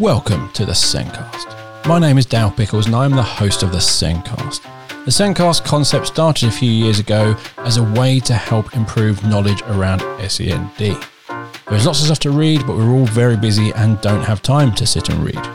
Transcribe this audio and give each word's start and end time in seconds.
Welcome 0.00 0.50
to 0.54 0.66
the 0.66 0.72
SENDcast. 0.72 1.86
My 1.86 2.00
name 2.00 2.18
is 2.18 2.26
Dale 2.26 2.50
Pickles 2.50 2.86
and 2.86 2.96
I 2.96 3.04
am 3.04 3.12
the 3.12 3.22
host 3.22 3.62
of 3.62 3.70
the 3.70 3.78
SENDcast. 3.78 4.60
The 5.04 5.12
SENDcast 5.12 5.64
concept 5.64 6.08
started 6.08 6.48
a 6.48 6.52
few 6.52 6.68
years 6.68 6.98
ago 6.98 7.36
as 7.58 7.76
a 7.76 7.84
way 7.84 8.18
to 8.18 8.34
help 8.34 8.74
improve 8.74 9.24
knowledge 9.24 9.62
around 9.68 10.00
SEND. 10.28 10.68
There's 10.78 11.86
lots 11.86 12.00
of 12.00 12.06
stuff 12.06 12.18
to 12.20 12.32
read, 12.32 12.66
but 12.66 12.76
we're 12.76 12.90
all 12.90 13.06
very 13.06 13.36
busy 13.36 13.70
and 13.76 14.00
don't 14.00 14.24
have 14.24 14.42
time 14.42 14.74
to 14.74 14.84
sit 14.84 15.10
and 15.10 15.24
read. 15.24 15.48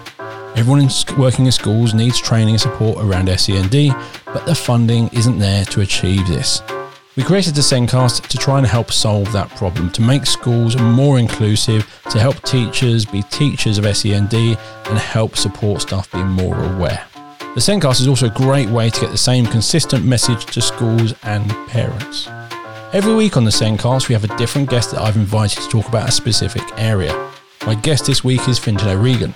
Everyone 0.55 0.89
working 1.17 1.45
in 1.45 1.51
schools 1.51 1.93
needs 1.93 2.17
training 2.17 2.53
and 2.53 2.61
support 2.61 3.03
around 3.03 3.27
SEND, 3.37 3.93
but 4.23 4.45
the 4.45 4.55
funding 4.55 5.09
isn't 5.09 5.37
there 5.37 5.65
to 5.65 5.81
achieve 5.81 6.25
this. 6.29 6.61
We 7.17 7.23
created 7.23 7.55
the 7.55 7.61
SENDcast 7.61 8.27
to 8.27 8.37
try 8.37 8.59
and 8.59 8.65
help 8.65 8.93
solve 8.93 9.33
that 9.33 9.49
problem, 9.49 9.89
to 9.91 10.01
make 10.01 10.25
schools 10.25 10.77
more 10.77 11.19
inclusive, 11.19 11.88
to 12.09 12.19
help 12.19 12.41
teachers 12.43 13.05
be 13.05 13.21
teachers 13.23 13.77
of 13.77 13.85
SEND, 13.95 14.33
and 14.33 14.97
help 14.97 15.35
support 15.35 15.81
staff 15.81 16.11
be 16.11 16.23
more 16.23 16.55
aware. 16.73 17.05
The 17.39 17.61
SENDcast 17.61 18.01
is 18.01 18.07
also 18.07 18.27
a 18.27 18.31
great 18.31 18.69
way 18.69 18.89
to 18.89 19.01
get 19.01 19.11
the 19.11 19.17
same 19.17 19.45
consistent 19.45 20.05
message 20.05 20.45
to 20.47 20.61
schools 20.61 21.13
and 21.23 21.49
parents. 21.67 22.27
Every 22.93 23.13
week 23.13 23.37
on 23.37 23.43
the 23.43 23.51
SENDcast, 23.51 24.07
we 24.07 24.13
have 24.13 24.23
a 24.23 24.37
different 24.37 24.69
guest 24.69 24.91
that 24.91 25.01
I've 25.01 25.15
invited 25.15 25.61
to 25.63 25.69
talk 25.69 25.87
about 25.87 26.09
a 26.09 26.11
specific 26.11 26.63
area. 26.77 27.13
My 27.65 27.75
guest 27.75 28.05
this 28.05 28.23
week 28.23 28.47
is 28.47 28.57
Fintan 28.57 28.89
O'Regan. 28.89 29.33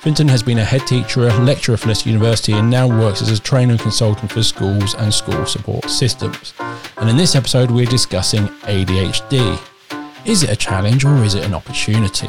Fintan 0.00 0.28
has 0.28 0.42
been 0.42 0.58
a 0.58 0.64
head 0.64 0.86
teacher, 0.86 1.32
lecturer 1.40 1.76
for 1.76 1.88
Leicester 1.88 2.10
University, 2.10 2.52
and 2.52 2.68
now 2.68 2.88
works 2.88 3.22
as 3.22 3.30
a 3.30 3.40
trainer 3.40 3.72
and 3.72 3.80
consultant 3.80 4.30
for 4.30 4.42
schools 4.42 4.94
and 4.94 5.14
school 5.14 5.46
support 5.46 5.88
systems. 5.88 6.54
And 6.96 7.08
in 7.08 7.16
this 7.16 7.36
episode, 7.36 7.70
we're 7.70 7.86
discussing 7.86 8.48
ADHD. 8.64 9.71
Is 10.24 10.42
it 10.42 10.50
a 10.50 10.56
challenge 10.56 11.04
or 11.04 11.22
is 11.24 11.34
it 11.34 11.44
an 11.44 11.54
opportunity? 11.54 12.28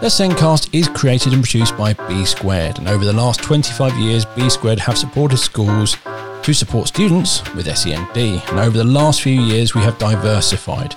The 0.00 0.08
SENDcast 0.08 0.68
is 0.72 0.88
created 0.88 1.32
and 1.32 1.42
produced 1.42 1.76
by 1.76 1.94
B 1.94 2.24
Squared, 2.24 2.78
and 2.78 2.88
over 2.88 3.04
the 3.04 3.12
last 3.12 3.42
25 3.42 3.96
years, 3.98 4.24
B 4.24 4.50
Squared 4.50 4.80
have 4.80 4.98
supported 4.98 5.38
schools 5.38 5.96
to 6.42 6.52
support 6.52 6.88
students 6.88 7.42
with 7.54 7.74
SEND. 7.74 8.16
And 8.16 8.58
over 8.58 8.76
the 8.76 8.84
last 8.84 9.22
few 9.22 9.40
years, 9.40 9.74
we 9.74 9.80
have 9.82 9.98
diversified. 9.98 10.94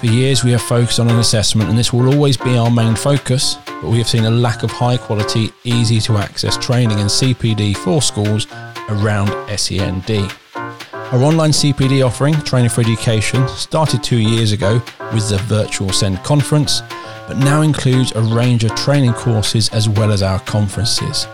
For 0.00 0.06
years, 0.06 0.42
we 0.42 0.50
have 0.52 0.62
focused 0.62 0.98
on 0.98 1.08
an 1.08 1.18
assessment, 1.18 1.68
and 1.68 1.78
this 1.78 1.92
will 1.92 2.12
always 2.12 2.36
be 2.36 2.56
our 2.56 2.70
main 2.70 2.96
focus 2.96 3.56
but 3.80 3.90
we 3.90 3.98
have 3.98 4.08
seen 4.08 4.24
a 4.26 4.30
lack 4.30 4.62
of 4.62 4.70
high 4.70 4.98
quality, 4.98 5.50
easy 5.64 6.00
to 6.00 6.18
access 6.18 6.56
training 6.58 7.00
and 7.00 7.08
CPD 7.08 7.74
for 7.78 8.02
schools 8.02 8.46
around 8.90 9.30
SEND. 9.58 10.39
Our 11.12 11.22
online 11.24 11.50
CPD 11.50 12.06
offering, 12.06 12.34
Training 12.34 12.70
for 12.70 12.82
Education, 12.82 13.48
started 13.48 14.00
two 14.00 14.20
years 14.20 14.52
ago 14.52 14.74
with 15.12 15.28
the 15.28 15.38
Virtual 15.38 15.92
SEND 15.92 16.22
conference, 16.22 16.82
but 17.26 17.36
now 17.36 17.62
includes 17.62 18.12
a 18.12 18.22
range 18.22 18.62
of 18.62 18.72
training 18.76 19.14
courses 19.14 19.68
as 19.70 19.88
well 19.88 20.12
as 20.12 20.22
our 20.22 20.38
conferences. 20.38 21.26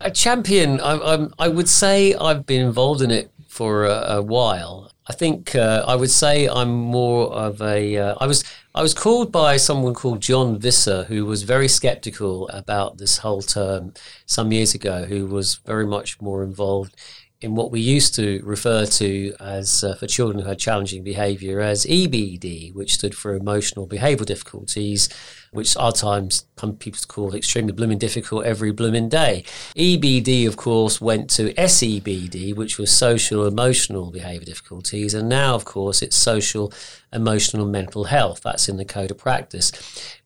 A 0.00 0.10
champion. 0.10 0.80
I, 0.80 1.28
I 1.38 1.46
would 1.46 1.68
say 1.68 2.12
I've 2.14 2.44
been 2.44 2.66
involved 2.66 3.02
in 3.02 3.12
it 3.12 3.30
for 3.46 3.84
a, 3.84 4.16
a 4.16 4.22
while. 4.22 4.90
I 5.10 5.12
think 5.12 5.56
uh, 5.56 5.82
I 5.88 5.96
would 5.96 6.10
say 6.12 6.46
I'm 6.48 6.70
more 6.70 7.32
of 7.32 7.60
a. 7.60 7.96
Uh, 7.96 8.14
I 8.20 8.28
was 8.28 8.44
I 8.76 8.80
was 8.80 8.94
called 8.94 9.32
by 9.32 9.56
someone 9.56 9.92
called 9.92 10.20
John 10.20 10.56
Visser, 10.56 11.02
who 11.02 11.26
was 11.26 11.42
very 11.42 11.66
skeptical 11.66 12.48
about 12.50 12.98
this 12.98 13.18
whole 13.18 13.42
term 13.42 13.92
some 14.26 14.52
years 14.52 14.72
ago, 14.72 15.06
who 15.06 15.26
was 15.26 15.56
very 15.66 15.84
much 15.84 16.20
more 16.20 16.44
involved 16.44 16.94
in 17.40 17.54
what 17.54 17.70
we 17.70 17.80
used 17.80 18.14
to 18.14 18.40
refer 18.44 18.84
to 18.84 19.34
as 19.40 19.82
uh, 19.82 19.94
for 19.94 20.06
children 20.06 20.40
who 20.42 20.48
had 20.48 20.58
challenging 20.58 21.02
behavior 21.02 21.60
as 21.60 21.86
EBD, 21.86 22.74
which 22.74 22.94
stood 22.94 23.14
for 23.14 23.34
emotional 23.34 23.88
behavioral 23.88 24.26
difficulties, 24.26 25.08
which 25.50 25.74
our 25.76 25.90
times 25.90 26.44
people 26.78 27.00
call 27.08 27.34
extremely 27.34 27.72
blooming 27.72 27.96
difficult 27.96 28.44
every 28.44 28.72
blooming 28.72 29.08
day. 29.08 29.42
EBD, 29.74 30.46
of 30.46 30.58
course, 30.58 31.00
went 31.00 31.30
to 31.30 31.54
SEBD, 31.54 32.54
which 32.54 32.78
was 32.78 32.94
social 32.94 33.46
emotional 33.46 34.10
behavior 34.10 34.44
difficulties, 34.44 35.14
and 35.14 35.26
now, 35.26 35.54
of 35.54 35.64
course, 35.64 36.02
it's 36.02 36.16
social 36.16 36.70
emotional 37.10 37.66
mental 37.66 38.04
health. 38.04 38.42
That's 38.42 38.68
in 38.68 38.76
the 38.76 38.84
code 38.84 39.10
of 39.10 39.16
practice. 39.16 39.72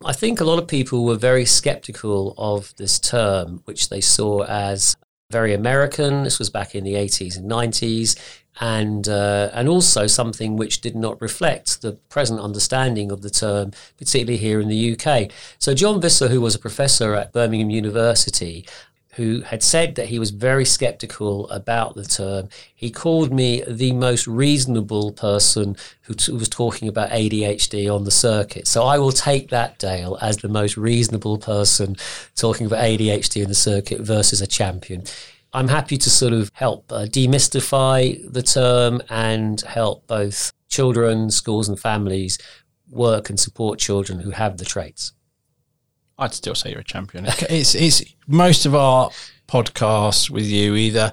I 0.04 0.12
think 0.12 0.41
a 0.41 0.44
lot 0.44 0.58
of 0.58 0.66
people 0.66 1.04
were 1.04 1.16
very 1.16 1.44
skeptical 1.44 2.34
of 2.36 2.75
this 2.76 2.98
term, 2.98 3.62
which 3.66 3.88
they 3.88 4.00
saw 4.00 4.42
as 4.44 4.96
very 5.34 5.52
American. 5.52 6.22
This 6.22 6.38
was 6.38 6.48
back 6.48 6.76
in 6.76 6.84
the 6.84 6.94
80s 6.94 7.36
and 7.36 7.50
90s. 7.50 8.16
And, 8.60 9.08
uh, 9.08 9.50
and 9.52 9.68
also 9.68 10.06
something 10.06 10.56
which 10.56 10.80
did 10.80 10.94
not 10.94 11.20
reflect 11.20 11.82
the 11.82 11.94
present 12.08 12.38
understanding 12.38 13.10
of 13.10 13.22
the 13.22 13.30
term, 13.30 13.72
particularly 13.98 14.36
here 14.36 14.60
in 14.60 14.68
the 14.68 14.92
UK. 14.92 15.32
So, 15.58 15.74
John 15.74 16.00
Visser, 16.00 16.28
who 16.28 16.40
was 16.40 16.54
a 16.54 16.60
professor 16.60 17.16
at 17.16 17.32
Birmingham 17.32 17.70
University, 17.70 18.64
who 19.16 19.42
had 19.42 19.62
said 19.62 19.94
that 19.94 20.06
he 20.06 20.19
was 20.19 20.30
very 20.30 20.64
skeptical 20.64 21.48
about 21.50 21.94
the 21.94 22.04
term. 22.04 22.48
He 22.75 22.91
called 22.91 23.32
me 23.32 23.62
the 23.66 23.92
most 23.92 24.26
reasonable 24.26 25.12
person 25.12 25.76
who 26.02 26.14
t- 26.14 26.32
was 26.32 26.48
talking 26.48 26.88
about 26.88 27.10
ADHD 27.10 27.92
on 27.94 28.04
the 28.04 28.10
circuit. 28.10 28.66
So 28.66 28.84
I 28.84 28.98
will 28.98 29.12
take 29.12 29.50
that, 29.50 29.78
Dale, 29.78 30.19
as 30.20 30.38
the 30.38 30.48
most 30.48 30.76
reasonable 30.76 31.38
person 31.38 31.97
talking 32.36 32.66
about 32.66 32.80
ADHD 32.80 33.42
in 33.42 33.48
the 33.48 33.54
circuit 33.54 34.00
versus 34.00 34.41
a 34.41 34.47
champion. 34.47 35.04
I'm 35.52 35.69
happy 35.69 35.96
to 35.98 36.10
sort 36.10 36.32
of 36.32 36.50
help 36.52 36.91
uh, 36.91 37.06
demystify 37.06 38.20
the 38.32 38.42
term 38.42 39.00
and 39.08 39.60
help 39.60 40.06
both 40.08 40.52
children, 40.69 41.31
schools, 41.31 41.69
and 41.69 41.78
families 41.78 42.38
work 42.90 43.31
and 43.31 43.38
support 43.38 43.78
children 43.78 44.19
who 44.20 44.31
have 44.31 44.56
the 44.56 44.64
traits. 44.64 45.12
I'd 46.19 46.34
still 46.34 46.55
say 46.55 46.70
you're 46.70 46.81
a 46.81 46.84
champion. 46.84 47.26
It's 47.50 47.75
it's 47.75 48.05
most 48.26 48.66
of 48.66 48.75
our 48.75 49.11
podcasts 49.49 50.31
with 50.31 50.46
you 50.46 50.75
either 50.75 51.12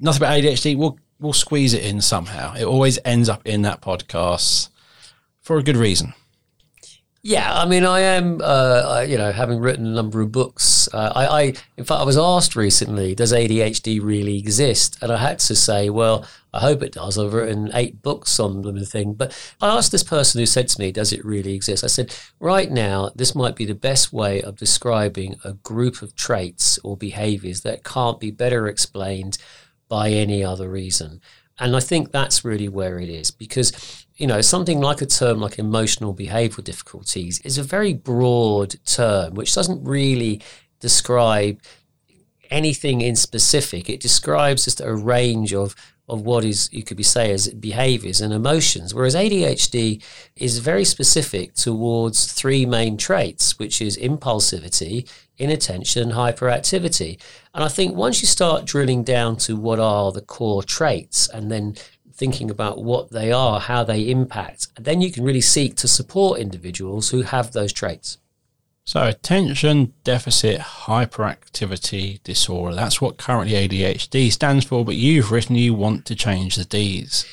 nothing 0.00 0.22
about 0.22 0.38
ADHD. 0.38 0.76
We'll 0.76 0.98
we'll 1.20 1.32
squeeze 1.32 1.74
it 1.74 1.84
in 1.84 2.00
somehow. 2.00 2.54
It 2.54 2.64
always 2.64 2.98
ends 3.04 3.28
up 3.28 3.46
in 3.46 3.62
that 3.62 3.80
podcast 3.80 4.70
for 5.40 5.58
a 5.58 5.62
good 5.62 5.76
reason. 5.76 6.14
Yeah, 7.22 7.52
I 7.52 7.66
mean, 7.66 7.84
I 7.84 8.00
am, 8.00 8.40
uh, 8.42 9.04
you 9.06 9.18
know, 9.18 9.30
having 9.30 9.58
written 9.58 9.84
a 9.86 9.90
number 9.90 10.22
of 10.22 10.32
books. 10.32 10.88
Uh, 10.90 11.12
I, 11.14 11.26
I, 11.26 11.42
in 11.76 11.84
fact, 11.84 12.00
I 12.00 12.04
was 12.04 12.16
asked 12.16 12.56
recently, 12.56 13.14
does 13.14 13.34
ADHD 13.34 14.02
really 14.02 14.38
exist? 14.38 14.96
And 15.02 15.12
I 15.12 15.18
had 15.18 15.38
to 15.40 15.54
say, 15.54 15.90
well, 15.90 16.26
I 16.52 16.60
hope 16.60 16.82
it 16.82 16.92
does. 16.92 17.18
I've 17.18 17.32
written 17.32 17.70
eight 17.74 18.02
books 18.02 18.40
on 18.40 18.62
the 18.62 18.86
thing. 18.86 19.14
But 19.14 19.36
I 19.60 19.68
asked 19.68 19.92
this 19.92 20.02
person 20.02 20.40
who 20.40 20.46
said 20.46 20.68
to 20.68 20.80
me, 20.80 20.90
does 20.90 21.12
it 21.12 21.24
really 21.24 21.54
exist? 21.54 21.84
I 21.84 21.88
said, 21.88 22.14
right 22.40 22.70
now, 22.70 23.10
this 23.14 23.34
might 23.34 23.56
be 23.56 23.64
the 23.64 23.74
best 23.74 24.12
way 24.12 24.42
of 24.42 24.56
describing 24.56 25.36
a 25.44 25.52
group 25.52 26.02
of 26.02 26.16
traits 26.16 26.78
or 26.82 26.96
behaviors 26.96 27.60
that 27.62 27.84
can't 27.84 28.18
be 28.18 28.30
better 28.30 28.66
explained 28.66 29.38
by 29.88 30.10
any 30.10 30.42
other 30.42 30.68
reason. 30.68 31.20
And 31.58 31.76
I 31.76 31.80
think 31.80 32.10
that's 32.10 32.44
really 32.44 32.68
where 32.68 32.98
it 32.98 33.10
is 33.10 33.30
because, 33.30 34.06
you 34.16 34.26
know, 34.26 34.40
something 34.40 34.80
like 34.80 35.02
a 35.02 35.06
term 35.06 35.40
like 35.40 35.58
emotional 35.58 36.14
behavioral 36.14 36.64
difficulties 36.64 37.40
is 37.40 37.58
a 37.58 37.62
very 37.62 37.92
broad 37.92 38.76
term 38.86 39.34
which 39.34 39.54
doesn't 39.54 39.84
really 39.84 40.40
describe 40.80 41.60
anything 42.50 43.02
in 43.02 43.14
specific. 43.14 43.90
It 43.90 44.00
describes 44.00 44.64
just 44.64 44.80
a 44.80 44.94
range 44.94 45.52
of 45.52 45.76
of 46.10 46.22
what 46.22 46.44
is 46.44 46.68
you 46.72 46.82
could 46.82 46.96
be 46.96 47.02
say 47.02 47.32
as 47.32 47.48
behaviors 47.48 48.20
and 48.20 48.32
emotions 48.32 48.92
whereas 48.92 49.14
ADHD 49.14 50.02
is 50.36 50.58
very 50.58 50.84
specific 50.84 51.54
towards 51.54 52.32
three 52.32 52.66
main 52.66 52.96
traits 52.96 53.58
which 53.58 53.80
is 53.80 53.96
impulsivity 53.96 55.08
inattention 55.38 56.10
hyperactivity. 56.10 57.18
And 57.54 57.64
i 57.64 57.68
think 57.68 57.96
once 57.96 58.20
you 58.20 58.28
start 58.28 58.66
drilling 58.66 59.02
down 59.02 59.36
to 59.38 59.56
what 59.56 59.78
are 59.78 60.12
the 60.12 60.20
core 60.20 60.62
traits 60.62 61.28
and 61.28 61.50
then 61.50 61.76
thinking 62.12 62.50
about 62.50 62.82
what 62.84 63.10
they 63.10 63.32
are 63.32 63.58
how 63.60 63.82
they 63.82 64.10
impact 64.10 64.68
then 64.78 65.00
you 65.00 65.10
can 65.10 65.24
really 65.24 65.40
seek 65.40 65.74
to 65.76 65.88
support 65.88 66.38
individuals 66.38 67.10
who 67.10 67.22
have 67.22 67.52
those 67.52 67.72
traits 67.72 68.18
so, 68.84 69.06
attention 69.06 69.92
deficit 70.04 70.60
hyperactivity 70.60 72.22
disorder. 72.24 72.74
That's 72.74 73.00
what 73.00 73.18
currently 73.18 73.52
ADHD 73.52 74.32
stands 74.32 74.64
for, 74.64 74.84
but 74.84 74.96
you've 74.96 75.30
written 75.30 75.54
you 75.54 75.74
want 75.74 76.06
to 76.06 76.16
change 76.16 76.56
the 76.56 76.64
D's. 76.64 77.24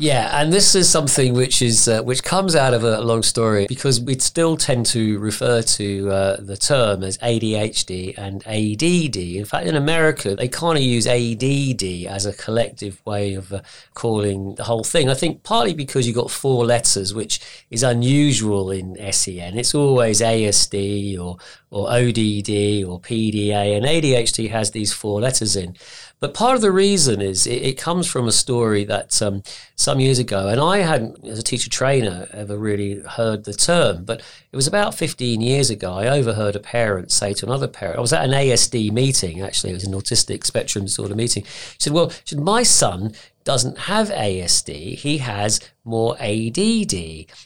Yeah, 0.00 0.30
and 0.40 0.50
this 0.50 0.74
is 0.74 0.88
something 0.88 1.34
which 1.34 1.60
is 1.60 1.86
uh, 1.86 2.02
which 2.02 2.24
comes 2.24 2.56
out 2.56 2.72
of 2.72 2.84
a 2.84 3.02
long 3.02 3.22
story 3.22 3.66
because 3.68 4.00
we 4.00 4.18
still 4.18 4.56
tend 4.56 4.86
to 4.86 5.18
refer 5.18 5.60
to 5.60 6.10
uh, 6.10 6.36
the 6.40 6.56
term 6.56 7.02
as 7.02 7.18
ADHD 7.18 8.16
and 8.16 8.42
ADD. 8.46 9.16
In 9.18 9.44
fact, 9.44 9.66
in 9.66 9.76
America, 9.76 10.34
they 10.34 10.48
kind 10.48 10.78
of 10.78 10.82
use 10.82 11.06
ADD 11.06 12.10
as 12.10 12.24
a 12.24 12.32
collective 12.32 13.04
way 13.04 13.34
of 13.34 13.52
uh, 13.52 13.60
calling 13.92 14.54
the 14.54 14.64
whole 14.64 14.84
thing. 14.84 15.10
I 15.10 15.14
think 15.14 15.42
partly 15.42 15.74
because 15.74 16.06
you've 16.06 16.16
got 16.16 16.30
four 16.30 16.64
letters, 16.64 17.12
which 17.12 17.38
is 17.70 17.82
unusual 17.82 18.70
in 18.70 18.96
SEN. 19.12 19.58
It's 19.58 19.74
always 19.74 20.22
ASD 20.22 21.20
or 21.20 21.36
or 21.70 21.88
ODD 21.88 22.84
or 22.84 23.00
PDA, 23.00 23.76
and 23.76 23.86
ADHD 23.86 24.50
has 24.50 24.72
these 24.72 24.92
four 24.92 25.20
letters 25.20 25.54
in. 25.54 25.76
But 26.18 26.34
part 26.34 26.56
of 26.56 26.60
the 26.60 26.72
reason 26.72 27.22
is 27.22 27.46
it, 27.46 27.62
it 27.62 27.78
comes 27.78 28.06
from 28.06 28.28
a 28.28 28.32
story 28.32 28.84
that 28.84 29.22
um, 29.22 29.42
some 29.76 30.00
years 30.00 30.18
ago, 30.18 30.48
and 30.48 30.60
I 30.60 30.78
hadn't, 30.78 31.24
as 31.26 31.38
a 31.38 31.42
teacher 31.42 31.70
trainer, 31.70 32.28
ever 32.32 32.58
really 32.58 33.00
heard 33.00 33.44
the 33.44 33.54
term, 33.54 34.04
but 34.04 34.20
it 34.52 34.56
was 34.56 34.66
about 34.66 34.94
15 34.94 35.40
years 35.40 35.70
ago. 35.70 35.92
I 35.92 36.08
overheard 36.08 36.56
a 36.56 36.60
parent 36.60 37.10
say 37.10 37.32
to 37.34 37.46
another 37.46 37.68
parent, 37.68 37.98
I 37.98 38.00
was 38.00 38.12
at 38.12 38.24
an 38.24 38.32
ASD 38.32 38.92
meeting, 38.92 39.40
actually, 39.40 39.70
it 39.70 39.74
was 39.74 39.84
an 39.84 39.94
autistic 39.94 40.44
spectrum 40.44 40.84
disorder 40.84 41.14
meeting. 41.14 41.44
She 41.44 41.76
said, 41.78 41.92
Well, 41.92 42.12
my 42.36 42.64
son 42.64 43.14
doesn't 43.44 43.78
have 43.78 44.10
ASD, 44.10 44.96
he 44.96 45.18
has 45.18 45.60
more 45.84 46.16
ADD. 46.20 46.94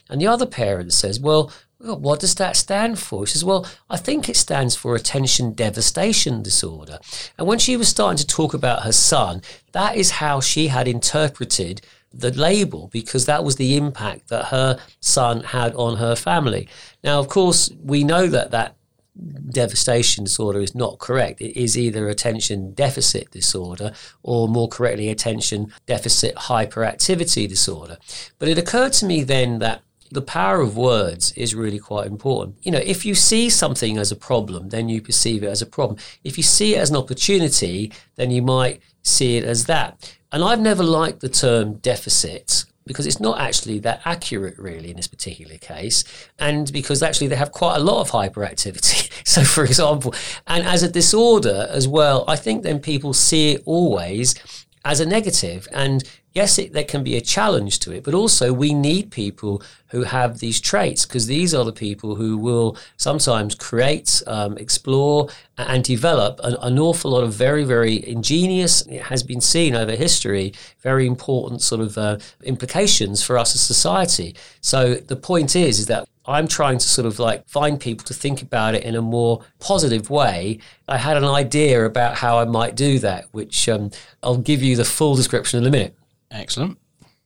And 0.09 0.19
the 0.19 0.27
other 0.27 0.45
parent 0.45 0.91
says, 0.91 1.19
Well, 1.19 1.51
what 1.85 2.19
does 2.19 2.35
that 2.35 2.55
stand 2.55 2.99
for? 2.99 3.25
She 3.25 3.33
says, 3.33 3.45
Well, 3.45 3.65
I 3.89 3.97
think 3.97 4.27
it 4.27 4.37
stands 4.37 4.75
for 4.75 4.95
attention 4.95 5.53
devastation 5.53 6.41
disorder. 6.41 6.99
And 7.37 7.47
when 7.47 7.59
she 7.59 7.77
was 7.77 7.87
starting 7.87 8.17
to 8.17 8.27
talk 8.27 8.53
about 8.53 8.83
her 8.83 8.91
son, 8.91 9.41
that 9.71 9.95
is 9.95 10.11
how 10.11 10.39
she 10.39 10.67
had 10.67 10.87
interpreted 10.87 11.81
the 12.13 12.31
label 12.31 12.89
because 12.93 13.25
that 13.25 13.43
was 13.43 13.57
the 13.57 13.75
impact 13.75 14.29
that 14.29 14.45
her 14.45 14.79
son 14.99 15.43
had 15.43 15.73
on 15.75 15.97
her 15.97 16.15
family. 16.15 16.67
Now, 17.03 17.19
of 17.19 17.27
course, 17.27 17.69
we 17.83 18.03
know 18.03 18.27
that 18.27 18.51
that 18.51 18.75
devastation 19.49 20.25
disorder 20.25 20.59
is 20.59 20.75
not 20.75 20.99
correct. 20.99 21.41
It 21.41 21.57
is 21.59 21.77
either 21.77 22.09
attention 22.09 22.73
deficit 22.73 23.31
disorder 23.31 23.93
or 24.23 24.47
more 24.47 24.67
correctly, 24.67 25.09
attention 25.09 25.71
deficit 25.85 26.35
hyperactivity 26.35 27.47
disorder. 27.47 27.97
But 28.39 28.49
it 28.49 28.57
occurred 28.57 28.93
to 28.93 29.05
me 29.05 29.23
then 29.23 29.59
that 29.59 29.81
the 30.11 30.21
power 30.21 30.61
of 30.61 30.77
words 30.77 31.31
is 31.33 31.55
really 31.55 31.79
quite 31.79 32.07
important. 32.07 32.57
You 32.61 32.71
know, 32.71 32.81
if 32.83 33.05
you 33.05 33.15
see 33.15 33.49
something 33.49 33.97
as 33.97 34.11
a 34.11 34.15
problem, 34.15 34.69
then 34.69 34.89
you 34.89 35.01
perceive 35.01 35.43
it 35.43 35.47
as 35.47 35.61
a 35.61 35.65
problem. 35.65 35.97
If 36.23 36.37
you 36.37 36.43
see 36.43 36.75
it 36.75 36.79
as 36.79 36.89
an 36.89 36.95
opportunity, 36.95 37.91
then 38.15 38.31
you 38.31 38.41
might 38.41 38.81
see 39.01 39.37
it 39.37 39.43
as 39.43 39.65
that. 39.65 40.17
And 40.31 40.43
I've 40.43 40.59
never 40.59 40.83
liked 40.83 41.21
the 41.21 41.29
term 41.29 41.75
deficit 41.75 42.65
because 42.85 43.07
it's 43.07 43.19
not 43.19 43.39
actually 43.39 43.79
that 43.79 44.01
accurate 44.05 44.57
really 44.59 44.91
in 44.91 44.95
this 44.95 45.07
particular 45.07 45.57
case 45.57 46.03
and 46.37 46.71
because 46.71 47.01
actually 47.01 47.27
they 47.27 47.35
have 47.35 47.51
quite 47.51 47.77
a 47.77 47.79
lot 47.79 48.01
of 48.01 48.11
hyperactivity 48.11 49.09
so 49.25 49.43
for 49.43 49.63
example 49.63 50.13
and 50.45 50.65
as 50.67 50.83
a 50.83 50.89
disorder 50.89 51.67
as 51.71 51.87
well 51.87 52.23
i 52.27 52.35
think 52.35 52.61
then 52.61 52.79
people 52.79 53.11
see 53.11 53.53
it 53.53 53.63
always 53.65 54.35
as 54.83 54.99
a 54.99 55.05
negative 55.05 55.67
and 55.71 56.03
yes, 56.35 56.59
it, 56.59 56.73
there 56.73 56.83
can 56.83 57.03
be 57.03 57.15
a 57.15 57.21
challenge 57.21 57.79
to 57.79 57.91
it, 57.93 58.03
but 58.03 58.13
also 58.13 58.51
we 58.53 58.73
need 58.73 59.09
people 59.09 59.63
who 59.89 60.03
have 60.03 60.39
these 60.39 60.59
traits 60.59 61.05
because 61.05 61.27
these 61.27 61.55
are 61.55 61.63
the 61.63 61.71
people 61.71 62.15
who 62.15 62.37
will 62.37 62.77
sometimes 62.97 63.55
create, 63.55 64.21
um, 64.27 64.57
explore, 64.57 65.29
and 65.57 65.83
develop 65.85 66.39
an, 66.43 66.57
an, 66.61 66.77
awful 66.77 67.11
lot 67.11 67.23
of 67.23 67.33
very, 67.33 67.63
very 67.63 68.05
ingenious, 68.05 68.81
it 68.87 69.03
has 69.03 69.23
been 69.23 69.39
seen 69.39 69.73
over 69.73 69.93
history, 69.93 70.53
very 70.81 71.07
important 71.07 71.61
sort 71.61 71.79
of 71.79 71.97
uh, 71.97 72.17
implications 72.43 73.23
for 73.23 73.37
us 73.37 73.55
as 73.55 73.61
society. 73.61 74.35
So 74.59 74.95
the 74.95 75.15
point 75.15 75.55
is, 75.55 75.79
is 75.79 75.85
that 75.85 76.05
I'm 76.25 76.47
trying 76.47 76.79
to 76.79 76.87
sort 76.87 77.05
of 77.05 77.19
like 77.19 77.47
find 77.47 77.79
people 77.79 78.05
to 78.07 78.13
think 78.13 78.41
about 78.41 78.75
it 78.75 78.83
in 78.83 78.95
a 78.95 79.01
more 79.01 79.41
positive 79.59 80.09
way. 80.09 80.59
I 80.87 80.97
had 80.97 81.15
an 81.15 81.23
idea 81.23 81.85
about 81.85 82.17
how 82.17 82.39
I 82.39 82.45
might 82.45 82.75
do 82.75 82.99
that, 82.99 83.27
which 83.31 83.69
um, 83.69 83.91
I'll 84.21 84.37
give 84.37 84.61
you 84.61 84.75
the 84.75 84.85
full 84.85 85.15
description 85.15 85.59
in 85.59 85.67
a 85.67 85.71
minute. 85.71 85.95
Excellent. 86.35 86.77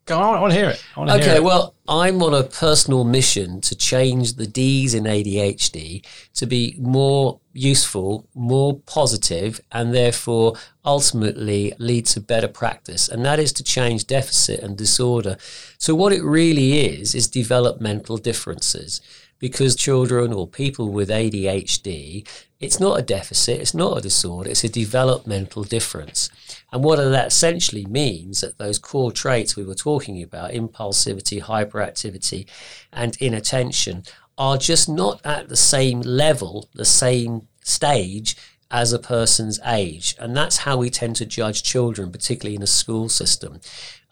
Go 0.06 0.18
on, 0.18 0.36
I 0.36 0.42
want 0.42 0.54
to 0.54 0.60
hear 0.60 0.70
it. 0.70 0.84
okay, 0.98 1.40
well, 1.40 1.76
I'm 1.88 2.24
on 2.24 2.34
a 2.34 2.44
personal 2.44 3.04
mission 3.04 3.62
to 3.62 3.76
change 3.76 4.34
the 4.34 4.48
D's 4.48 4.96
in 4.96 5.04
ADHD 5.04 6.04
to 6.34 6.48
be 6.48 6.76
more 6.80 7.40
useful, 7.54 8.28
more 8.34 8.80
positive, 8.80 9.62
and 9.72 9.94
therefore 9.94 10.56
ultimately 10.84 11.74
lead 11.78 12.08
to 12.08 12.22
better 12.22 12.48
practice. 12.48 13.08
And 13.08 13.24
that 13.24 13.38
is 13.38 13.54
to 13.54 13.64
change 13.64 14.08
deficit 14.08 14.62
and 14.62 14.76
disorder. 14.76 15.38
So, 15.78 15.94
what 15.94 16.12
it 16.12 16.24
really 16.24 16.88
is, 16.88 17.14
is 17.14 17.28
developmental 17.28 18.18
differences 18.18 19.02
because 19.40 19.76
children 19.76 20.34
or 20.34 20.48
people 20.48 20.90
with 20.90 21.10
ADHD, 21.10 22.28
it's 22.60 22.80
not 22.80 23.00
a 23.00 23.02
deficit, 23.02 23.62
it's 23.62 23.74
not 23.74 23.98
a 23.98 24.02
disorder, 24.02 24.50
it's 24.50 24.66
a 24.66 24.70
developmental 24.70 25.64
difference. 25.64 26.30
And 26.72 26.84
what 26.84 26.98
that 26.98 27.28
essentially 27.28 27.86
means 27.86 28.42
that 28.42 28.58
those 28.58 28.78
core 28.78 29.12
traits 29.12 29.56
we 29.56 29.64
were 29.64 29.76
talking 29.76 30.22
about, 30.22 30.52
impulsivity, 30.52 31.42
hyperactivity, 31.42 32.48
and 32.92 33.16
inattention, 33.22 34.04
are 34.38 34.58
just 34.58 34.88
not 34.90 35.26
at 35.26 35.50
the 35.50 35.58
same 35.58 36.02
level, 36.02 36.70
the 36.74 36.86
same 36.86 37.48
stage 37.62 38.36
as 38.72 38.94
a 38.94 39.00
person's 39.00 39.60
age. 39.66 40.16
And 40.20 40.36
that's 40.36 40.58
how 40.58 40.78
we 40.78 40.90
tend 40.90 41.16
to 41.18 41.26
judge 41.26 41.64
children, 41.64 42.12
particularly 42.12 42.56
in 42.56 42.62
a 42.62 42.68
school 42.68 43.10
system. 43.10 43.62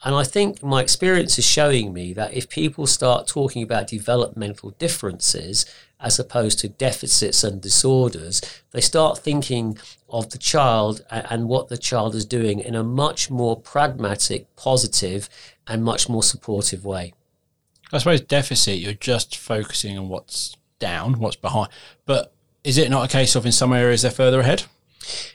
And 0.07 0.15
I 0.15 0.23
think 0.23 0.63
my 0.63 0.81
experience 0.81 1.37
is 1.37 1.45
showing 1.45 1.91
me 1.91 2.13
that 2.13 2.33
if 2.33 2.47
people 2.47 2.87
start 2.87 3.27
talking 3.27 3.61
about 3.61 3.87
developmental 3.87 4.69
differences 4.79 5.65
as 5.99 6.17
opposed 6.17 6.59
to 6.59 6.69
deficits 6.69 7.43
and 7.43 7.59
disorders, 7.59 8.41
they 8.71 8.79
start 8.79 9.17
thinking 9.17 9.77
of 10.07 10.29
the 10.29 10.37
child 10.37 11.01
and 11.11 11.49
what 11.49 11.67
the 11.67 11.77
child 11.77 12.15
is 12.15 12.23
doing 12.23 12.61
in 12.61 12.73
a 12.73 12.85
much 12.85 13.29
more 13.29 13.59
pragmatic, 13.59 14.47
positive, 14.55 15.27
and 15.67 15.83
much 15.83 16.07
more 16.07 16.23
supportive 16.23 16.85
way. 16.85 17.13
I 17.91 17.97
suppose 17.97 18.21
deficit, 18.21 18.77
you're 18.77 18.93
just 18.93 19.35
focusing 19.35 19.97
on 19.97 20.07
what's 20.07 20.55
down, 20.79 21.19
what's 21.19 21.35
behind. 21.35 21.67
But 22.05 22.31
is 22.63 22.77
it 22.77 22.89
not 22.89 23.03
a 23.03 23.11
case 23.11 23.35
of 23.35 23.45
in 23.45 23.51
some 23.51 23.73
areas 23.73 24.03
they're 24.03 24.11
further 24.11 24.39
ahead? 24.39 24.63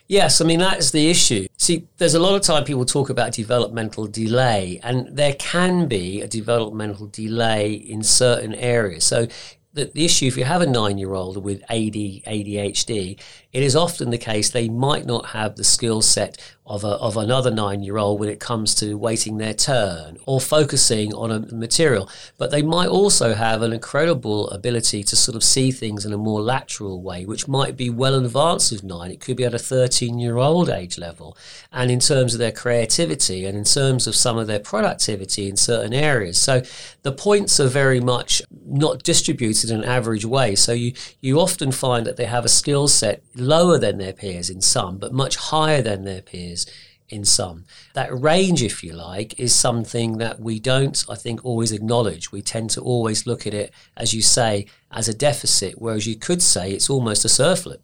Yes, 0.08 0.40
I 0.40 0.44
mean, 0.44 0.60
that's 0.60 0.90
the 0.90 1.10
issue. 1.10 1.46
See, 1.56 1.86
there's 1.98 2.14
a 2.14 2.20
lot 2.20 2.34
of 2.34 2.42
time 2.42 2.64
people 2.64 2.84
talk 2.84 3.10
about 3.10 3.32
developmental 3.32 4.06
delay, 4.06 4.80
and 4.82 5.16
there 5.16 5.34
can 5.34 5.86
be 5.86 6.20
a 6.20 6.28
developmental 6.28 7.06
delay 7.06 7.72
in 7.72 8.02
certain 8.02 8.54
areas. 8.54 9.04
So, 9.04 9.26
the, 9.74 9.86
the 9.86 10.04
issue 10.04 10.26
if 10.26 10.36
you 10.36 10.44
have 10.44 10.60
a 10.60 10.66
nine 10.66 10.98
year 10.98 11.14
old 11.14 11.42
with 11.42 11.62
AD, 11.70 11.94
ADHD, 11.94 13.18
it 13.52 13.62
is 13.62 13.76
often 13.76 14.11
the 14.11 14.18
case 14.18 14.50
they 14.50 14.68
might 14.68 15.04
not 15.04 15.26
have 15.26 15.56
the 15.56 15.64
skill 15.64 16.00
set 16.00 16.38
of, 16.64 16.85
a, 16.85 16.88
of 16.88 17.16
another 17.16 17.50
nine 17.50 17.82
year 17.82 17.99
old 17.99 18.21
when 18.21 18.28
it 18.28 18.40
comes 18.40 18.75
to 18.76 18.97
waiting 18.97 19.37
their 19.37 19.52
turn 19.52 20.16
or 20.26 20.40
focusing 20.40 21.12
on 21.12 21.30
a 21.30 21.40
material. 21.54 22.09
But 22.38 22.50
they 22.50 22.62
might 22.62 22.88
also 22.88 23.35
have 23.35 23.62
an 23.62 23.73
incredible 23.73 24.49
ability 24.50 25.02
to 25.04 25.16
sort 25.16 25.35
of 25.35 25.42
see 25.42 25.71
things 25.71 26.06
in 26.06 26.12
a 26.12 26.18
more 26.18 26.40
lateral 26.40 27.02
way, 27.02 27.26
which 27.26 27.49
might 27.49 27.76
be 27.76 27.90
well 27.90 28.14
in 28.14 28.25
advance 28.25 28.71
of 28.71 28.85
nine. 28.85 29.11
It 29.11 29.21
could 29.21 29.37
be 29.37 29.44
at 29.44 29.54
a 29.54 29.59
13 29.59 30.18
year 30.18 30.38
old 30.38 30.71
age 30.71 30.99
level. 30.99 31.37
And 31.73 31.90
in 31.90 32.00
terms 32.00 32.32
of 32.32 32.38
their 32.38 32.52
creativity 32.52 33.44
and 33.44 33.59
in 33.59 33.64
terms 33.64 34.06
of 34.06 34.14
some 34.14 34.38
of 34.38 34.47
their 34.47 34.61
productivity 34.61 35.49
in 35.49 35.56
certain 35.56 35.92
areas. 35.92 36.38
So 36.38 36.62
the 37.02 37.12
points 37.12 37.59
are 37.59 37.68
very 37.68 38.00
much 38.00 38.40
not 38.64 39.02
distributed 39.02 39.71
in 39.71 39.82
an 39.82 39.85
average 39.85 40.25
way. 40.25 40.54
So 40.54 40.73
you, 40.73 40.94
you 41.21 41.40
often 41.40 41.73
find 41.73 42.06
that 42.06 42.16
they 42.16 42.25
have 42.26 42.44
a 42.44 42.49
skill 42.49 42.88
set 42.88 43.23
lower 43.42 43.78
than 43.78 43.99
their 43.99 44.12
peers 44.12 44.49
in 44.49 44.61
some, 44.61 44.99
but 44.99 45.12
much 45.12 45.37
higher 45.37 45.82
than 45.82 46.04
their 46.04 46.22
peers 46.22 46.66
in 47.08 47.25
some. 47.25 47.64
That 47.92 48.18
range, 48.18 48.62
if 48.62 48.82
you 48.82 48.94
like, 48.94 49.38
is 49.38 49.54
something 49.54 50.16
that 50.18 50.40
we 50.40 50.58
don't, 50.58 51.04
I 51.11 51.14
think, 51.14 51.44
always 51.44 51.70
acknowledge. 51.70 52.32
We 52.32 52.40
tend 52.40 52.70
to 52.70 52.80
always 52.80 53.26
look 53.26 53.46
at 53.46 53.52
it, 53.52 53.72
as 53.96 54.14
you 54.14 54.22
say, 54.22 54.66
as 54.90 55.08
a 55.08 55.14
deficit, 55.14 55.75
whereas 55.80 56.06
you 56.06 56.16
could 56.16 56.40
say 56.42 56.72
it's 56.72 56.88
almost 56.88 57.25
a 57.25 57.28
surfeit. 57.28 57.82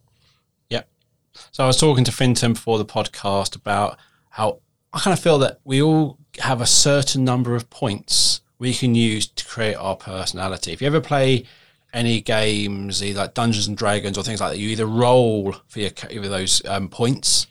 Yeah. 0.69 0.81
So 1.51 1.63
I 1.63 1.67
was 1.67 1.77
talking 1.77 2.03
to 2.05 2.11
Fintan 2.11 2.53
before 2.53 2.79
the 2.79 2.85
podcast 2.85 3.55
about 3.55 3.99
how 4.31 4.61
I 4.93 4.99
kind 4.99 5.13
of 5.13 5.19
feel 5.21 5.37
that 5.39 5.59
we 5.63 5.81
all 5.81 6.17
have 6.39 6.59
a 6.59 6.65
certain 6.65 7.23
number 7.23 7.55
of 7.55 7.69
points 7.69 8.41
we 8.57 8.73
can 8.73 8.95
use 8.95 9.27
to 9.27 9.45
create 9.45 9.75
our 9.75 9.95
personality. 9.95 10.73
If 10.73 10.81
you 10.81 10.87
ever 10.87 11.01
play 11.01 11.45
any 11.93 12.21
games, 12.21 13.03
either 13.03 13.21
like 13.21 13.33
Dungeons 13.33 13.67
and 13.67 13.77
Dragons 13.77 14.17
or 14.17 14.23
things 14.23 14.41
like 14.41 14.51
that, 14.51 14.59
you 14.59 14.69
either 14.69 14.85
roll 14.85 15.55
for 15.67 15.79
your 15.79 15.91
either 16.09 16.29
those 16.29 16.63
um, 16.65 16.89
points, 16.89 17.47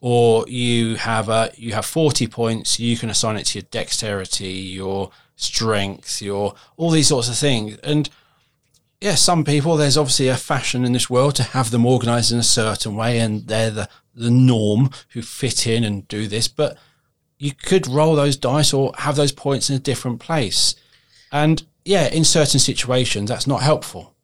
or 0.00 0.46
you 0.48 0.96
have 0.96 1.28
a 1.28 1.50
you 1.56 1.72
have 1.72 1.86
forty 1.86 2.26
points. 2.26 2.80
You 2.80 2.96
can 2.96 3.10
assign 3.10 3.36
it 3.36 3.44
to 3.46 3.58
your 3.58 3.66
dexterity, 3.70 4.48
your 4.48 5.10
strength, 5.36 6.22
your 6.22 6.54
all 6.76 6.90
these 6.90 7.08
sorts 7.08 7.28
of 7.28 7.36
things. 7.36 7.76
And 7.78 8.08
yeah, 9.00 9.16
some 9.16 9.44
people 9.44 9.76
there's 9.76 9.98
obviously 9.98 10.28
a 10.28 10.36
fashion 10.36 10.84
in 10.84 10.92
this 10.92 11.10
world 11.10 11.34
to 11.36 11.42
have 11.42 11.70
them 11.70 11.84
organised 11.84 12.32
in 12.32 12.38
a 12.38 12.42
certain 12.42 12.96
way, 12.96 13.18
and 13.18 13.46
they're 13.48 13.70
the 13.70 13.88
the 14.14 14.30
norm 14.30 14.90
who 15.10 15.22
fit 15.22 15.66
in 15.66 15.84
and 15.84 16.08
do 16.08 16.26
this. 16.26 16.48
But 16.48 16.78
you 17.38 17.52
could 17.52 17.86
roll 17.86 18.14
those 18.14 18.36
dice 18.36 18.72
or 18.72 18.92
have 18.98 19.16
those 19.16 19.32
points 19.32 19.68
in 19.68 19.76
a 19.76 19.80
different 19.80 20.20
place, 20.20 20.74
and 21.30 21.64
yeah, 21.84 22.06
in 22.08 22.24
certain 22.24 22.60
situations, 22.60 23.28
that's 23.28 23.46
not 23.46 23.62
helpful. 23.62 24.14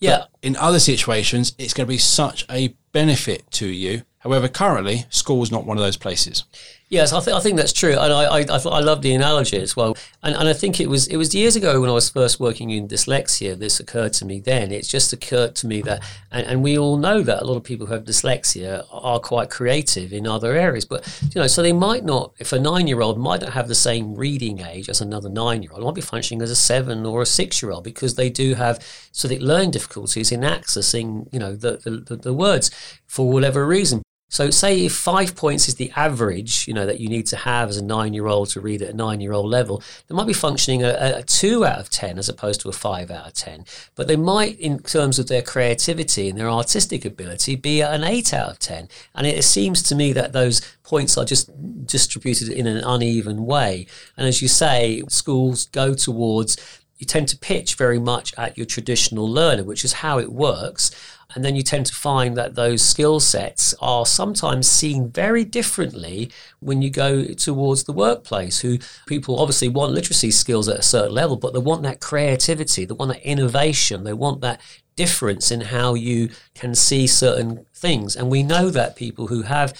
Yeah. 0.00 0.18
But 0.18 0.30
in 0.42 0.56
other 0.56 0.78
situations, 0.78 1.54
it's 1.58 1.74
going 1.74 1.86
to 1.86 1.92
be 1.92 1.98
such 1.98 2.46
a 2.50 2.74
benefit 2.92 3.50
to 3.52 3.66
you. 3.66 4.02
However, 4.24 4.48
currently, 4.48 5.04
school 5.10 5.42
is 5.42 5.52
not 5.52 5.66
one 5.66 5.76
of 5.76 5.84
those 5.84 5.98
places. 5.98 6.44
Yes, 6.88 7.12
I, 7.12 7.20
th- 7.20 7.36
I 7.36 7.40
think 7.40 7.58
that's 7.58 7.72
true, 7.72 7.98
and 7.98 8.12
I 8.12 8.24
I, 8.24 8.44
I, 8.48 8.80
love 8.80 9.02
the 9.02 9.12
analogy 9.14 9.58
as 9.58 9.76
well. 9.76 9.96
And, 10.22 10.34
and 10.36 10.48
I 10.48 10.54
think 10.54 10.80
it 10.80 10.88
was 10.88 11.06
it 11.08 11.16
was 11.16 11.34
years 11.34 11.56
ago 11.56 11.80
when 11.80 11.90
I 11.90 11.92
was 11.92 12.08
first 12.08 12.40
working 12.40 12.70
in 12.70 12.88
dyslexia. 12.88 13.58
This 13.58 13.80
occurred 13.80 14.14
to 14.14 14.24
me 14.24 14.40
then. 14.40 14.70
It's 14.70 14.88
just 14.88 15.12
occurred 15.12 15.54
to 15.56 15.66
me 15.66 15.82
that, 15.82 16.02
and, 16.30 16.46
and 16.46 16.62
we 16.62 16.78
all 16.78 16.96
know 16.96 17.22
that 17.22 17.42
a 17.42 17.44
lot 17.44 17.56
of 17.56 17.64
people 17.64 17.86
who 17.86 17.92
have 17.94 18.04
dyslexia 18.04 18.86
are 18.90 19.18
quite 19.18 19.50
creative 19.50 20.12
in 20.12 20.26
other 20.26 20.54
areas. 20.54 20.86
But 20.86 21.06
you 21.34 21.40
know, 21.40 21.46
so 21.46 21.62
they 21.62 21.72
might 21.72 22.04
not. 22.04 22.32
If 22.38 22.52
a 22.52 22.58
nine-year-old 22.58 23.18
might 23.18 23.42
not 23.42 23.52
have 23.52 23.68
the 23.68 23.74
same 23.74 24.14
reading 24.14 24.60
age 24.60 24.88
as 24.88 25.00
another 25.00 25.28
nine-year-old, 25.28 25.82
might 25.82 25.94
be 25.94 26.00
functioning 26.00 26.40
as 26.40 26.50
a 26.50 26.56
seven 26.56 27.04
or 27.04 27.20
a 27.20 27.26
six-year-old 27.26 27.84
because 27.84 28.14
they 28.14 28.30
do 28.30 28.54
have 28.54 28.82
sort 29.12 29.34
of 29.34 29.40
learning 29.40 29.72
difficulties 29.72 30.32
in 30.32 30.40
accessing, 30.40 31.28
you 31.32 31.38
know, 31.38 31.56
the, 31.56 32.04
the, 32.06 32.16
the 32.16 32.32
words 32.32 32.70
for 33.06 33.30
whatever 33.30 33.66
reason. 33.66 34.02
So, 34.28 34.50
say 34.50 34.84
if 34.84 34.92
five 34.92 35.36
points 35.36 35.68
is 35.68 35.76
the 35.76 35.92
average, 35.94 36.66
you 36.66 36.74
know, 36.74 36.86
that 36.86 36.98
you 36.98 37.08
need 37.08 37.26
to 37.26 37.36
have 37.36 37.68
as 37.68 37.76
a 37.76 37.84
nine-year-old 37.84 38.50
to 38.50 38.60
read 38.60 38.82
at 38.82 38.90
a 38.90 38.96
nine-year-old 38.96 39.48
level, 39.48 39.82
they 40.08 40.14
might 40.14 40.26
be 40.26 40.32
functioning 40.32 40.82
a, 40.82 41.18
a, 41.18 41.22
two 41.22 41.64
out 41.64 41.78
of 41.78 41.88
ten 41.88 42.18
as 42.18 42.28
opposed 42.28 42.60
to 42.62 42.68
a 42.68 42.72
five 42.72 43.10
out 43.10 43.28
of 43.28 43.34
ten. 43.34 43.64
But 43.94 44.08
they 44.08 44.16
might, 44.16 44.58
in 44.58 44.80
terms 44.80 45.18
of 45.18 45.28
their 45.28 45.42
creativity 45.42 46.28
and 46.28 46.38
their 46.38 46.50
artistic 46.50 47.04
ability, 47.04 47.54
be 47.54 47.80
an 47.80 48.02
eight 48.02 48.34
out 48.34 48.50
of 48.50 48.58
ten. 48.58 48.88
And 49.14 49.26
it 49.26 49.44
seems 49.44 49.82
to 49.84 49.94
me 49.94 50.12
that 50.14 50.32
those 50.32 50.60
points 50.82 51.16
are 51.16 51.24
just 51.24 51.50
distributed 51.86 52.48
in 52.48 52.66
an 52.66 52.82
uneven 52.84 53.46
way. 53.46 53.86
And 54.16 54.26
as 54.26 54.42
you 54.42 54.48
say, 54.48 55.02
schools 55.08 55.66
go 55.66 55.94
towards 55.94 56.56
you 56.98 57.06
tend 57.06 57.28
to 57.28 57.36
pitch 57.36 57.74
very 57.74 57.98
much 57.98 58.32
at 58.38 58.56
your 58.56 58.66
traditional 58.66 59.28
learner, 59.28 59.64
which 59.64 59.84
is 59.84 59.94
how 59.94 60.18
it 60.18 60.32
works. 60.32 60.90
And 61.34 61.44
then 61.44 61.56
you 61.56 61.62
tend 61.62 61.86
to 61.86 61.94
find 61.94 62.36
that 62.36 62.54
those 62.54 62.82
skill 62.82 63.20
sets 63.20 63.74
are 63.80 64.06
sometimes 64.06 64.68
seen 64.68 65.10
very 65.10 65.44
differently 65.44 66.30
when 66.60 66.82
you 66.82 66.90
go 66.90 67.24
towards 67.24 67.84
the 67.84 67.92
workplace. 67.92 68.60
Who 68.60 68.78
people 69.06 69.40
obviously 69.40 69.68
want 69.68 69.92
literacy 69.92 70.30
skills 70.30 70.68
at 70.68 70.78
a 70.78 70.82
certain 70.82 71.14
level, 71.14 71.36
but 71.36 71.52
they 71.52 71.58
want 71.58 71.82
that 71.82 72.00
creativity, 72.00 72.84
they 72.84 72.94
want 72.94 73.12
that 73.12 73.22
innovation, 73.22 74.04
they 74.04 74.12
want 74.12 74.40
that 74.42 74.60
difference 74.96 75.50
in 75.50 75.60
how 75.62 75.94
you 75.94 76.30
can 76.54 76.74
see 76.74 77.06
certain 77.06 77.66
things. 77.74 78.14
And 78.14 78.30
we 78.30 78.42
know 78.42 78.70
that 78.70 78.96
people 78.96 79.26
who 79.26 79.42
have 79.42 79.72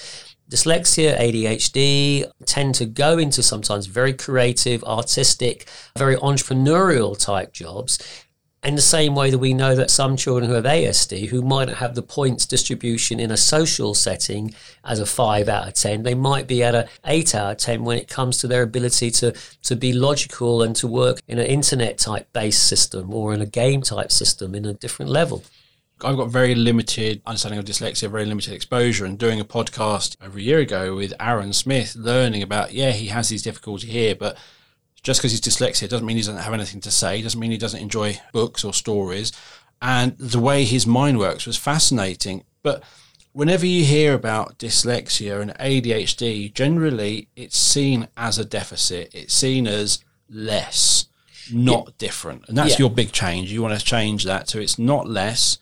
dyslexia, 0.50 1.18
ADHD 1.18 2.30
tend 2.44 2.74
to 2.76 2.86
go 2.86 3.18
into 3.18 3.42
sometimes 3.42 3.86
very 3.86 4.12
creative, 4.12 4.84
artistic, 4.84 5.68
very 5.96 6.16
entrepreneurial 6.16 7.18
type 7.18 7.52
jobs 7.52 7.98
in 8.64 8.76
the 8.76 8.82
same 8.82 9.14
way 9.14 9.30
that 9.30 9.38
we 9.38 9.52
know 9.52 9.74
that 9.74 9.90
some 9.90 10.16
children 10.16 10.48
who 10.48 10.54
have 10.54 10.64
ASD, 10.64 11.28
who 11.28 11.42
might 11.42 11.68
not 11.68 11.76
have 11.76 11.94
the 11.94 12.02
points 12.02 12.46
distribution 12.46 13.20
in 13.20 13.30
a 13.30 13.36
social 13.36 13.94
setting 13.94 14.54
as 14.84 15.00
a 15.00 15.06
five 15.06 15.48
out 15.48 15.68
of 15.68 15.74
10, 15.74 16.02
they 16.02 16.14
might 16.14 16.46
be 16.46 16.62
at 16.62 16.74
an 16.74 16.88
eight 17.04 17.34
out 17.34 17.52
of 17.52 17.58
10 17.58 17.84
when 17.84 17.98
it 17.98 18.08
comes 18.08 18.38
to 18.38 18.46
their 18.46 18.62
ability 18.62 19.10
to, 19.10 19.34
to 19.62 19.76
be 19.76 19.92
logical 19.92 20.62
and 20.62 20.74
to 20.76 20.86
work 20.86 21.20
in 21.28 21.38
an 21.38 21.46
internet 21.46 21.98
type 21.98 22.32
based 22.32 22.66
system 22.66 23.12
or 23.12 23.34
in 23.34 23.42
a 23.42 23.46
game 23.46 23.82
type 23.82 24.10
system 24.10 24.54
in 24.54 24.64
a 24.64 24.72
different 24.72 25.10
level. 25.10 25.42
I've 26.02 26.16
got 26.16 26.30
very 26.30 26.54
limited 26.54 27.22
understanding 27.26 27.58
of 27.58 27.66
dyslexia, 27.66 28.10
very 28.10 28.24
limited 28.24 28.52
exposure, 28.52 29.04
and 29.04 29.18
doing 29.18 29.40
a 29.40 29.44
podcast 29.44 30.16
over 30.22 30.38
a 30.38 30.42
year 30.42 30.58
ago 30.58 30.96
with 30.96 31.12
Aaron 31.20 31.52
Smith, 31.52 31.94
learning 31.94 32.42
about, 32.42 32.72
yeah, 32.72 32.90
he 32.90 33.06
has 33.06 33.28
these 33.28 33.42
difficulties 33.42 33.90
here, 33.90 34.14
but 34.14 34.36
just 35.04 35.20
because 35.20 35.30
he's 35.30 35.40
dyslexic 35.40 35.90
doesn't 35.90 36.06
mean 36.06 36.16
he 36.16 36.22
doesn't 36.22 36.38
have 36.38 36.54
anything 36.54 36.80
to 36.80 36.90
say, 36.90 37.22
doesn't 37.22 37.38
mean 37.38 37.50
he 37.50 37.58
doesn't 37.58 37.80
enjoy 37.80 38.18
books 38.32 38.64
or 38.64 38.72
stories. 38.72 39.32
And 39.80 40.16
the 40.18 40.40
way 40.40 40.64
his 40.64 40.86
mind 40.86 41.18
works 41.18 41.46
was 41.46 41.58
fascinating. 41.58 42.42
But 42.62 42.82
whenever 43.32 43.66
you 43.66 43.84
hear 43.84 44.14
about 44.14 44.58
dyslexia 44.58 45.42
and 45.42 45.52
ADHD, 45.58 46.52
generally 46.54 47.28
it's 47.36 47.58
seen 47.58 48.08
as 48.16 48.38
a 48.38 48.46
deficit, 48.46 49.14
it's 49.14 49.34
seen 49.34 49.66
as 49.66 50.02
less, 50.30 51.06
not 51.52 51.84
yeah. 51.86 51.92
different. 51.98 52.48
And 52.48 52.56
that's 52.56 52.72
yeah. 52.72 52.84
your 52.84 52.90
big 52.90 53.12
change. 53.12 53.52
You 53.52 53.60
want 53.60 53.78
to 53.78 53.84
change 53.84 54.24
that 54.24 54.48
so 54.48 54.58
it's 54.58 54.78
not 54.78 55.06
less. 55.06 55.58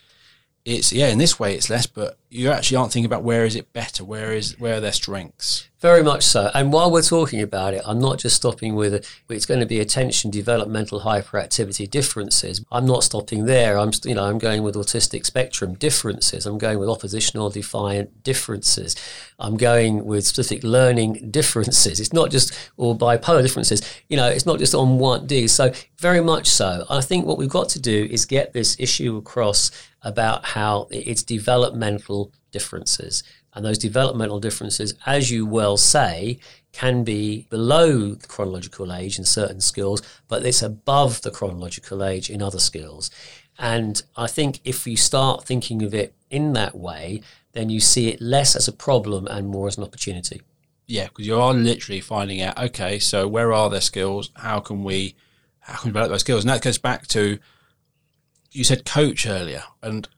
It's 0.64 0.92
yeah, 0.92 1.08
in 1.08 1.18
this 1.18 1.40
way 1.40 1.54
it's 1.54 1.68
less, 1.68 1.86
but 1.86 2.18
you 2.30 2.50
actually 2.50 2.76
aren't 2.76 2.92
thinking 2.92 3.06
about 3.06 3.24
where 3.24 3.44
is 3.44 3.56
it 3.56 3.72
better, 3.72 4.04
where 4.04 4.32
is 4.32 4.58
where 4.60 4.76
are 4.76 4.80
their 4.80 4.92
strengths. 4.92 5.68
Very 5.80 6.04
much 6.04 6.22
so. 6.22 6.48
And 6.54 6.72
while 6.72 6.92
we're 6.92 7.02
talking 7.02 7.42
about 7.42 7.74
it, 7.74 7.82
I'm 7.84 7.98
not 7.98 8.20
just 8.20 8.36
stopping 8.36 8.76
with 8.76 9.04
it's 9.28 9.46
going 9.46 9.58
to 9.58 9.66
be 9.66 9.80
attention 9.80 10.30
developmental 10.30 11.00
hyperactivity 11.00 11.90
differences. 11.90 12.64
I'm 12.70 12.86
not 12.86 13.02
stopping 13.02 13.46
there. 13.46 13.76
I'm 13.76 13.90
you 14.04 14.14
know 14.14 14.22
I'm 14.22 14.38
going 14.38 14.62
with 14.62 14.76
autistic 14.76 15.26
spectrum 15.26 15.74
differences. 15.74 16.46
I'm 16.46 16.58
going 16.58 16.78
with 16.78 16.88
oppositional 16.88 17.50
defiant 17.50 18.22
differences. 18.22 18.94
I'm 19.40 19.56
going 19.56 20.04
with 20.04 20.24
specific 20.24 20.62
learning 20.62 21.32
differences. 21.32 21.98
It's 21.98 22.12
not 22.12 22.30
just 22.30 22.56
or 22.76 22.96
bipolar 22.96 23.42
differences. 23.42 23.82
You 24.08 24.16
know, 24.16 24.28
it's 24.28 24.46
not 24.46 24.60
just 24.60 24.76
on 24.76 25.00
one 25.00 25.26
D. 25.26 25.48
So 25.48 25.72
very 25.98 26.20
much 26.20 26.46
so. 26.46 26.86
I 26.88 27.00
think 27.00 27.26
what 27.26 27.38
we've 27.38 27.48
got 27.48 27.68
to 27.70 27.80
do 27.80 28.06
is 28.08 28.24
get 28.24 28.52
this 28.52 28.76
issue 28.78 29.16
across 29.16 29.72
about 30.02 30.44
how 30.44 30.88
it's 30.90 31.22
developmental 31.22 32.32
differences. 32.50 33.22
And 33.54 33.64
those 33.64 33.78
developmental 33.78 34.40
differences, 34.40 34.94
as 35.04 35.30
you 35.30 35.46
well 35.46 35.76
say, 35.76 36.38
can 36.72 37.04
be 37.04 37.46
below 37.50 38.14
the 38.14 38.26
chronological 38.26 38.92
age 38.92 39.18
in 39.18 39.24
certain 39.24 39.60
skills, 39.60 40.00
but 40.26 40.44
it's 40.44 40.62
above 40.62 41.20
the 41.22 41.30
chronological 41.30 42.02
age 42.02 42.30
in 42.30 42.40
other 42.42 42.58
skills. 42.58 43.10
And 43.58 44.02
I 44.16 44.26
think 44.26 44.60
if 44.64 44.86
you 44.86 44.96
start 44.96 45.44
thinking 45.44 45.82
of 45.82 45.92
it 45.94 46.14
in 46.30 46.54
that 46.54 46.76
way, 46.76 47.22
then 47.52 47.68
you 47.68 47.80
see 47.80 48.08
it 48.08 48.20
less 48.20 48.56
as 48.56 48.66
a 48.66 48.72
problem 48.72 49.26
and 49.26 49.48
more 49.48 49.68
as 49.68 49.76
an 49.76 49.84
opportunity. 49.84 50.40
Yeah, 50.86 51.04
because 51.04 51.26
you 51.26 51.38
are 51.38 51.52
literally 51.52 52.00
finding 52.00 52.40
out, 52.40 52.58
okay, 52.58 52.98
so 52.98 53.28
where 53.28 53.52
are 53.52 53.70
their 53.70 53.80
skills? 53.80 54.30
How 54.34 54.60
can 54.60 54.82
we 54.82 55.14
how 55.60 55.76
can 55.76 55.88
we 55.88 55.92
develop 55.92 56.10
those 56.10 56.20
skills? 56.22 56.44
And 56.44 56.50
that 56.50 56.62
goes 56.62 56.78
back 56.78 57.06
to 57.08 57.38
you 58.52 58.64
said 58.64 58.84
coach 58.84 59.26
earlier, 59.26 59.64
and 59.82 60.08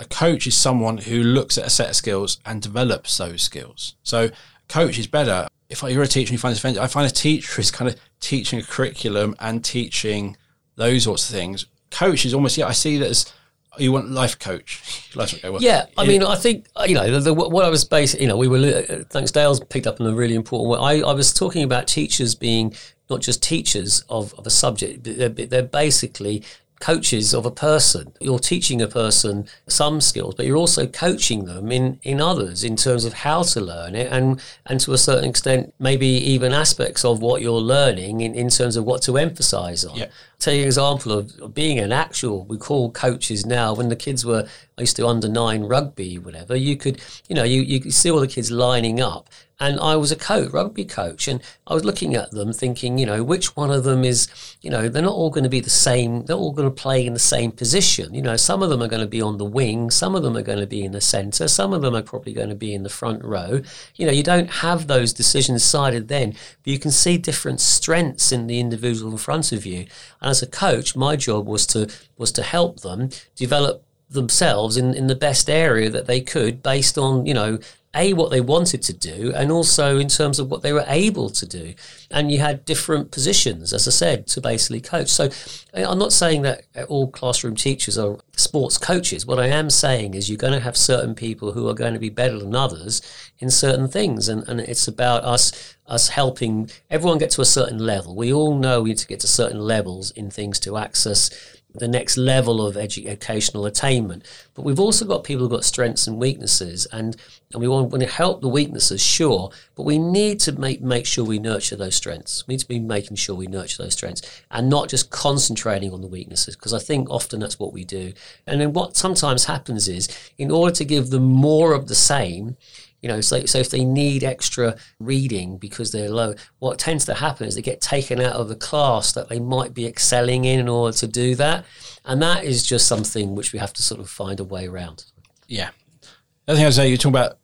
a 0.00 0.04
coach 0.04 0.46
is 0.46 0.56
someone 0.56 0.98
who 0.98 1.22
looks 1.22 1.56
at 1.58 1.66
a 1.66 1.70
set 1.70 1.90
of 1.90 1.96
skills 1.96 2.38
and 2.44 2.60
develops 2.60 3.16
those 3.18 3.42
skills. 3.42 3.94
So, 4.02 4.30
coach 4.68 4.98
is 4.98 5.06
better. 5.06 5.46
If 5.68 5.82
you're 5.82 6.02
a 6.02 6.06
teacher 6.06 6.28
and 6.28 6.32
you 6.32 6.38
find 6.38 6.52
this 6.52 6.58
offensive, 6.58 6.82
I 6.82 6.86
find 6.86 7.06
a 7.06 7.14
teacher 7.14 7.60
is 7.60 7.70
kind 7.70 7.90
of 7.90 7.98
teaching 8.20 8.58
a 8.58 8.62
curriculum 8.62 9.34
and 9.38 9.64
teaching 9.64 10.36
those 10.76 11.04
sorts 11.04 11.28
of 11.28 11.34
things. 11.34 11.66
Coach 11.90 12.26
is 12.26 12.34
almost, 12.34 12.56
yeah, 12.56 12.66
I 12.66 12.72
see 12.72 12.98
that 12.98 13.10
as 13.10 13.32
you 13.78 13.92
want 13.92 14.10
life 14.10 14.38
coach. 14.38 15.10
life 15.14 15.38
well. 15.42 15.60
Yeah, 15.60 15.86
I 15.96 16.06
mean, 16.06 16.22
I 16.22 16.36
think 16.36 16.66
you 16.86 16.94
know 16.94 17.10
the, 17.10 17.20
the, 17.20 17.34
what 17.34 17.64
I 17.64 17.68
was 17.68 17.84
basing. 17.84 18.20
You 18.20 18.28
know, 18.28 18.36
we 18.36 18.48
were 18.48 19.04
thanks 19.10 19.30
Dale's 19.30 19.60
picked 19.60 19.86
up 19.86 20.00
on 20.00 20.06
a 20.06 20.14
really 20.14 20.34
important 20.34 20.70
one. 20.70 20.80
I, 20.80 21.00
I 21.00 21.12
was 21.12 21.32
talking 21.32 21.64
about 21.64 21.88
teachers 21.88 22.34
being 22.34 22.74
not 23.10 23.20
just 23.20 23.42
teachers 23.42 24.02
of, 24.08 24.34
of 24.34 24.46
a 24.46 24.50
subject, 24.50 25.04
they're, 25.04 25.28
they're 25.28 25.62
basically 25.62 26.42
coaches 26.80 27.32
of 27.32 27.46
a 27.46 27.50
person. 27.50 28.12
You're 28.20 28.38
teaching 28.38 28.82
a 28.82 28.88
person 28.88 29.46
some 29.66 30.00
skills, 30.00 30.34
but 30.34 30.46
you're 30.46 30.56
also 30.56 30.86
coaching 30.86 31.44
them 31.44 31.72
in, 31.72 31.98
in 32.02 32.20
others 32.20 32.62
in 32.64 32.76
terms 32.76 33.04
of 33.04 33.12
how 33.12 33.42
to 33.42 33.60
learn 33.60 33.94
it 33.94 34.12
and, 34.12 34.40
and 34.66 34.80
to 34.80 34.92
a 34.92 34.98
certain 34.98 35.28
extent, 35.28 35.72
maybe 35.78 36.06
even 36.06 36.52
aspects 36.52 37.04
of 37.04 37.20
what 37.20 37.42
you're 37.42 37.60
learning 37.60 38.20
in, 38.20 38.34
in 38.34 38.48
terms 38.48 38.76
of 38.76 38.84
what 38.84 39.02
to 39.02 39.16
emphasize 39.16 39.84
on. 39.84 39.96
Yeah. 39.96 40.06
Take 40.38 40.60
an 40.60 40.66
example 40.66 41.12
of, 41.12 41.54
being 41.54 41.78
an 41.78 41.92
actual, 41.92 42.44
we 42.44 42.58
call 42.58 42.90
coaches 42.90 43.46
now, 43.46 43.74
when 43.74 43.88
the 43.88 43.96
kids 43.96 44.24
were 44.24 44.46
I 44.76 44.82
used 44.82 44.96
to 44.96 45.06
under 45.06 45.28
nine 45.28 45.62
rugby, 45.64 46.18
whatever. 46.18 46.56
You 46.56 46.76
could, 46.76 47.00
you 47.28 47.36
know, 47.36 47.44
you, 47.44 47.62
you 47.62 47.78
could 47.78 47.94
see 47.94 48.10
all 48.10 48.18
the 48.18 48.26
kids 48.26 48.50
lining 48.50 49.00
up 49.00 49.30
and 49.60 49.78
I 49.78 49.94
was 49.94 50.10
a 50.10 50.16
coach, 50.16 50.50
rugby 50.52 50.84
coach, 50.84 51.28
and 51.28 51.40
I 51.66 51.74
was 51.74 51.84
looking 51.84 52.16
at 52.16 52.32
them 52.32 52.52
thinking, 52.52 52.98
you 52.98 53.06
know, 53.06 53.22
which 53.22 53.54
one 53.54 53.70
of 53.70 53.84
them 53.84 54.04
is, 54.04 54.28
you 54.60 54.68
know, 54.68 54.88
they're 54.88 55.02
not 55.02 55.14
all 55.14 55.30
going 55.30 55.44
to 55.44 55.50
be 55.50 55.60
the 55.60 55.70
same, 55.70 56.24
they're 56.24 56.36
all 56.36 56.52
going 56.52 56.68
to 56.68 56.74
play 56.74 57.06
in 57.06 57.14
the 57.14 57.20
same 57.20 57.52
position. 57.52 58.14
You 58.14 58.22
know, 58.22 58.36
some 58.36 58.62
of 58.62 58.70
them 58.70 58.82
are 58.82 58.88
going 58.88 59.02
to 59.02 59.06
be 59.06 59.22
on 59.22 59.38
the 59.38 59.44
wing, 59.44 59.90
some 59.90 60.16
of 60.16 60.24
them 60.24 60.36
are 60.36 60.42
going 60.42 60.58
to 60.58 60.66
be 60.66 60.84
in 60.84 60.90
the 60.90 61.00
centre, 61.00 61.46
some 61.46 61.72
of 61.72 61.82
them 61.82 61.94
are 61.94 62.02
probably 62.02 62.32
going 62.32 62.48
to 62.48 62.56
be 62.56 62.74
in 62.74 62.82
the 62.82 62.88
front 62.88 63.24
row. 63.24 63.62
You 63.94 64.06
know, 64.06 64.12
you 64.12 64.24
don't 64.24 64.50
have 64.50 64.88
those 64.88 65.12
decisions 65.12 65.62
decided 65.62 66.08
then, 66.08 66.30
but 66.30 66.72
you 66.72 66.80
can 66.80 66.90
see 66.90 67.16
different 67.16 67.60
strengths 67.60 68.32
in 68.32 68.48
the 68.48 68.58
individual 68.58 69.12
in 69.12 69.18
front 69.18 69.52
of 69.52 69.64
you. 69.64 69.86
And 70.20 70.30
as 70.34 70.42
a 70.42 70.46
coach, 70.46 70.96
my 70.96 71.14
job 71.14 71.46
was 71.46 71.64
to 71.68 71.88
was 72.18 72.32
to 72.32 72.42
help 72.42 72.80
them 72.80 73.10
develop 73.36 73.84
themselves 74.10 74.76
in, 74.76 74.94
in 74.94 75.06
the 75.06 75.14
best 75.14 75.48
area 75.48 75.88
that 75.90 76.06
they 76.06 76.20
could 76.20 76.62
based 76.62 76.96
on, 76.98 77.26
you 77.26 77.34
know, 77.34 77.58
a 77.94 78.12
what 78.12 78.30
they 78.30 78.40
wanted 78.40 78.82
to 78.82 78.92
do 78.92 79.32
and 79.34 79.50
also 79.50 79.98
in 79.98 80.08
terms 80.08 80.38
of 80.38 80.50
what 80.50 80.62
they 80.62 80.72
were 80.72 80.84
able 80.88 81.30
to 81.30 81.46
do. 81.46 81.74
And 82.10 82.30
you 82.30 82.38
had 82.38 82.64
different 82.64 83.10
positions 83.10 83.72
as 83.72 83.86
i 83.88 83.90
said 83.90 84.26
to 84.28 84.40
basically 84.40 84.80
coach. 84.80 85.08
So 85.08 85.30
i'm 85.74 85.98
not 85.98 86.12
saying 86.12 86.42
that 86.42 86.64
all 86.88 87.08
classroom 87.08 87.54
teachers 87.54 87.96
are 87.98 88.18
sports 88.36 88.78
coaches. 88.78 89.26
What 89.26 89.38
i 89.38 89.46
am 89.46 89.70
saying 89.70 90.14
is 90.14 90.28
you're 90.28 90.36
going 90.36 90.52
to 90.52 90.60
have 90.60 90.76
certain 90.76 91.14
people 91.14 91.52
who 91.52 91.68
are 91.68 91.74
going 91.74 91.94
to 91.94 92.00
be 92.00 92.10
better 92.10 92.38
than 92.38 92.54
others 92.54 93.02
in 93.38 93.50
certain 93.50 93.88
things. 93.88 94.28
And, 94.28 94.46
and 94.48 94.60
it's 94.60 94.88
about 94.88 95.24
us 95.24 95.76
us 95.86 96.08
helping 96.08 96.70
everyone 96.90 97.18
get 97.18 97.30
to 97.30 97.42
a 97.42 97.44
certain 97.44 97.78
level. 97.78 98.16
We 98.16 98.32
all 98.32 98.56
know 98.56 98.82
we 98.82 98.90
need 98.90 98.98
to 98.98 99.06
get 99.06 99.20
to 99.20 99.26
certain 99.26 99.60
levels 99.60 100.10
in 100.12 100.30
things 100.30 100.58
to 100.60 100.78
access 100.78 101.30
the 101.74 101.88
next 101.88 102.16
level 102.16 102.64
of 102.64 102.76
educational 102.76 103.66
attainment. 103.66 104.24
But 104.54 104.64
we've 104.64 104.80
also 104.80 105.04
got 105.04 105.24
people 105.24 105.42
who've 105.42 105.50
got 105.50 105.64
strengths 105.64 106.06
and 106.06 106.18
weaknesses, 106.18 106.86
and, 106.92 107.16
and 107.52 107.60
we 107.60 107.66
want, 107.66 107.90
want 107.90 108.02
to 108.02 108.08
help 108.08 108.40
the 108.40 108.48
weaknesses, 108.48 109.02
sure, 109.02 109.50
but 109.74 109.82
we 109.82 109.98
need 109.98 110.38
to 110.40 110.52
make, 110.52 110.80
make 110.80 111.04
sure 111.04 111.24
we 111.24 111.38
nurture 111.38 111.76
those 111.76 111.96
strengths. 111.96 112.46
We 112.46 112.54
need 112.54 112.60
to 112.60 112.68
be 112.68 112.78
making 112.78 113.16
sure 113.16 113.34
we 113.34 113.48
nurture 113.48 113.82
those 113.82 113.94
strengths 113.94 114.22
and 114.50 114.68
not 114.68 114.88
just 114.88 115.10
concentrating 115.10 115.92
on 115.92 116.00
the 116.00 116.06
weaknesses, 116.06 116.54
because 116.54 116.72
I 116.72 116.78
think 116.78 117.10
often 117.10 117.40
that's 117.40 117.58
what 117.58 117.72
we 117.72 117.84
do. 117.84 118.12
And 118.46 118.60
then 118.60 118.72
what 118.72 118.96
sometimes 118.96 119.46
happens 119.46 119.88
is, 119.88 120.08
in 120.38 120.50
order 120.50 120.74
to 120.76 120.84
give 120.84 121.10
them 121.10 121.24
more 121.24 121.72
of 121.72 121.88
the 121.88 121.94
same, 121.96 122.56
you 123.04 123.08
know, 123.08 123.20
so, 123.20 123.44
so 123.44 123.58
if 123.58 123.68
they 123.68 123.84
need 123.84 124.24
extra 124.24 124.76
reading 124.98 125.58
because 125.58 125.92
they're 125.92 126.08
low, 126.08 126.34
what 126.58 126.78
tends 126.78 127.04
to 127.04 127.12
happen 127.12 127.46
is 127.46 127.54
they 127.54 127.60
get 127.60 127.82
taken 127.82 128.18
out 128.18 128.32
of 128.32 128.48
the 128.48 128.56
class 128.56 129.12
that 129.12 129.28
they 129.28 129.38
might 129.38 129.74
be 129.74 129.86
excelling 129.86 130.46
in 130.46 130.58
in 130.58 130.70
order 130.70 130.96
to 130.96 131.06
do 131.06 131.34
that. 131.34 131.66
And 132.06 132.22
that 132.22 132.44
is 132.44 132.62
just 132.62 132.88
something 132.88 133.34
which 133.34 133.52
we 133.52 133.58
have 133.58 133.74
to 133.74 133.82
sort 133.82 134.00
of 134.00 134.08
find 134.08 134.40
a 134.40 134.44
way 134.44 134.66
around. 134.66 135.04
Yeah. 135.48 135.68
The 136.00 136.52
other 136.52 136.56
thing 136.56 136.64
I 136.64 136.68
was 136.68 136.76
say, 136.76 136.88
you 136.88 136.96
talk 136.96 137.10
about 137.10 137.36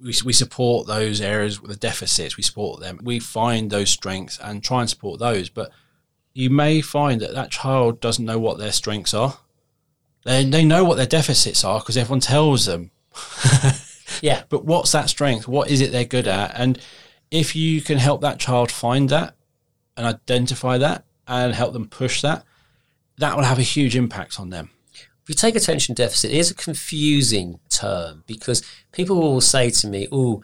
we, 0.00 0.14
we 0.24 0.32
support 0.32 0.86
those 0.86 1.20
areas 1.20 1.60
with 1.60 1.70
the 1.70 1.76
deficits, 1.76 2.38
we 2.38 2.42
support 2.42 2.80
them. 2.80 2.98
We 3.02 3.18
find 3.20 3.70
those 3.70 3.90
strengths 3.90 4.38
and 4.42 4.64
try 4.64 4.80
and 4.80 4.88
support 4.88 5.20
those. 5.20 5.50
But 5.50 5.70
you 6.32 6.48
may 6.48 6.80
find 6.80 7.20
that 7.20 7.34
that 7.34 7.50
child 7.50 8.00
doesn't 8.00 8.24
know 8.24 8.38
what 8.38 8.56
their 8.56 8.72
strengths 8.72 9.12
are. 9.12 9.36
They, 10.24 10.46
they 10.46 10.64
know 10.64 10.82
what 10.82 10.96
their 10.96 11.04
deficits 11.04 11.62
are 11.62 11.80
because 11.80 11.98
everyone 11.98 12.20
tells 12.20 12.64
them. 12.64 12.90
Yeah. 14.22 14.42
But 14.48 14.64
what's 14.64 14.92
that 14.92 15.08
strength? 15.08 15.48
What 15.48 15.70
is 15.70 15.80
it 15.80 15.92
they're 15.92 16.04
good 16.04 16.28
at? 16.28 16.52
And 16.54 16.78
if 17.30 17.54
you 17.54 17.80
can 17.80 17.98
help 17.98 18.20
that 18.22 18.38
child 18.38 18.70
find 18.70 19.08
that 19.10 19.34
and 19.96 20.06
identify 20.06 20.78
that 20.78 21.04
and 21.26 21.54
help 21.54 21.72
them 21.72 21.88
push 21.88 22.22
that, 22.22 22.44
that 23.18 23.36
will 23.36 23.44
have 23.44 23.58
a 23.58 23.62
huge 23.62 23.96
impact 23.96 24.40
on 24.40 24.50
them. 24.50 24.70
If 24.94 25.28
you 25.28 25.34
take 25.34 25.56
attention 25.56 25.94
deficit, 25.94 26.30
it 26.30 26.38
is 26.38 26.50
a 26.50 26.54
confusing 26.54 27.60
term 27.68 28.24
because 28.26 28.62
people 28.92 29.20
will 29.20 29.42
say 29.42 29.68
to 29.70 29.86
me, 29.86 30.08
oh, 30.10 30.42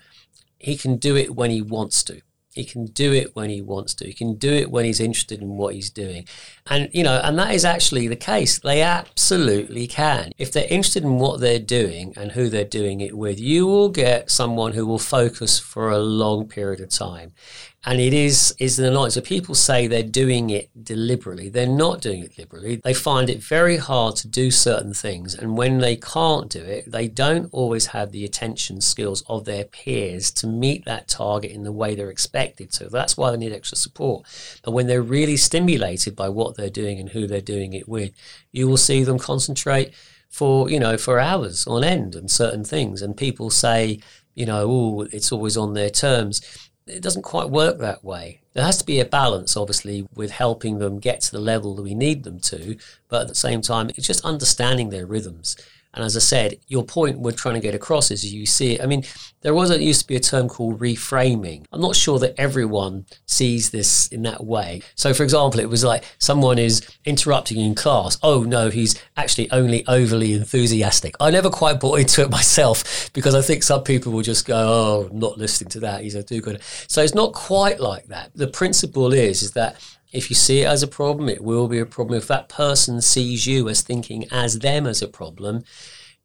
he 0.58 0.76
can 0.76 0.96
do 0.96 1.16
it 1.16 1.34
when 1.34 1.50
he 1.50 1.62
wants 1.62 2.02
to. 2.04 2.20
He 2.54 2.64
can 2.64 2.86
do 2.86 3.12
it 3.12 3.34
when 3.34 3.50
he 3.50 3.60
wants 3.60 3.94
to. 3.94 4.06
He 4.06 4.12
can 4.12 4.36
do 4.36 4.52
it 4.52 4.70
when 4.70 4.84
he's 4.84 5.00
interested 5.00 5.42
in 5.42 5.56
what 5.56 5.74
he's 5.74 5.90
doing. 5.90 6.28
And, 6.66 6.88
you 6.92 7.02
know, 7.02 7.20
and 7.22 7.36
that 7.36 7.52
is 7.52 7.64
actually 7.64 8.06
the 8.06 8.14
case. 8.14 8.60
They 8.60 8.80
absolutely 8.80 9.88
can. 9.88 10.30
If 10.38 10.52
they're 10.52 10.64
interested 10.70 11.02
in 11.02 11.18
what 11.18 11.40
they're 11.40 11.58
doing 11.58 12.14
and 12.16 12.30
who 12.30 12.48
they're 12.48 12.64
doing 12.64 13.00
it 13.00 13.18
with, 13.18 13.40
you 13.40 13.66
will 13.66 13.88
get 13.88 14.30
someone 14.30 14.72
who 14.72 14.86
will 14.86 15.00
focus 15.00 15.58
for 15.58 15.90
a 15.90 15.98
long 15.98 16.46
period 16.46 16.80
of 16.80 16.90
time 16.90 17.32
and 17.86 18.00
it 18.00 18.14
is 18.14 18.54
is 18.58 18.76
the 18.76 18.88
annoyance. 18.88 19.14
So 19.14 19.20
people 19.20 19.54
say 19.54 19.86
they're 19.86 20.02
doing 20.02 20.50
it 20.50 20.70
deliberately. 20.82 21.48
They're 21.48 21.66
not 21.66 22.00
doing 22.00 22.22
it 22.22 22.34
deliberately. 22.34 22.76
They 22.76 22.94
find 22.94 23.28
it 23.28 23.42
very 23.42 23.76
hard 23.76 24.16
to 24.16 24.28
do 24.28 24.50
certain 24.50 24.94
things, 24.94 25.34
and 25.34 25.56
when 25.56 25.78
they 25.78 25.96
can't 25.96 26.48
do 26.48 26.60
it, 26.60 26.90
they 26.90 27.08
don't 27.08 27.48
always 27.52 27.86
have 27.86 28.12
the 28.12 28.24
attention 28.24 28.80
skills 28.80 29.22
of 29.28 29.44
their 29.44 29.64
peers 29.64 30.30
to 30.32 30.46
meet 30.46 30.84
that 30.84 31.08
target 31.08 31.50
in 31.50 31.64
the 31.64 31.72
way 31.72 31.94
they're 31.94 32.10
expected 32.10 32.72
to. 32.72 32.88
That's 32.88 33.16
why 33.16 33.30
they 33.30 33.36
need 33.36 33.52
extra 33.52 33.76
support. 33.76 34.24
But 34.62 34.72
when 34.72 34.86
they're 34.86 35.02
really 35.02 35.36
stimulated 35.36 36.16
by 36.16 36.30
what 36.30 36.56
they're 36.56 36.70
doing 36.70 36.98
and 36.98 37.10
who 37.10 37.26
they're 37.26 37.40
doing 37.40 37.74
it 37.74 37.88
with, 37.88 38.12
you 38.52 38.66
will 38.66 38.76
see 38.76 39.04
them 39.04 39.18
concentrate 39.18 39.92
for 40.30 40.68
you 40.68 40.80
know 40.80 40.96
for 40.96 41.20
hours 41.20 41.66
on 41.66 41.84
end 41.84 42.16
on 42.16 42.28
certain 42.28 42.64
things. 42.64 43.02
And 43.02 43.14
people 43.16 43.50
say, 43.50 44.00
you 44.34 44.46
know, 44.46 44.66
oh, 44.68 45.00
it's 45.12 45.30
always 45.30 45.56
on 45.56 45.74
their 45.74 45.90
terms 45.90 46.40
it 46.86 47.02
doesn't 47.02 47.22
quite 47.22 47.50
work 47.50 47.78
that 47.78 48.04
way. 48.04 48.40
There 48.52 48.64
has 48.64 48.78
to 48.78 48.86
be 48.86 49.00
a 49.00 49.04
balance, 49.04 49.56
obviously, 49.56 50.06
with 50.14 50.30
helping 50.30 50.78
them 50.78 50.98
get 50.98 51.20
to 51.22 51.32
the 51.32 51.40
level 51.40 51.74
that 51.74 51.82
we 51.82 51.94
need 51.94 52.24
them 52.24 52.40
to, 52.40 52.76
but 53.08 53.22
at 53.22 53.28
the 53.28 53.34
same 53.34 53.62
time, 53.62 53.90
it's 53.90 54.06
just 54.06 54.24
understanding 54.24 54.90
their 54.90 55.06
rhythms 55.06 55.56
and 55.94 56.04
as 56.04 56.16
I 56.16 56.20
said, 56.20 56.58
your 56.66 56.84
point 56.84 57.20
we're 57.20 57.32
trying 57.32 57.54
to 57.54 57.60
get 57.60 57.74
across 57.74 58.10
is 58.10 58.32
you 58.32 58.46
see 58.46 58.74
it. 58.74 58.82
I 58.82 58.86
mean, 58.86 59.04
there 59.42 59.54
was 59.54 59.70
a, 59.70 59.80
used 59.80 60.02
to 60.02 60.06
be 60.06 60.16
a 60.16 60.20
term 60.20 60.48
called 60.48 60.80
reframing. 60.80 61.66
I'm 61.72 61.80
not 61.80 61.94
sure 61.94 62.18
that 62.18 62.34
everyone 62.38 63.06
sees 63.26 63.70
this 63.70 64.08
in 64.08 64.22
that 64.22 64.44
way. 64.44 64.82
So, 64.96 65.14
for 65.14 65.22
example, 65.22 65.60
it 65.60 65.68
was 65.68 65.84
like 65.84 66.04
someone 66.18 66.58
is 66.58 66.82
interrupting 67.04 67.60
in 67.60 67.74
class. 67.74 68.18
Oh 68.22 68.42
no, 68.42 68.70
he's 68.70 69.00
actually 69.16 69.50
only 69.52 69.86
overly 69.86 70.32
enthusiastic. 70.32 71.14
I 71.20 71.30
never 71.30 71.50
quite 71.50 71.78
bought 71.78 72.00
into 72.00 72.22
it 72.22 72.30
myself 72.38 73.10
because 73.12 73.34
I 73.34 73.42
think 73.42 73.62
some 73.62 73.84
people 73.84 74.12
will 74.12 74.22
just 74.22 74.46
go, 74.46 74.56
"Oh, 74.56 75.08
not 75.12 75.38
listening 75.38 75.70
to 75.70 75.80
that. 75.80 76.02
He's 76.02 76.14
a 76.14 76.22
do-gooder." 76.22 76.58
So 76.88 77.02
it's 77.02 77.14
not 77.14 77.34
quite 77.34 77.78
like 77.78 78.06
that. 78.06 78.30
The 78.34 78.48
principle 78.48 79.12
is 79.12 79.42
is 79.42 79.52
that 79.52 79.76
if 80.14 80.30
you 80.30 80.36
see 80.36 80.60
it 80.60 80.66
as 80.66 80.82
a 80.82 80.88
problem, 80.88 81.28
it 81.28 81.42
will 81.42 81.68
be 81.68 81.80
a 81.80 81.86
problem. 81.86 82.16
If 82.16 82.28
that 82.28 82.48
person 82.48 83.02
sees 83.02 83.46
you 83.46 83.68
as 83.68 83.82
thinking 83.82 84.26
as 84.30 84.60
them 84.60 84.86
as 84.86 85.02
a 85.02 85.08
problem, 85.08 85.64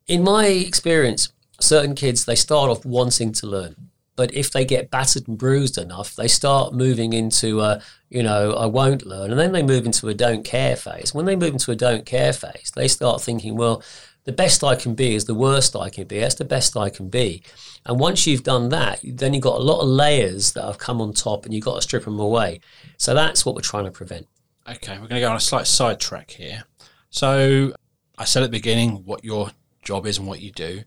in 0.08 0.24
my 0.24 0.46
experience, 0.46 1.34
certain 1.60 1.96
kids, 1.96 2.26
they 2.26 2.36
start 2.36 2.70
off 2.70 2.86
wanting 2.86 3.32
to 3.34 3.48
learn. 3.48 3.76
But 4.16 4.34
if 4.34 4.52
they 4.52 4.66
get 4.66 4.92
battered 4.92 5.28
and 5.28 5.38
bruised 5.38 5.78
enough, 5.78 6.16
they 6.16 6.28
start 6.28 6.74
moving 6.74 7.14
into 7.14 7.62
a, 7.62 7.82
you 8.10 8.22
know, 8.22 8.54
I 8.54 8.66
won't 8.66 9.06
learn. 9.06 9.32
And 9.32 9.40
then 9.40 9.54
they 9.54 9.64
move 9.64 9.86
into 9.86 10.10
a 10.10 10.14
don't 10.14 10.44
care 10.44 10.76
phase. 10.76 11.14
When 11.14 11.26
they 11.26 11.36
move 11.36 11.54
into 11.54 11.72
a 11.72 11.76
don't 11.76 12.06
care 12.06 12.34
phase, 12.34 12.72
they 12.76 12.88
start 12.88 13.22
thinking, 13.22 13.56
well, 13.56 13.82
the 14.26 14.32
best 14.34 14.64
I 14.64 14.76
can 14.76 14.94
be 14.94 15.16
is 15.16 15.26
the 15.26 15.34
worst 15.34 15.76
I 15.76 15.90
can 15.90 16.06
be. 16.06 16.20
That's 16.20 16.36
the 16.36 16.46
best 16.46 16.78
I 16.78 16.90
can 16.90 17.10
be. 17.10 17.42
And 17.86 18.00
once 18.00 18.28
you've 18.28 18.44
done 18.44 18.70
that, 18.70 19.00
then 19.04 19.34
you've 19.34 19.44
got 19.44 19.60
a 19.60 19.64
lot 19.64 19.82
of 19.82 19.88
layers 19.88 20.54
that 20.54 20.64
have 20.64 20.78
come 20.78 21.02
on 21.02 21.14
top 21.14 21.46
and 21.46 21.54
you've 21.54 21.66
got 21.66 21.76
to 21.76 21.82
strip 21.82 22.04
them 22.06 22.20
away. 22.20 22.60
So 22.98 23.14
that's 23.14 23.46
what 23.46 23.56
we're 23.56 23.62
trying 23.62 23.86
to 23.86 23.92
prevent. 23.92 24.28
Okay, 24.68 24.94
we're 24.94 25.08
going 25.08 25.22
to 25.22 25.22
go 25.22 25.30
on 25.30 25.36
a 25.36 25.42
slight 25.42 25.66
sidetrack 25.66 26.32
here. 26.32 26.64
So 27.10 27.74
I 28.18 28.26
said 28.26 28.44
at 28.44 28.48
the 28.52 28.58
beginning 28.58 29.06
what 29.06 29.24
your 29.24 29.52
job 29.82 30.06
is 30.06 30.18
and 30.18 30.28
what 30.28 30.42
you 30.42 30.52
do. 30.52 30.84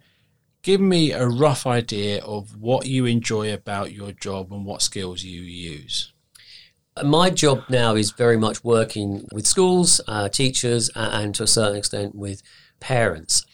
Give 0.63 0.81
me 0.81 1.11
a 1.11 1.27
rough 1.27 1.67
idea 1.67 2.23
of 2.23 2.57
what 2.57 2.87
you 2.87 3.05
enjoy 3.07 3.53
about 3.53 3.93
your 3.93 4.13
job 4.13 4.53
and 4.53 4.65
what 4.65 4.81
skills 4.81 5.25
you 5.25 5.41
use. 5.41 6.13
My 7.03 7.31
job 7.31 7.65
now 7.69 7.95
is 7.97 8.13
very 8.13 8.37
much 8.37 8.63
working 8.63 9.27
with 9.33 9.47
schools, 9.47 10.01
uh, 10.07 10.29
teachers, 10.29 10.91
and 10.95 11.35
to 11.35 11.43
a 11.45 11.47
certain 11.49 11.79
extent 11.79 12.15
with 12.15 12.43
parents. 12.79 13.45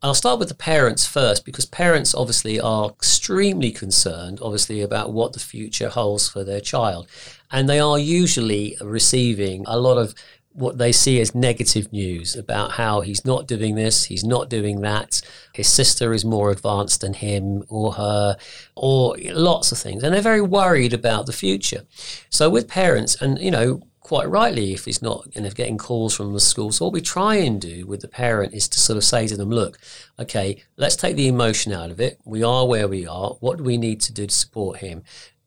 I'll 0.00 0.14
start 0.14 0.38
with 0.38 0.48
the 0.48 0.54
parents 0.54 1.06
first 1.06 1.44
because 1.44 1.66
parents 1.66 2.14
obviously 2.14 2.60
are 2.60 2.90
extremely 2.90 3.72
concerned, 3.72 4.38
obviously, 4.40 4.80
about 4.80 5.12
what 5.12 5.32
the 5.32 5.40
future 5.40 5.88
holds 5.88 6.28
for 6.28 6.44
their 6.44 6.60
child. 6.60 7.08
And 7.50 7.68
they 7.68 7.80
are 7.80 7.98
usually 7.98 8.76
receiving 8.80 9.64
a 9.66 9.76
lot 9.76 9.98
of 9.98 10.14
what 10.52 10.78
they 10.78 10.92
see 10.92 11.20
as 11.20 11.34
negative 11.34 11.92
news 11.92 12.36
about 12.36 12.72
how 12.72 13.00
he's 13.00 13.24
not 13.24 13.46
doing 13.46 13.74
this, 13.74 14.04
he's 14.04 14.24
not 14.24 14.48
doing 14.48 14.80
that, 14.82 15.20
his 15.52 15.68
sister 15.68 16.12
is 16.12 16.24
more 16.24 16.50
advanced 16.50 17.00
than 17.00 17.14
him 17.14 17.64
or 17.68 17.92
her, 17.92 18.36
or 18.76 19.16
lots 19.32 19.72
of 19.72 19.78
things. 19.78 20.02
And 20.02 20.14
they're 20.14 20.22
very 20.22 20.40
worried 20.40 20.92
about 20.92 21.26
the 21.26 21.32
future. 21.32 21.82
So, 22.30 22.50
with 22.50 22.68
parents, 22.68 23.20
and 23.20 23.38
you 23.40 23.50
know, 23.50 23.82
quite 24.08 24.30
rightly 24.30 24.72
if 24.72 24.86
he's 24.86 25.02
not 25.02 25.28
you 25.36 25.42
know, 25.42 25.50
getting 25.50 25.76
calls 25.76 26.16
from 26.16 26.32
the 26.32 26.40
school. 26.40 26.72
So 26.72 26.86
what 26.86 26.94
we 26.94 27.02
try 27.02 27.34
and 27.34 27.60
do 27.60 27.86
with 27.86 28.00
the 28.00 28.08
parent 28.08 28.54
is 28.54 28.66
to 28.68 28.80
sort 28.80 28.96
of 28.96 29.04
say 29.04 29.26
to 29.26 29.36
them, 29.36 29.50
look, 29.50 29.78
okay, 30.18 30.64
let's 30.78 30.96
take 30.96 31.14
the 31.14 31.28
emotion 31.28 31.74
out 31.74 31.90
of 31.90 32.00
it. 32.00 32.18
We 32.24 32.42
are 32.42 32.66
where 32.66 32.88
we 32.88 33.06
are. 33.06 33.32
What 33.40 33.58
do 33.58 33.64
we 33.64 33.76
need 33.76 34.00
to 34.00 34.12
do 34.14 34.26
to 34.26 34.34
support 34.34 34.78
him? 34.78 35.02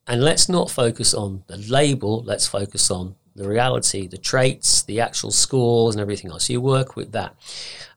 And 0.06 0.24
let's 0.24 0.48
not 0.48 0.70
focus 0.70 1.12
on 1.16 1.44
the 1.48 1.58
label. 1.58 2.22
Let's 2.22 2.46
focus 2.46 2.92
on 2.92 3.16
the 3.36 3.50
reality, 3.50 4.06
the 4.06 4.20
traits, 4.20 4.84
the 4.84 5.00
actual 5.00 5.32
scores, 5.32 5.96
and 5.96 6.02
everything 6.02 6.30
else. 6.30 6.46
So 6.46 6.54
you 6.54 6.62
work 6.62 6.96
with 6.96 7.14
that. 7.14 7.36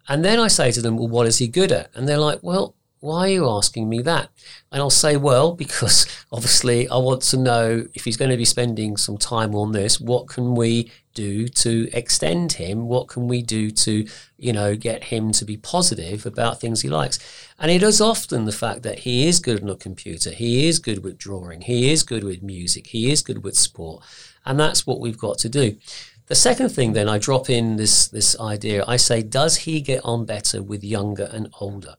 And 0.08 0.24
then 0.24 0.40
I 0.40 0.48
say 0.48 0.72
to 0.72 0.80
them, 0.80 0.96
well, 0.96 1.08
what 1.08 1.26
is 1.26 1.36
he 1.36 1.46
good 1.46 1.72
at? 1.72 1.90
And 1.94 2.08
they're 2.08 2.16
like, 2.16 2.42
well, 2.42 2.74
why 3.04 3.26
are 3.26 3.32
you 3.32 3.48
asking 3.48 3.86
me 3.88 4.00
that? 4.00 4.30
And 4.72 4.80
I'll 4.80 4.88
say, 4.88 5.16
well, 5.16 5.52
because 5.64 6.06
obviously 6.32 6.88
I 6.88 6.96
want 6.96 7.22
to 7.22 7.36
know 7.36 7.86
if 7.94 8.04
he's 8.04 8.16
going 8.16 8.30
to 8.30 8.36
be 8.36 8.46
spending 8.46 8.96
some 8.96 9.18
time 9.18 9.54
on 9.54 9.72
this, 9.72 10.00
what 10.00 10.26
can 10.26 10.54
we 10.54 10.90
do 11.12 11.46
to 11.46 11.88
extend 11.92 12.54
him? 12.54 12.88
What 12.88 13.08
can 13.08 13.28
we 13.28 13.42
do 13.42 13.70
to, 13.70 14.06
you 14.38 14.52
know, 14.52 14.74
get 14.74 15.04
him 15.04 15.32
to 15.32 15.44
be 15.44 15.58
positive 15.58 16.24
about 16.24 16.60
things 16.60 16.80
he 16.80 16.88
likes? 16.88 17.18
And 17.58 17.70
it 17.70 17.82
is 17.82 18.00
often 18.00 18.46
the 18.46 18.52
fact 18.52 18.82
that 18.82 19.00
he 19.00 19.28
is 19.28 19.38
good 19.38 19.62
on 19.62 19.68
a 19.68 19.76
computer, 19.76 20.30
he 20.30 20.66
is 20.66 20.78
good 20.78 21.04
with 21.04 21.18
drawing, 21.18 21.60
he 21.60 21.92
is 21.92 22.02
good 22.02 22.24
with 22.24 22.42
music, 22.42 22.88
he 22.88 23.12
is 23.12 23.22
good 23.22 23.44
with 23.44 23.54
sport. 23.54 24.02
And 24.46 24.58
that's 24.58 24.86
what 24.86 24.98
we've 24.98 25.18
got 25.18 25.38
to 25.38 25.48
do. 25.48 25.76
The 26.26 26.34
second 26.34 26.70
thing, 26.70 26.94
then, 26.94 27.06
I 27.06 27.18
drop 27.18 27.50
in 27.50 27.76
this 27.76 28.08
this 28.08 28.34
idea. 28.40 28.82
I 28.88 28.96
say, 28.96 29.22
does 29.22 29.56
he 29.56 29.82
get 29.82 30.00
on 30.04 30.24
better 30.24 30.62
with 30.62 30.82
younger 30.82 31.28
and 31.30 31.50
older? 31.60 31.96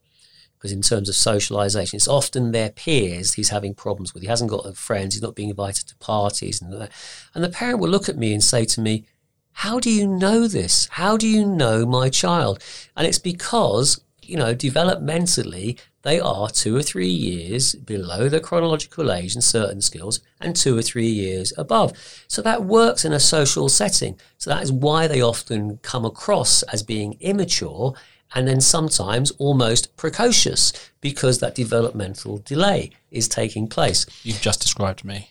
Because 0.66 0.74
in 0.74 0.82
terms 0.82 1.10
of 1.10 1.16
socialization, 1.16 1.98
it's 1.98 2.08
often 2.08 2.52
their 2.52 2.72
peers 2.72 3.34
he's 3.34 3.50
having 3.50 3.76
problems 3.76 4.16
with. 4.16 4.24
He 4.24 4.30
hasn't 4.30 4.50
got 4.50 4.76
friends. 4.76 5.14
He's 5.14 5.22
not 5.22 5.36
being 5.36 5.50
invited 5.50 5.88
to 5.88 5.96
parties 5.98 6.60
and. 6.60 6.90
And 7.36 7.44
the 7.44 7.50
parent 7.50 7.80
will 7.80 7.90
look 7.90 8.10
at 8.10 8.18
me 8.18 8.34
and 8.34 8.44
say 8.44 8.66
to 8.66 8.82
me, 8.82 9.06
"How 9.52 9.80
do 9.80 9.92
you 9.92 10.08
know 10.08 10.48
this? 10.48 10.88
How 10.94 11.18
do 11.18 11.28
you 11.28 11.46
know 11.46 11.86
my 11.86 12.10
child?" 12.10 12.64
And 12.98 13.06
it's 13.06 13.20
because 13.20 14.02
you 14.28 14.38
know, 14.38 14.56
developmentally, 14.56 15.78
they 16.02 16.20
are 16.20 16.50
two 16.50 16.76
or 16.76 16.82
three 16.82 17.10
years 17.10 17.76
below 17.76 18.28
the 18.28 18.40
chronological 18.40 19.12
age 19.12 19.36
in 19.36 19.42
certain 19.42 19.82
skills 19.82 20.20
and 20.42 20.56
two 20.56 20.78
or 20.78 20.82
three 20.82 21.08
years 21.08 21.54
above. 21.58 21.94
So 22.28 22.42
that 22.42 22.64
works 22.66 23.06
in 23.06 23.14
a 23.14 23.20
social 23.20 23.70
setting. 23.70 24.20
So 24.38 24.50
that 24.50 24.64
is 24.64 24.72
why 24.72 25.08
they 25.08 25.22
often 25.22 25.78
come 25.84 26.06
across 26.06 26.64
as 26.64 26.84
being 26.84 27.18
immature 27.20 27.94
and 28.36 28.48
then 28.48 28.60
sometimes 28.60 29.32
almost 29.32 29.96
precocious 29.96 30.74
because 31.00 31.40
that 31.40 31.56
developmental 31.56 32.40
delay 32.40 32.92
is 33.10 33.30
taking 33.30 33.68
place. 33.68 34.06
You've 34.24 34.42
just 34.42 34.60
described 34.60 35.06
me. 35.06 35.30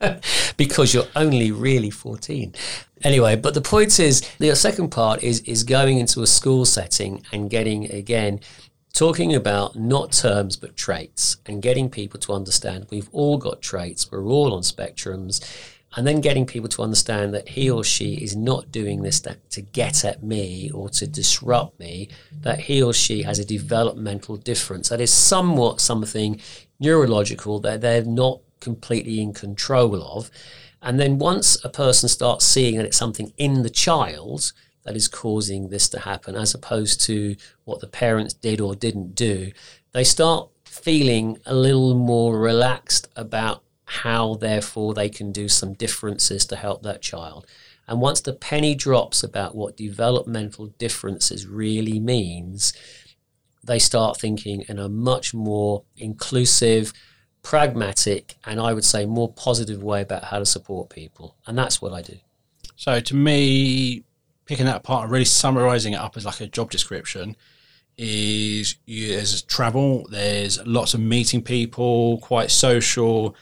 because 0.56 0.94
you're 0.94 1.06
only 1.14 1.52
really 1.52 1.90
14. 1.90 2.54
Anyway, 3.02 3.36
but 3.36 3.52
the 3.52 3.60
point 3.60 4.00
is, 4.00 4.22
the 4.38 4.56
second 4.56 4.88
part 4.88 5.22
is 5.22 5.40
is 5.40 5.62
going 5.62 5.98
into 5.98 6.22
a 6.22 6.26
school 6.26 6.64
setting 6.64 7.22
and 7.32 7.50
getting 7.50 7.90
again 7.92 8.40
talking 8.94 9.34
about 9.34 9.76
not 9.76 10.12
terms 10.12 10.56
but 10.56 10.76
traits 10.76 11.36
and 11.46 11.60
getting 11.60 11.90
people 11.90 12.18
to 12.20 12.32
understand 12.32 12.86
we've 12.90 13.10
all 13.12 13.36
got 13.36 13.60
traits, 13.60 14.10
we're 14.10 14.24
all 14.24 14.54
on 14.54 14.62
spectrums, 14.62 15.44
and 15.96 16.06
then 16.06 16.20
getting 16.20 16.44
people 16.46 16.68
to 16.68 16.82
understand 16.82 17.32
that 17.34 17.48
he 17.50 17.70
or 17.70 17.84
she 17.84 18.14
is 18.14 18.34
not 18.34 18.72
doing 18.72 19.02
this 19.02 19.20
to 19.20 19.62
get 19.62 20.04
at 20.04 20.22
me 20.22 20.70
or 20.72 20.88
to 20.90 21.06
disrupt 21.06 21.78
me, 21.78 22.08
that 22.32 22.60
he 22.60 22.82
or 22.82 22.92
she 22.92 23.22
has 23.22 23.38
a 23.38 23.44
developmental 23.44 24.36
difference 24.36 24.88
that 24.88 25.00
is 25.00 25.12
somewhat 25.12 25.80
something 25.80 26.40
neurological 26.80 27.60
that 27.60 27.80
they're 27.80 28.04
not 28.04 28.40
completely 28.60 29.20
in 29.20 29.32
control 29.32 30.02
of. 30.02 30.30
And 30.82 31.00
then 31.00 31.18
once 31.18 31.62
a 31.64 31.68
person 31.68 32.08
starts 32.08 32.44
seeing 32.44 32.76
that 32.76 32.86
it's 32.86 32.96
something 32.96 33.32
in 33.36 33.62
the 33.62 33.70
child 33.70 34.52
that 34.82 34.96
is 34.96 35.08
causing 35.08 35.70
this 35.70 35.88
to 35.90 36.00
happen, 36.00 36.34
as 36.36 36.54
opposed 36.54 37.00
to 37.02 37.36
what 37.64 37.80
the 37.80 37.86
parents 37.86 38.34
did 38.34 38.60
or 38.60 38.74
didn't 38.74 39.14
do, 39.14 39.52
they 39.92 40.04
start 40.04 40.50
feeling 40.64 41.38
a 41.46 41.54
little 41.54 41.94
more 41.94 42.38
relaxed 42.38 43.08
about 43.16 43.63
how, 43.84 44.34
therefore, 44.34 44.94
they 44.94 45.08
can 45.08 45.32
do 45.32 45.48
some 45.48 45.74
differences 45.74 46.46
to 46.46 46.56
help 46.56 46.82
that 46.82 47.02
child. 47.02 47.46
And 47.86 48.00
once 48.00 48.20
the 48.20 48.32
penny 48.32 48.74
drops 48.74 49.22
about 49.22 49.54
what 49.54 49.76
developmental 49.76 50.66
differences 50.78 51.46
really 51.46 52.00
means, 52.00 52.72
they 53.62 53.78
start 53.78 54.18
thinking 54.18 54.64
in 54.68 54.78
a 54.78 54.88
much 54.88 55.34
more 55.34 55.84
inclusive, 55.96 56.92
pragmatic, 57.42 58.36
and 58.44 58.58
I 58.58 58.72
would 58.72 58.84
say 58.84 59.04
more 59.04 59.32
positive 59.32 59.82
way 59.82 60.00
about 60.00 60.24
how 60.24 60.38
to 60.38 60.46
support 60.46 60.88
people. 60.88 61.36
And 61.46 61.58
that's 61.58 61.82
what 61.82 61.92
I 61.92 62.00
do. 62.02 62.16
So 62.76 63.00
to 63.00 63.14
me, 63.14 64.04
picking 64.46 64.66
that 64.66 64.76
apart 64.76 65.04
and 65.04 65.12
really 65.12 65.24
summarizing 65.24 65.92
it 65.92 66.00
up 66.00 66.16
as 66.16 66.24
like 66.24 66.40
a 66.40 66.46
job 66.46 66.70
description 66.70 67.36
is 67.96 68.76
you, 68.86 69.08
there's 69.08 69.42
travel, 69.42 70.06
there's 70.10 70.64
lots 70.66 70.94
of 70.94 71.00
meeting 71.00 71.42
people, 71.42 72.18
quite 72.18 72.50
social, 72.50 73.34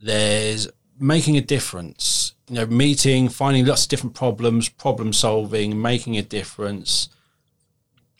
there's 0.00 0.68
making 0.98 1.36
a 1.36 1.40
difference. 1.40 2.34
You 2.48 2.56
know, 2.56 2.66
meeting, 2.66 3.28
finding 3.28 3.66
lots 3.66 3.84
of 3.84 3.90
different 3.90 4.14
problems, 4.14 4.68
problem 4.68 5.12
solving, 5.12 5.80
making 5.80 6.16
a 6.16 6.22
difference. 6.22 7.08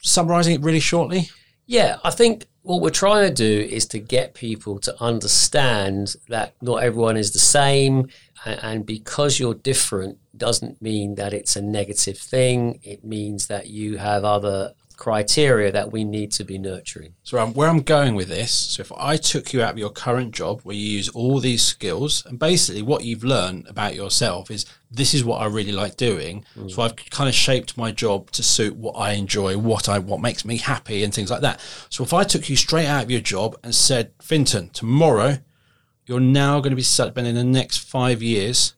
Summarizing 0.01 0.55
it 0.55 0.61
really 0.61 0.79
shortly. 0.79 1.29
Yeah, 1.65 1.97
I 2.03 2.11
think 2.11 2.45
what 2.61 2.81
we're 2.81 2.89
trying 2.89 3.27
to 3.27 3.33
do 3.33 3.67
is 3.67 3.85
to 3.87 3.99
get 3.99 4.33
people 4.33 4.79
to 4.79 4.95
understand 5.01 6.15
that 6.27 6.53
not 6.61 6.83
everyone 6.83 7.17
is 7.17 7.31
the 7.31 7.39
same. 7.39 8.09
And 8.45 8.85
because 8.85 9.39
you're 9.39 9.55
different 9.55 10.17
doesn't 10.37 10.81
mean 10.81 11.15
that 11.15 11.33
it's 11.33 11.55
a 11.55 11.61
negative 11.61 12.17
thing. 12.17 12.79
It 12.83 13.03
means 13.03 13.47
that 13.47 13.67
you 13.67 13.97
have 13.97 14.23
other 14.23 14.73
criteria 14.99 15.71
that 15.71 15.93
we 15.93 16.03
need 16.03 16.29
to 16.33 16.43
be 16.43 16.57
nurturing. 16.57 17.15
So, 17.23 17.39
um, 17.39 17.53
where 17.53 17.69
I'm 17.69 17.81
going 17.81 18.15
with 18.15 18.27
this, 18.27 18.51
so 18.51 18.81
if 18.81 18.91
I 18.91 19.15
took 19.15 19.53
you 19.53 19.63
out 19.63 19.71
of 19.71 19.77
your 19.77 19.89
current 19.89 20.35
job 20.35 20.59
where 20.61 20.75
you 20.75 20.85
use 20.85 21.07
all 21.09 21.39
these 21.39 21.63
skills, 21.63 22.25
and 22.25 22.37
basically 22.37 22.81
what 22.81 23.05
you've 23.05 23.23
learned 23.23 23.67
about 23.67 23.95
yourself 23.95 24.51
is 24.51 24.65
this 24.91 25.13
is 25.13 25.23
what 25.23 25.41
I 25.41 25.45
really 25.45 25.71
like 25.71 25.95
doing. 25.95 26.43
Mm. 26.57 26.69
So 26.69 26.81
I've 26.81 26.97
kind 27.09 27.29
of 27.29 27.33
shaped 27.33 27.77
my 27.77 27.91
job 27.91 28.29
to 28.31 28.43
suit 28.43 28.75
what 28.75 28.93
I 28.93 29.13
enjoy, 29.13 29.57
what 29.57 29.87
I 29.87 29.99
what 29.99 30.19
makes 30.19 30.43
me 30.43 30.57
happy, 30.57 31.03
and 31.03 31.13
things 31.13 31.31
like 31.31 31.41
that. 31.41 31.61
So 31.89 32.03
if 32.03 32.13
I 32.13 32.25
took 32.25 32.49
you 32.49 32.57
straight 32.57 32.87
out 32.87 33.05
of 33.05 33.11
your 33.11 33.21
job 33.21 33.57
and 33.63 33.73
said, 33.73 34.11
Fintan, 34.21 34.69
tomorrow 34.69 35.37
you're 36.05 36.19
now 36.19 36.59
going 36.59 36.71
to 36.71 36.75
be 36.75 36.81
spending 36.81 37.35
the 37.35 37.43
next 37.43 37.77
five 37.77 38.21
years 38.21 38.73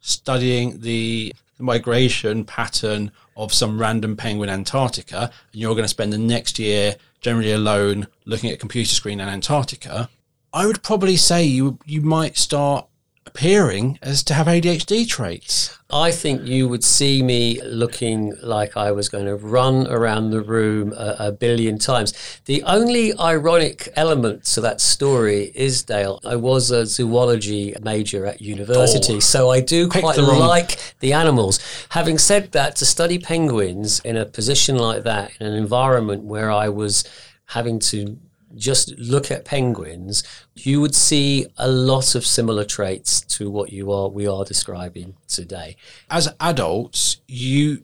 studying 0.00 0.80
the 0.80 1.32
migration 1.64 2.44
pattern 2.44 3.10
of 3.36 3.52
some 3.52 3.80
random 3.80 4.16
penguin 4.16 4.50
Antarctica, 4.50 5.30
and 5.52 5.60
you're 5.60 5.74
going 5.74 5.84
to 5.84 5.88
spend 5.88 6.12
the 6.12 6.18
next 6.18 6.58
year 6.58 6.96
generally 7.20 7.52
alone 7.52 8.06
looking 8.26 8.50
at 8.50 8.56
a 8.56 8.58
computer 8.58 8.94
screen 8.94 9.18
in 9.18 9.28
Antarctica, 9.28 10.08
I 10.52 10.66
would 10.66 10.82
probably 10.82 11.16
say 11.16 11.42
you 11.44 11.78
you 11.84 12.00
might 12.02 12.36
start 12.36 12.86
appearing 13.26 13.98
as 14.02 14.22
to 14.24 14.34
have 14.34 14.46
ADHD 14.46 15.08
traits. 15.08 15.76
I 15.90 16.10
think 16.10 16.46
you 16.46 16.68
would 16.68 16.82
see 16.82 17.22
me 17.22 17.60
looking 17.62 18.34
like 18.42 18.76
I 18.76 18.90
was 18.92 19.08
going 19.08 19.26
to 19.26 19.36
run 19.36 19.86
around 19.86 20.30
the 20.30 20.40
room 20.40 20.92
a, 20.92 21.16
a, 21.18 21.32
billion 21.32 21.78
times. 21.78 22.12
The 22.46 22.62
only 22.64 23.16
ironic 23.18 23.88
element 23.94 24.44
to 24.46 24.60
that 24.62 24.80
story 24.80 25.52
is, 25.54 25.82
Dale, 25.82 26.20
I 26.24 26.36
was 26.36 26.70
a 26.70 26.86
zoology 26.86 27.74
major 27.80 28.26
at 28.26 28.40
university, 28.40 29.14
oh, 29.14 29.20
so 29.20 29.50
I 29.50 29.60
do 29.60 29.88
quite 29.88 30.16
the 30.16 30.22
like 30.22 30.78
the 31.00 31.12
animals. 31.12 31.60
Having 31.90 32.18
said 32.18 32.52
that, 32.52 32.76
to 32.76 32.86
study 32.86 33.18
penguins 33.18 34.00
in 34.00 34.16
a 34.16 34.24
position 34.24 34.76
like 34.76 35.04
that, 35.04 35.32
in 35.38 35.46
an 35.46 35.54
environment 35.54 36.24
where 36.24 36.50
I 36.50 36.70
was 36.70 37.04
having 37.46 37.78
to 37.78 38.18
just 38.56 38.96
look 38.98 39.30
at 39.30 39.44
penguins, 39.44 40.22
you 40.54 40.80
would 40.80 40.94
see 40.94 41.46
a 41.56 41.68
lot 41.68 42.14
of 42.14 42.24
similar 42.24 42.64
traits 42.64 43.20
to 43.20 43.50
what 43.50 43.72
you 43.72 43.90
are 43.92 44.08
we 44.08 44.26
are 44.26 44.44
describing 44.44 45.14
today. 45.28 45.76
As 46.10 46.28
adults, 46.40 47.20
you 47.26 47.82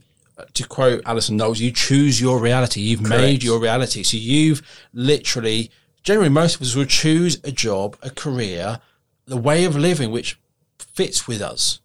to 0.54 0.66
quote 0.66 1.02
Alison 1.04 1.36
Knowles, 1.36 1.60
you 1.60 1.70
choose 1.70 2.20
your 2.20 2.40
reality. 2.40 2.80
You've 2.80 3.02
Correct. 3.02 3.22
made 3.22 3.42
your 3.42 3.60
reality. 3.60 4.02
So 4.02 4.16
you've 4.16 4.62
literally 4.94 5.70
generally 6.02 6.30
most 6.30 6.56
of 6.56 6.62
us 6.62 6.74
will 6.74 6.86
choose 6.86 7.38
a 7.44 7.52
job, 7.52 7.96
a 8.02 8.10
career, 8.10 8.80
the 9.26 9.36
way 9.36 9.64
of 9.64 9.76
living 9.76 10.10
which 10.10 10.38
fits 10.78 11.28
with 11.28 11.42
us. 11.42 11.80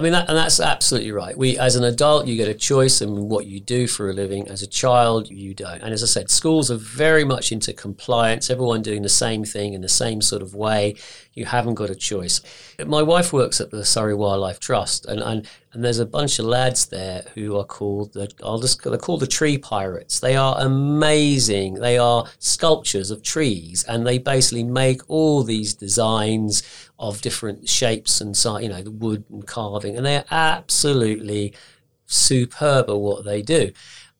I 0.00 0.02
mean, 0.02 0.12
that, 0.12 0.30
and 0.30 0.38
that's 0.38 0.60
absolutely 0.60 1.12
right. 1.12 1.36
We, 1.36 1.58
as 1.58 1.76
an 1.76 1.84
adult, 1.84 2.26
you 2.26 2.34
get 2.34 2.48
a 2.48 2.54
choice 2.54 3.02
in 3.02 3.28
what 3.28 3.44
you 3.44 3.60
do 3.60 3.86
for 3.86 4.08
a 4.08 4.14
living. 4.14 4.48
As 4.48 4.62
a 4.62 4.66
child, 4.66 5.28
you 5.28 5.52
don't. 5.52 5.82
And 5.82 5.92
as 5.92 6.02
I 6.02 6.06
said, 6.06 6.30
schools 6.30 6.70
are 6.70 6.78
very 6.78 7.22
much 7.22 7.52
into 7.52 7.74
compliance. 7.74 8.48
Everyone 8.48 8.80
doing 8.80 9.02
the 9.02 9.10
same 9.10 9.44
thing 9.44 9.74
in 9.74 9.82
the 9.82 9.90
same 9.90 10.22
sort 10.22 10.40
of 10.40 10.54
way. 10.54 10.94
You 11.34 11.44
haven't 11.44 11.74
got 11.74 11.90
a 11.90 11.94
choice. 11.94 12.40
My 12.82 13.02
wife 13.02 13.30
works 13.30 13.60
at 13.60 13.70
the 13.70 13.84
Surrey 13.84 14.14
Wildlife 14.14 14.58
Trust, 14.58 15.04
and, 15.04 15.20
and, 15.20 15.46
and 15.72 15.84
there's 15.84 15.98
a 15.98 16.06
bunch 16.06 16.38
of 16.38 16.46
lads 16.46 16.86
there 16.86 17.24
who 17.34 17.56
are 17.56 17.64
called 17.64 18.14
the 18.14 18.28
I'll 18.42 18.58
just 18.58 18.82
they're 18.82 18.98
called 18.98 19.20
the 19.20 19.26
tree 19.26 19.56
pirates. 19.56 20.18
They 20.18 20.34
are 20.34 20.56
amazing. 20.58 21.74
They 21.74 21.98
are 21.98 22.26
sculptures 22.38 23.10
of 23.10 23.22
trees, 23.22 23.84
and 23.84 24.06
they 24.06 24.18
basically 24.18 24.64
make 24.64 25.02
all 25.08 25.44
these 25.44 25.74
designs 25.74 26.62
of 27.00 27.22
different 27.22 27.68
shapes 27.68 28.20
and 28.20 28.36
size, 28.36 28.62
you 28.62 28.68
know, 28.68 28.82
the 28.82 28.90
wood 28.90 29.24
and 29.30 29.46
carving, 29.46 29.96
and 29.96 30.06
they're 30.06 30.24
absolutely 30.30 31.54
superb 32.06 32.88
at 32.88 32.96
what 32.96 33.24
they 33.24 33.42
do. 33.42 33.72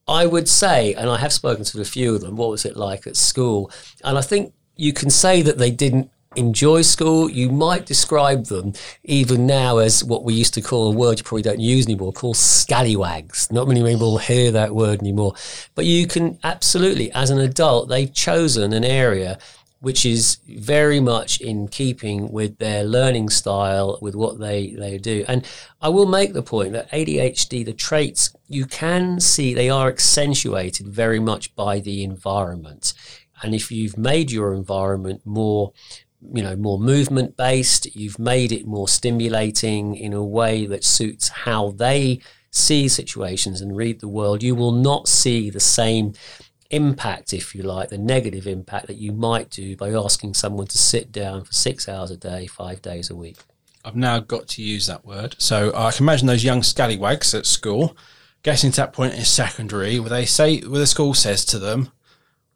I 0.08 0.26
would 0.26 0.48
say, 0.48 0.94
and 0.94 1.08
I 1.08 1.18
have 1.18 1.32
spoken 1.32 1.64
to 1.64 1.80
a 1.80 1.84
few 1.84 2.14
of 2.14 2.22
them, 2.22 2.36
what 2.36 2.48
was 2.48 2.64
it 2.64 2.76
like 2.76 3.06
at 3.06 3.16
school? 3.16 3.70
And 4.02 4.18
I 4.18 4.22
think 4.22 4.54
you 4.74 4.92
can 4.92 5.10
say 5.10 5.42
that 5.42 5.58
they 5.58 5.70
didn't 5.70 6.10
enjoy 6.36 6.82
school. 6.82 7.30
You 7.30 7.50
might 7.50 7.86
describe 7.86 8.46
them 8.46 8.72
even 9.04 9.46
now 9.46 9.78
as 9.78 10.02
what 10.02 10.24
we 10.24 10.34
used 10.34 10.54
to 10.54 10.62
call 10.62 10.90
a 10.90 10.96
word 10.96 11.18
you 11.18 11.24
probably 11.24 11.42
don't 11.42 11.60
use 11.60 11.86
anymore, 11.86 12.12
called 12.12 12.36
scallywags. 12.36 13.50
Not 13.52 13.68
many 13.68 13.82
people 13.82 14.18
hear 14.18 14.50
that 14.52 14.74
word 14.74 15.00
anymore. 15.00 15.34
But 15.74 15.84
you 15.84 16.06
can 16.06 16.38
absolutely, 16.42 17.12
as 17.12 17.30
an 17.30 17.38
adult, 17.38 17.88
they've 17.88 18.12
chosen 18.12 18.72
an 18.72 18.84
area 18.84 19.38
which 19.80 20.04
is 20.04 20.38
very 20.46 21.00
much 21.00 21.40
in 21.40 21.66
keeping 21.66 22.30
with 22.30 22.58
their 22.58 22.84
learning 22.84 23.30
style, 23.30 23.98
with 24.02 24.14
what 24.14 24.38
they, 24.38 24.74
they 24.78 24.98
do. 24.98 25.24
And 25.26 25.46
I 25.80 25.88
will 25.88 26.06
make 26.06 26.34
the 26.34 26.42
point 26.42 26.72
that 26.72 26.90
ADHD, 26.90 27.64
the 27.64 27.72
traits, 27.72 28.34
you 28.46 28.66
can 28.66 29.20
see 29.20 29.54
they 29.54 29.70
are 29.70 29.88
accentuated 29.88 30.86
very 30.88 31.18
much 31.18 31.54
by 31.56 31.80
the 31.80 32.04
environment. 32.04 32.92
And 33.42 33.54
if 33.54 33.72
you've 33.72 33.96
made 33.96 34.30
your 34.30 34.52
environment 34.52 35.22
more 35.24 35.72
you 36.34 36.42
know 36.42 36.54
more 36.54 36.78
movement 36.78 37.34
based 37.34 37.86
you've 37.96 38.18
made 38.18 38.52
it 38.52 38.66
more 38.66 38.86
stimulating 38.86 39.96
in 39.96 40.12
a 40.12 40.22
way 40.22 40.66
that 40.66 40.84
suits 40.84 41.28
how 41.28 41.70
they 41.70 42.20
see 42.50 42.88
situations 42.88 43.62
and 43.62 43.74
read 43.74 44.00
the 44.00 44.08
world 44.08 44.42
you 44.42 44.54
will 44.54 44.72
not 44.72 45.08
see 45.08 45.48
the 45.48 45.60
same 45.60 46.12
impact 46.70 47.32
if 47.32 47.54
you 47.54 47.62
like 47.62 47.88
the 47.88 47.98
negative 47.98 48.46
impact 48.46 48.86
that 48.86 48.96
you 48.96 49.12
might 49.12 49.50
do 49.50 49.76
by 49.76 49.90
asking 49.90 50.34
someone 50.34 50.66
to 50.66 50.78
sit 50.78 51.10
down 51.10 51.44
for 51.44 51.52
6 51.52 51.88
hours 51.88 52.10
a 52.10 52.16
day 52.16 52.46
5 52.46 52.82
days 52.82 53.10
a 53.10 53.16
week 53.16 53.38
I've 53.84 53.96
now 53.96 54.20
got 54.20 54.48
to 54.48 54.62
use 54.62 54.86
that 54.86 55.04
word 55.04 55.36
so 55.38 55.70
uh, 55.70 55.86
I 55.86 55.92
can 55.92 56.04
imagine 56.04 56.26
those 56.26 56.44
young 56.44 56.62
scallywags 56.62 57.34
at 57.34 57.46
school 57.46 57.96
getting 58.42 58.70
to 58.70 58.76
that 58.76 58.92
point 58.92 59.14
in 59.14 59.24
secondary 59.24 59.98
where 59.98 60.10
they 60.10 60.24
say 60.24 60.60
where 60.60 60.80
the 60.80 60.86
school 60.86 61.14
says 61.14 61.44
to 61.46 61.58
them 61.58 61.92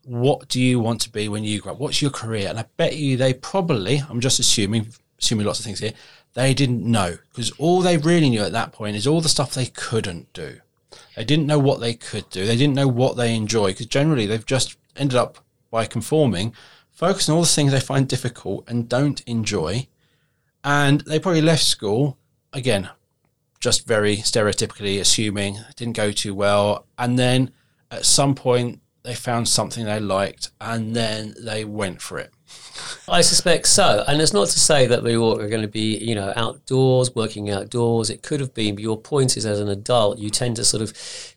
what 0.05 0.49
do 0.49 0.61
you 0.61 0.79
want 0.79 1.01
to 1.03 1.11
be 1.11 1.29
when 1.29 1.45
you 1.45 1.61
grow 1.61 1.73
up? 1.73 1.79
What's 1.79 2.03
your 2.03 2.11
career? 2.11 2.49
And 2.49 2.59
I 2.59 2.67
bet 2.77 2.97
you 2.97 3.17
they 3.17 3.33
probably, 3.33 4.03
I'm 4.09 4.21
just 4.21 4.39
assuming, 4.39 4.89
assuming 5.19 5.47
lots 5.47 5.59
of 5.59 5.65
things 5.65 5.81
here, 5.81 5.93
they 6.35 6.53
didn't 6.53 6.85
know 6.85 7.17
because 7.31 7.51
all 7.53 7.81
they 7.81 7.97
really 7.97 8.29
knew 8.29 8.43
at 8.43 8.53
that 8.53 8.73
point 8.73 8.97
is 8.97 9.07
all 9.07 9.21
the 9.21 9.29
stuff 9.29 9.55
they 9.55 9.67
couldn't 9.67 10.33
do. 10.33 10.61
They 11.17 11.25
didn't 11.25 11.47
know 11.47 11.59
what 11.59 11.81
they 11.81 11.95
could 11.95 12.29
do. 12.31 12.47
They 12.47 12.57
didn't 12.57 12.75
know 12.75 12.89
what 12.89 13.17
they 13.17 13.35
enjoy 13.35 13.69
because 13.69 13.87
generally 13.87 14.27
they've 14.27 14.45
just 14.45 14.77
ended 14.97 15.17
up 15.17 15.39
by 15.71 15.87
conforming, 15.87 16.55
focusing 16.91 17.33
on 17.33 17.37
all 17.37 17.43
the 17.43 17.49
things 17.49 17.73
they 17.73 17.81
find 17.81 18.09
difficult 18.09 18.65
and 18.69 18.89
don't 18.89 19.21
enjoy. 19.23 19.89
And 20.63 21.01
they 21.03 21.19
probably 21.19 21.43
left 21.43 21.65
school, 21.65 22.19
again, 22.53 22.89
just 23.61 23.87
very 23.87 24.19
stereotypically 24.19 25.01
assuming 25.01 25.59
didn't 25.77 25.97
go 25.97 26.13
too 26.13 26.35
well. 26.35 26.87
And 26.99 27.19
then 27.19 27.51
at 27.91 28.05
some 28.05 28.35
point, 28.35 28.81
they 29.05 29.15
found 29.15 29.49
something 29.49 29.85
they 29.85 30.01
liked 30.01 30.51
and 30.61 30.95
then 30.95 31.35
they 31.41 31.65
went 31.65 32.03
for 32.03 32.19
it. 32.19 32.34
I 33.09 33.21
suspect 33.21 33.67
so. 33.67 34.05
And 34.07 34.21
it's 34.21 34.33
not 34.33 34.49
to 34.49 34.59
say 34.59 34.87
that 34.87 35.03
we 35.03 35.15
are 35.15 35.49
going 35.49 35.63
to 35.63 35.69
be, 35.69 35.99
you 35.99 36.15
know, 36.15 36.33
outdoors, 36.37 37.15
working 37.15 37.51
outdoors. 37.51 38.11
It 38.11 38.23
could 38.23 38.41
have 38.41 38.55
been, 38.55 38.75
but 38.75 38.83
your 38.83 38.99
point 38.99 39.37
is 39.37 39.45
as 39.45 39.61
an 39.61 39.69
adult, 39.69 40.19
you 40.19 40.31
tend 40.31 40.57
to 40.57 40.65
sort 40.65 40.83
of 40.83 40.93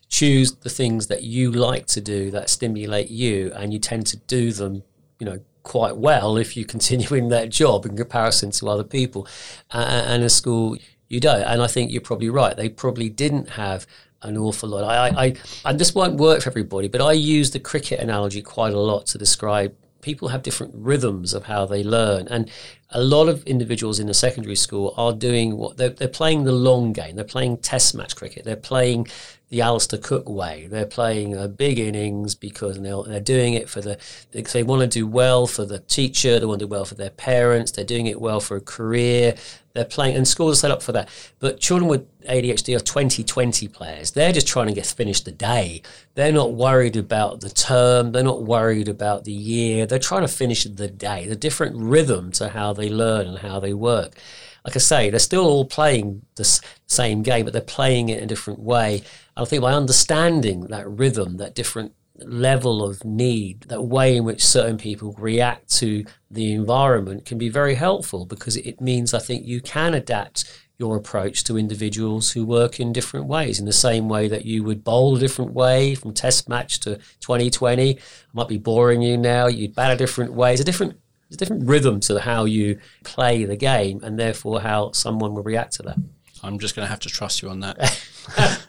choose 0.08 0.52
the 0.52 0.70
things 0.70 1.08
that 1.08 1.22
you 1.22 1.52
like 1.52 1.86
to 1.86 2.00
do 2.00 2.30
that 2.30 2.48
stimulate 2.48 3.10
you 3.10 3.52
and 3.54 3.72
you 3.72 3.78
tend 3.78 4.06
to 4.06 4.16
do 4.16 4.52
them, 4.52 4.82
you 5.18 5.26
know, 5.26 5.40
quite 5.62 5.96
well 5.96 6.38
if 6.38 6.56
you 6.56 6.64
continue 6.64 7.08
in 7.14 7.28
that 7.28 7.50
job 7.50 7.84
in 7.84 7.96
comparison 7.96 8.50
to 8.52 8.68
other 8.68 8.84
people. 8.84 9.26
Uh, 9.70 10.04
and 10.06 10.22
in 10.22 10.28
school, 10.28 10.76
you 11.08 11.20
don't. 11.20 11.42
And 11.42 11.62
I 11.62 11.66
think 11.66 11.92
you're 11.92 12.00
probably 12.00 12.30
right. 12.30 12.56
They 12.56 12.68
probably 12.68 13.10
didn't 13.10 13.50
have 13.50 13.86
an 14.22 14.36
awful 14.36 14.70
lot. 14.70 14.84
I, 14.84 15.26
I, 15.26 15.34
and 15.64 15.78
this 15.78 15.94
won't 15.94 16.16
work 16.16 16.42
for 16.42 16.48
everybody, 16.48 16.88
but 16.88 17.00
I 17.00 17.12
use 17.12 17.50
the 17.50 17.60
cricket 17.60 18.00
analogy 18.00 18.42
quite 18.42 18.72
a 18.72 18.80
lot 18.80 19.06
to 19.06 19.18
describe 19.18 19.74
people 20.02 20.28
have 20.28 20.42
different 20.42 20.74
rhythms 20.74 21.34
of 21.34 21.44
how 21.44 21.66
they 21.66 21.82
learn. 21.82 22.28
And 22.28 22.50
a 22.90 23.02
lot 23.02 23.28
of 23.28 23.44
individuals 23.44 24.00
in 24.00 24.06
the 24.06 24.14
secondary 24.14 24.56
school 24.56 24.94
are 24.96 25.12
doing 25.12 25.56
what 25.56 25.76
they're, 25.76 25.90
they're 25.90 26.08
playing 26.08 26.44
the 26.44 26.52
long 26.52 26.92
game. 26.92 27.16
They're 27.16 27.24
playing 27.24 27.58
test 27.58 27.94
match 27.94 28.16
cricket. 28.16 28.44
They're 28.44 28.56
playing 28.56 29.08
the 29.50 29.62
Alastair 29.62 29.98
Cook 29.98 30.28
way. 30.28 30.66
They're 30.70 30.86
playing 30.86 31.34
big 31.56 31.78
innings 31.78 32.34
because 32.34 32.80
they're, 32.80 33.20
doing 33.20 33.54
it 33.54 33.68
for 33.68 33.80
the, 33.80 33.98
they 34.32 34.62
want 34.62 34.82
to 34.82 34.86
do 34.86 35.06
well 35.06 35.46
for 35.46 35.64
the 35.64 35.78
teacher. 35.80 36.38
They 36.38 36.46
want 36.46 36.60
to 36.60 36.66
do 36.66 36.70
well 36.70 36.84
for 36.84 36.94
their 36.94 37.10
parents. 37.10 37.72
They're 37.72 37.84
doing 37.84 38.06
it 38.06 38.20
well 38.20 38.40
for 38.40 38.56
a 38.56 38.60
career. 38.60 39.36
They're 39.74 39.84
playing, 39.84 40.16
and 40.16 40.26
schools 40.26 40.58
are 40.58 40.60
set 40.60 40.70
up 40.70 40.82
for 40.82 40.92
that. 40.92 41.08
But 41.38 41.60
children 41.60 41.88
with 41.88 42.06
ADHD 42.22 42.76
are 42.76 42.80
2020 42.80 43.68
players. 43.68 44.10
They're 44.10 44.32
just 44.32 44.48
trying 44.48 44.66
to 44.66 44.74
get 44.74 44.86
finished 44.86 45.24
the 45.24 45.32
day. 45.32 45.82
They're 46.14 46.32
not 46.32 46.52
worried 46.52 46.96
about 46.96 47.40
the 47.40 47.50
term. 47.50 48.12
They're 48.12 48.24
not 48.24 48.42
worried 48.42 48.88
about 48.88 49.24
the 49.24 49.32
year. 49.32 49.86
They're 49.86 49.98
trying 49.98 50.22
to 50.22 50.28
finish 50.28 50.64
the 50.64 50.88
day. 50.88 51.26
The 51.26 51.36
different 51.36 51.76
rhythm 51.76 52.32
to 52.32 52.48
how 52.48 52.72
they 52.78 52.88
learn 52.88 53.26
and 53.26 53.38
how 53.38 53.60
they 53.60 53.74
work. 53.74 54.16
Like 54.64 54.76
I 54.76 54.80
say, 54.80 55.10
they're 55.10 55.18
still 55.18 55.46
all 55.46 55.64
playing 55.64 56.22
the 56.36 56.60
same 56.86 57.22
game, 57.22 57.44
but 57.44 57.52
they're 57.52 57.62
playing 57.62 58.08
it 58.08 58.18
in 58.18 58.24
a 58.24 58.26
different 58.26 58.60
way. 58.60 58.96
And 59.36 59.42
I 59.42 59.44
think 59.44 59.62
by 59.62 59.72
understanding 59.72 60.62
that 60.68 60.88
rhythm, 60.88 61.36
that 61.36 61.54
different 61.54 61.92
level 62.16 62.82
of 62.82 63.04
need, 63.04 63.62
that 63.68 63.82
way 63.82 64.16
in 64.16 64.24
which 64.24 64.44
certain 64.44 64.76
people 64.76 65.14
react 65.18 65.72
to 65.76 66.04
the 66.30 66.52
environment 66.52 67.24
can 67.24 67.38
be 67.38 67.48
very 67.48 67.76
helpful 67.76 68.26
because 68.26 68.56
it 68.56 68.80
means 68.80 69.14
I 69.14 69.20
think 69.20 69.46
you 69.46 69.60
can 69.60 69.94
adapt 69.94 70.44
your 70.78 70.96
approach 70.96 71.42
to 71.44 71.58
individuals 71.58 72.32
who 72.32 72.46
work 72.46 72.78
in 72.78 72.92
different 72.92 73.26
ways 73.26 73.58
in 73.58 73.66
the 73.66 73.72
same 73.72 74.08
way 74.08 74.28
that 74.28 74.44
you 74.44 74.62
would 74.62 74.84
bowl 74.84 75.16
a 75.16 75.18
different 75.18 75.52
way 75.52 75.94
from 75.94 76.14
test 76.14 76.48
match 76.48 76.78
to 76.80 76.96
2020 77.20 77.96
I 77.96 78.00
might 78.32 78.46
be 78.46 78.58
boring 78.58 79.02
you 79.02 79.16
now 79.16 79.48
you'd 79.48 79.74
bat 79.74 79.90
a 79.90 79.96
different 79.96 80.34
way 80.34 80.52
it's 80.52 80.60
a 80.60 80.64
different 80.64 80.96
it's 81.28 81.36
a 81.36 81.38
different 81.38 81.68
rhythm 81.68 82.00
to 82.00 82.18
how 82.20 82.44
you 82.44 82.78
play 83.04 83.44
the 83.44 83.56
game 83.56 84.00
and 84.02 84.18
therefore 84.18 84.60
how 84.60 84.92
someone 84.92 85.34
will 85.34 85.42
react 85.42 85.74
to 85.74 85.82
that 85.82 85.98
I'm 86.42 86.58
just 86.58 86.76
going 86.76 86.86
to 86.86 86.90
have 86.90 87.00
to 87.00 87.08
trust 87.08 87.42
you 87.42 87.48
on 87.48 87.60
that. 87.60 88.00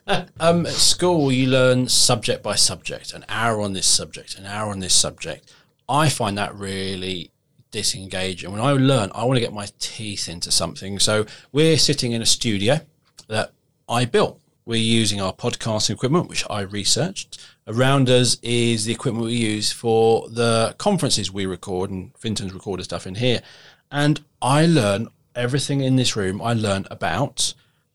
um, 0.40 0.66
at 0.66 0.74
school, 0.74 1.32
you 1.32 1.48
learn 1.48 1.88
subject 1.88 2.44
by 2.44 2.56
subject, 2.56 3.14
an 3.14 3.26
hour 3.30 3.62
on 3.62 3.74
this 3.74 3.88
subject, 3.88 4.38
an 4.38 4.46
hour 4.46 4.72
on 4.72 4.80
this 4.80 4.94
subject. 4.94 5.54
I 5.88 6.10
find 6.10 6.38
that 6.38 6.56
really 6.56 7.32
disengaging. 7.72 8.52
When 8.52 8.62
I 8.62 8.72
learn, 8.72 9.12
I 9.14 9.24
want 9.26 9.38
to 9.38 9.42
get 9.42 9.54
my 9.54 9.68
teeth 9.80 10.28
into 10.28 10.52
something. 10.52 11.00
So 11.00 11.26
we're 11.52 11.78
sitting 11.78 12.12
in 12.12 12.22
a 12.22 12.26
studio 12.26 12.82
that 13.28 13.52
I 13.88 14.06
built. 14.06 14.40
We're 14.66 14.76
using 14.80 15.20
our 15.20 15.34
podcasting 15.34 15.92
equipment, 15.92 16.30
which 16.30 16.46
I 16.50 16.62
researched. 16.62 17.40
Around 17.70 18.10
us 18.10 18.38
is 18.42 18.86
the 18.86 18.92
equipment 18.92 19.28
we 19.28 19.36
use 19.36 19.72
for 19.72 20.28
the 20.28 20.74
conferences 20.80 21.32
we 21.32 21.46
record, 21.46 21.92
and 21.92 22.12
Fintan's 22.18 22.52
recorded 22.52 22.84
stuff 22.84 23.06
in 23.06 23.14
here. 23.14 23.44
And 23.92 24.20
I 24.42 24.66
learn 24.66 25.10
everything 25.36 25.82
in 25.82 25.96
this 25.96 26.16
room 26.16 26.42
I 26.42 26.54
learned 26.54 26.88
about 26.90 27.54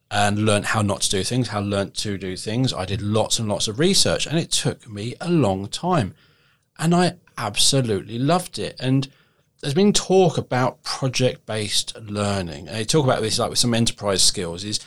and 0.09 0.45
learned 0.45 0.67
how 0.67 0.81
not 0.81 1.01
to 1.01 1.09
do 1.09 1.23
things, 1.23 1.49
how 1.49 1.59
learned 1.59 1.93
to 1.95 2.17
do 2.17 2.37
things. 2.37 2.73
I 2.73 2.85
did 2.85 3.01
lots 3.01 3.37
and 3.37 3.49
lots 3.49 3.67
of 3.67 3.77
research 3.77 4.25
and 4.25 4.39
it 4.39 4.51
took 4.51 4.87
me 4.89 5.15
a 5.19 5.29
long 5.29 5.67
time. 5.67 6.15
And 6.79 6.95
I 6.95 7.15
absolutely 7.37 8.17
loved 8.17 8.57
it. 8.57 8.77
And 8.79 9.09
there's 9.59 9.73
been 9.73 9.93
talk 9.93 10.37
about 10.37 10.83
project 10.83 11.45
based 11.45 11.97
learning. 11.99 12.67
And 12.67 12.77
they 12.77 12.85
talk 12.85 13.03
about 13.03 13.21
this 13.21 13.39
like 13.39 13.49
with 13.49 13.59
some 13.59 13.73
enterprise 13.73 14.23
skills 14.23 14.63
is 14.63 14.79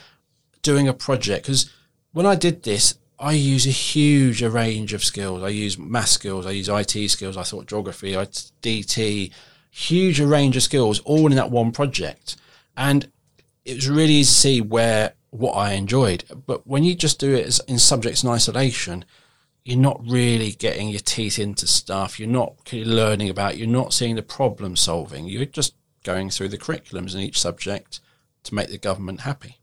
doing 0.63 0.89
a 0.89 0.95
project. 0.95 1.45
Because 1.45 1.71
when 2.13 2.27
I 2.27 2.35
did 2.35 2.63
this, 2.63 2.99
I 3.21 3.33
use 3.33 3.67
a 3.67 3.71
huge 3.71 4.43
range 4.43 4.93
of 4.93 5.03
skills. 5.03 5.43
I 5.43 5.49
use 5.49 5.77
math 5.77 6.09
skills, 6.09 6.47
I 6.47 6.53
use 6.53 6.69
IT 6.69 7.11
skills, 7.11 7.37
I 7.37 7.43
thought 7.43 7.67
geography, 7.67 8.17
I 8.17 8.27
DT, 8.27 9.33
huge 9.71 10.21
range 10.21 10.57
of 10.57 10.63
skills 10.63 11.01
all 11.01 11.27
in 11.27 11.35
that 11.37 11.51
one 11.51 11.73
project. 11.73 12.37
And 12.77 13.11
it 13.65 13.75
was 13.75 13.89
really 13.89 14.15
easy 14.15 14.29
to 14.29 14.41
see 14.41 14.61
where 14.61 15.15
what 15.31 15.53
I 15.53 15.73
enjoyed. 15.73 16.25
But 16.47 16.67
when 16.67 16.85
you 16.85 16.95
just 16.95 17.19
do 17.19 17.35
it 17.35 17.59
in 17.67 17.79
subjects 17.79 18.23
in 18.23 18.31
isolation, 18.31 19.05
you're 19.65 19.79
not 19.79 20.01
really 20.07 20.53
getting 20.53 20.89
your 20.89 21.01
teeth 21.01 21.39
into 21.39 21.67
stuff. 21.67 22.19
You're 22.19 22.29
not 22.29 22.73
learning 22.73 23.29
about. 23.29 23.59
You're 23.59 23.67
not 23.67 23.93
seeing 23.93 24.15
the 24.15 24.23
problem 24.23 24.77
solving. 24.77 25.27
You're 25.27 25.45
just 25.45 25.75
going 26.05 26.31
through 26.31 26.49
the 26.49 26.57
curriculums 26.57 27.15
in 27.15 27.21
each 27.21 27.39
subject 27.39 28.01
to 28.45 28.55
make 28.55 28.69
the 28.69 28.79
government 28.79 29.23
happy 29.23 29.59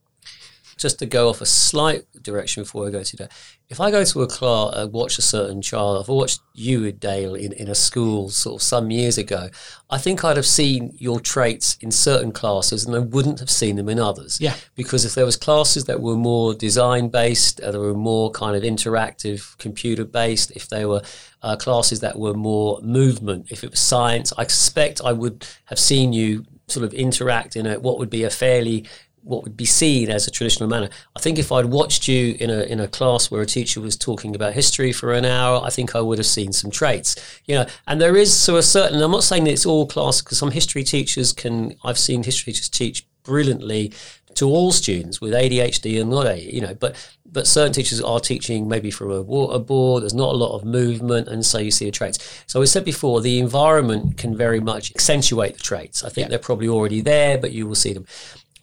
just 0.78 1.00
to 1.00 1.06
go 1.06 1.30
off 1.30 1.42
a 1.42 1.46
slight 1.46 2.04
direction 2.22 2.64
before 2.64 2.88
I 2.88 2.92
go 2.92 3.04
to 3.04 3.18
that, 3.18 3.32
if 3.70 3.80
I 3.80 3.92
go 3.92 4.04
to 4.04 4.22
a 4.22 4.28
class, 4.28 4.74
uh, 4.76 4.88
watch 4.92 5.18
a 5.18 5.22
certain 5.22 5.62
child, 5.62 6.04
I've 6.04 6.10
watched 6.10 6.42
you, 6.54 6.82
with 6.82 7.00
Dale, 7.00 7.34
in, 7.34 7.54
in 7.54 7.68
a 7.68 7.76
school 7.76 8.30
sort 8.30 8.62
of 8.62 8.62
some 8.62 8.92
years 8.92 9.18
ago, 9.18 9.50
I 9.90 9.98
think 9.98 10.24
I'd 10.24 10.38
have 10.38 10.46
seen 10.46 10.94
your 10.98 11.20
traits 11.20 11.78
in 11.82 11.92
certain 11.92 12.32
classes 12.32 12.86
and 12.86 12.96
I 12.96 13.00
wouldn't 13.00 13.40
have 13.40 13.50
seen 13.50 13.76
them 13.78 13.90
in 13.90 14.00
others. 14.00 14.40
Yeah. 14.40 14.56
Because 14.76 15.06
if 15.06 15.16
there 15.16 15.26
was 15.26 15.38
classes 15.38 15.86
that 15.86 16.02
were 16.02 16.16
more 16.16 16.54
design 16.54 17.10
based, 17.10 17.60
uh, 17.62 17.72
that 17.72 17.80
were 17.80 17.94
more 17.94 18.30
kind 18.32 18.56
of 18.56 18.64
interactive, 18.64 19.58
computer 19.58 20.06
based, 20.06 20.52
if 20.52 20.68
they 20.70 20.86
were 20.86 21.02
uh, 21.42 21.56
classes 21.56 22.02
that 22.02 22.20
were 22.20 22.34
more 22.34 22.80
movement, 22.82 23.52
if 23.52 23.64
it 23.64 23.72
was 23.72 23.80
science, 23.80 24.34
I 24.38 24.44
suspect 24.44 25.02
I 25.04 25.14
would 25.14 25.48
have 25.66 25.80
seen 25.80 26.14
you 26.14 26.46
sort 26.68 26.84
of 26.84 26.94
interact 26.94 27.56
in 27.56 27.68
a, 27.68 27.80
what 27.80 28.00
would 28.00 28.10
be 28.10 28.24
a 28.24 28.30
fairly 28.30 28.86
what 29.26 29.44
would 29.44 29.58
be 29.58 29.66
seen 29.66 30.10
as 30.10 30.28
a 30.28 30.32
traditional 30.32 30.70
manner. 30.70 30.88
I 31.16 31.20
think 31.20 31.40
if 31.40 31.52
I'd 31.52 31.66
watched 31.66 32.08
you 32.08 32.38
in 32.40 32.50
a 32.50 32.62
in 32.64 32.80
a 32.80 32.88
class 32.88 33.32
where 33.32 33.42
a 33.42 33.46
teacher 33.46 33.82
was 33.82 33.98
talking 33.98 34.36
about 34.36 34.54
history 34.54 34.92
for 34.92 35.14
an 35.14 35.26
hour, 35.26 35.62
I 35.64 35.72
think 35.72 35.96
I 35.96 36.02
would 36.02 36.20
have 36.20 36.28
seen 36.28 36.54
some 36.54 36.72
traits. 36.72 37.16
You 37.46 37.56
know, 37.56 37.66
and 37.88 38.00
there 38.00 38.16
is 38.16 38.34
so 38.34 38.56
a 38.56 38.64
certain. 38.64 39.02
I'm 39.02 39.12
not 39.12 39.24
saying 39.24 39.44
that 39.46 39.52
it's 39.52 39.66
all 39.66 39.88
class 39.88 40.22
because 40.22 40.38
some 40.38 40.52
history 40.52 40.84
teachers 40.84 41.34
can. 41.34 41.76
I've 41.84 41.98
seen 41.98 42.24
history 42.24 42.54
teachers 42.54 42.70
teach 42.70 43.06
brilliantly 43.24 43.92
to 44.36 44.48
all 44.48 44.72
students 44.72 45.20
with 45.20 45.34
ADHD 45.34 46.00
and 46.00 46.10
not 46.10 46.28
a 46.28 46.40
you 46.40 46.62
know, 46.62 46.76
but 46.76 46.96
but 47.26 47.48
certain 47.48 47.74
teachers 47.74 48.00
are 48.00 48.20
teaching 48.20 48.68
maybe 48.70 48.92
from 48.92 49.12
a 49.12 49.22
water 49.22 49.60
board. 49.60 50.04
There's 50.04 50.14
not 50.14 50.34
a 50.34 50.38
lot 50.38 50.56
of 50.56 50.64
movement, 50.64 51.28
and 51.28 51.46
so 51.46 51.58
you 51.58 51.72
see 51.72 51.86
the 51.86 51.92
traits. 51.92 52.44
So 52.48 52.60
we 52.60 52.66
said 52.66 52.86
before, 52.86 53.22
the 53.22 53.40
environment 53.40 54.18
can 54.18 54.38
very 54.38 54.62
much 54.62 54.92
accentuate 54.92 55.56
the 55.56 55.64
traits. 55.64 56.04
I 56.04 56.10
think 56.10 56.26
yeah. 56.26 56.30
they're 56.30 56.40
probably 56.40 56.70
already 56.70 57.02
there, 57.02 57.38
but 57.38 57.52
you 57.52 57.68
will 57.68 57.76
see 57.76 57.92
them. 57.92 58.06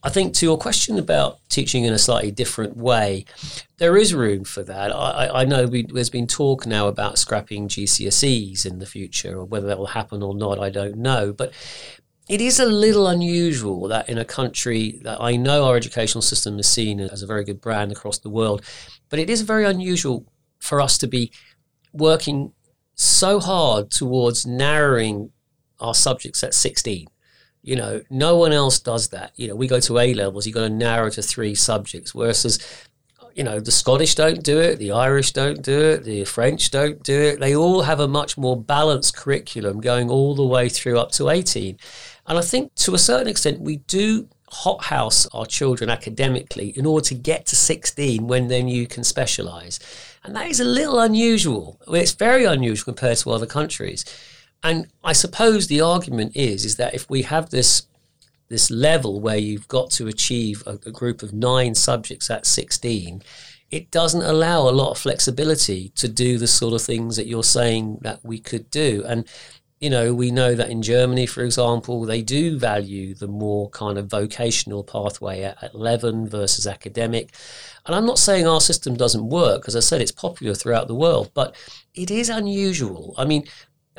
I 0.04 0.10
think 0.10 0.34
to 0.34 0.46
your 0.46 0.58
question 0.58 0.98
about 0.98 1.38
teaching 1.48 1.84
in 1.84 1.92
a 1.92 1.98
slightly 1.98 2.32
different 2.32 2.76
way, 2.76 3.24
there 3.78 3.96
is 3.96 4.12
room 4.12 4.42
for 4.42 4.64
that. 4.64 4.90
I, 4.94 5.42
I 5.42 5.44
know 5.44 5.66
we, 5.66 5.84
there's 5.84 6.10
been 6.10 6.26
talk 6.26 6.66
now 6.66 6.88
about 6.88 7.18
scrapping 7.18 7.68
GCSEs 7.68 8.66
in 8.66 8.80
the 8.80 8.86
future, 8.86 9.38
or 9.38 9.44
whether 9.44 9.68
that 9.68 9.78
will 9.78 9.86
happen 9.86 10.22
or 10.22 10.34
not, 10.34 10.58
I 10.58 10.70
don't 10.70 10.96
know. 10.96 11.32
But 11.32 11.52
it 12.28 12.40
is 12.40 12.58
a 12.58 12.66
little 12.66 13.06
unusual 13.06 13.86
that 13.88 14.08
in 14.08 14.18
a 14.18 14.24
country 14.24 14.98
that 15.02 15.20
I 15.20 15.36
know 15.36 15.66
our 15.66 15.76
educational 15.76 16.22
system 16.22 16.58
is 16.58 16.66
seen 16.66 16.98
as 16.98 17.22
a 17.22 17.26
very 17.26 17.44
good 17.44 17.60
brand 17.60 17.92
across 17.92 18.18
the 18.18 18.30
world, 18.30 18.62
but 19.08 19.20
it 19.20 19.30
is 19.30 19.42
very 19.42 19.64
unusual 19.64 20.26
for 20.58 20.80
us 20.80 20.98
to 20.98 21.06
be 21.06 21.30
working 21.92 22.52
so 22.96 23.38
hard 23.38 23.90
towards 23.90 24.46
narrowing 24.46 25.30
our 25.78 25.94
subjects 25.94 26.42
at 26.42 26.54
16 26.54 27.06
you 27.62 27.76
know, 27.76 28.02
no 28.10 28.36
one 28.36 28.52
else 28.52 28.80
does 28.80 29.08
that. 29.08 29.32
You 29.36 29.48
know, 29.48 29.54
we 29.54 29.68
go 29.68 29.80
to 29.80 29.98
A 29.98 30.14
levels, 30.14 30.46
you've 30.46 30.54
got 30.54 30.62
to 30.62 30.70
narrow 30.70 31.10
to 31.10 31.22
three 31.22 31.54
subjects, 31.54 32.14
whereas, 32.14 32.58
you 33.34 33.44
know, 33.44 33.60
the 33.60 33.70
Scottish 33.70 34.14
don't 34.14 34.42
do 34.42 34.58
it, 34.58 34.78
the 34.78 34.92
Irish 34.92 35.32
don't 35.32 35.62
do 35.62 35.80
it, 35.80 36.04
the 36.04 36.24
French 36.24 36.70
don't 36.70 37.02
do 37.02 37.18
it. 37.18 37.40
They 37.40 37.54
all 37.54 37.82
have 37.82 38.00
a 38.00 38.08
much 38.08 38.36
more 38.36 38.60
balanced 38.60 39.16
curriculum 39.16 39.80
going 39.80 40.10
all 40.10 40.34
the 40.34 40.46
way 40.46 40.68
through 40.68 40.98
up 40.98 41.12
to 41.12 41.30
18. 41.30 41.78
And 42.26 42.38
I 42.38 42.42
think 42.42 42.74
to 42.76 42.94
a 42.94 42.98
certain 42.98 43.28
extent, 43.28 43.60
we 43.60 43.76
do 43.76 44.28
hothouse 44.48 45.26
our 45.32 45.46
children 45.46 45.88
academically 45.88 46.68
in 46.76 46.84
order 46.84 47.04
to 47.06 47.14
get 47.14 47.46
to 47.46 47.56
16 47.56 48.26
when 48.26 48.48
then 48.48 48.68
you 48.68 48.86
can 48.86 49.02
specialize. 49.02 49.80
And 50.24 50.36
that 50.36 50.48
is 50.48 50.60
a 50.60 50.64
little 50.64 51.00
unusual. 51.00 51.80
I 51.86 51.92
mean, 51.92 52.02
it's 52.02 52.12
very 52.12 52.44
unusual 52.44 52.84
compared 52.84 53.16
to 53.18 53.30
other 53.30 53.46
countries. 53.46 54.04
And 54.62 54.88
I 55.02 55.12
suppose 55.12 55.66
the 55.66 55.80
argument 55.80 56.32
is 56.36 56.64
is 56.64 56.76
that 56.76 56.94
if 56.94 57.08
we 57.10 57.22
have 57.22 57.50
this 57.50 57.86
this 58.48 58.70
level 58.70 59.20
where 59.20 59.38
you've 59.38 59.68
got 59.68 59.90
to 59.90 60.06
achieve 60.06 60.62
a, 60.66 60.72
a 60.84 60.90
group 60.90 61.22
of 61.22 61.32
nine 61.32 61.74
subjects 61.74 62.30
at 62.30 62.44
16, 62.44 63.22
it 63.70 63.90
doesn't 63.90 64.22
allow 64.22 64.68
a 64.68 64.70
lot 64.70 64.90
of 64.90 64.98
flexibility 64.98 65.88
to 65.96 66.06
do 66.06 66.36
the 66.36 66.46
sort 66.46 66.74
of 66.74 66.82
things 66.82 67.16
that 67.16 67.26
you're 67.26 67.42
saying 67.42 67.98
that 68.02 68.20
we 68.22 68.38
could 68.38 68.70
do. 68.70 69.02
And 69.06 69.26
you 69.82 69.90
know, 69.90 70.14
we 70.14 70.30
know 70.30 70.54
that 70.54 70.70
in 70.70 70.80
Germany, 70.80 71.26
for 71.26 71.42
example, 71.42 72.04
they 72.04 72.22
do 72.22 72.56
value 72.56 73.14
the 73.14 73.26
more 73.26 73.68
kind 73.70 73.98
of 73.98 74.06
vocational 74.06 74.84
pathway 74.84 75.42
at, 75.42 75.60
at 75.60 75.74
11 75.74 76.28
versus 76.28 76.68
academic. 76.68 77.34
And 77.84 77.96
I'm 77.96 78.06
not 78.06 78.20
saying 78.20 78.46
our 78.46 78.60
system 78.60 78.96
doesn't 78.96 79.28
work, 79.28 79.64
as 79.66 79.74
I 79.74 79.80
said, 79.80 80.00
it's 80.00 80.12
popular 80.12 80.54
throughout 80.54 80.86
the 80.86 80.94
world, 80.94 81.32
but 81.34 81.56
it 81.96 82.12
is 82.12 82.28
unusual. 82.28 83.12
I 83.18 83.24
mean, 83.24 83.48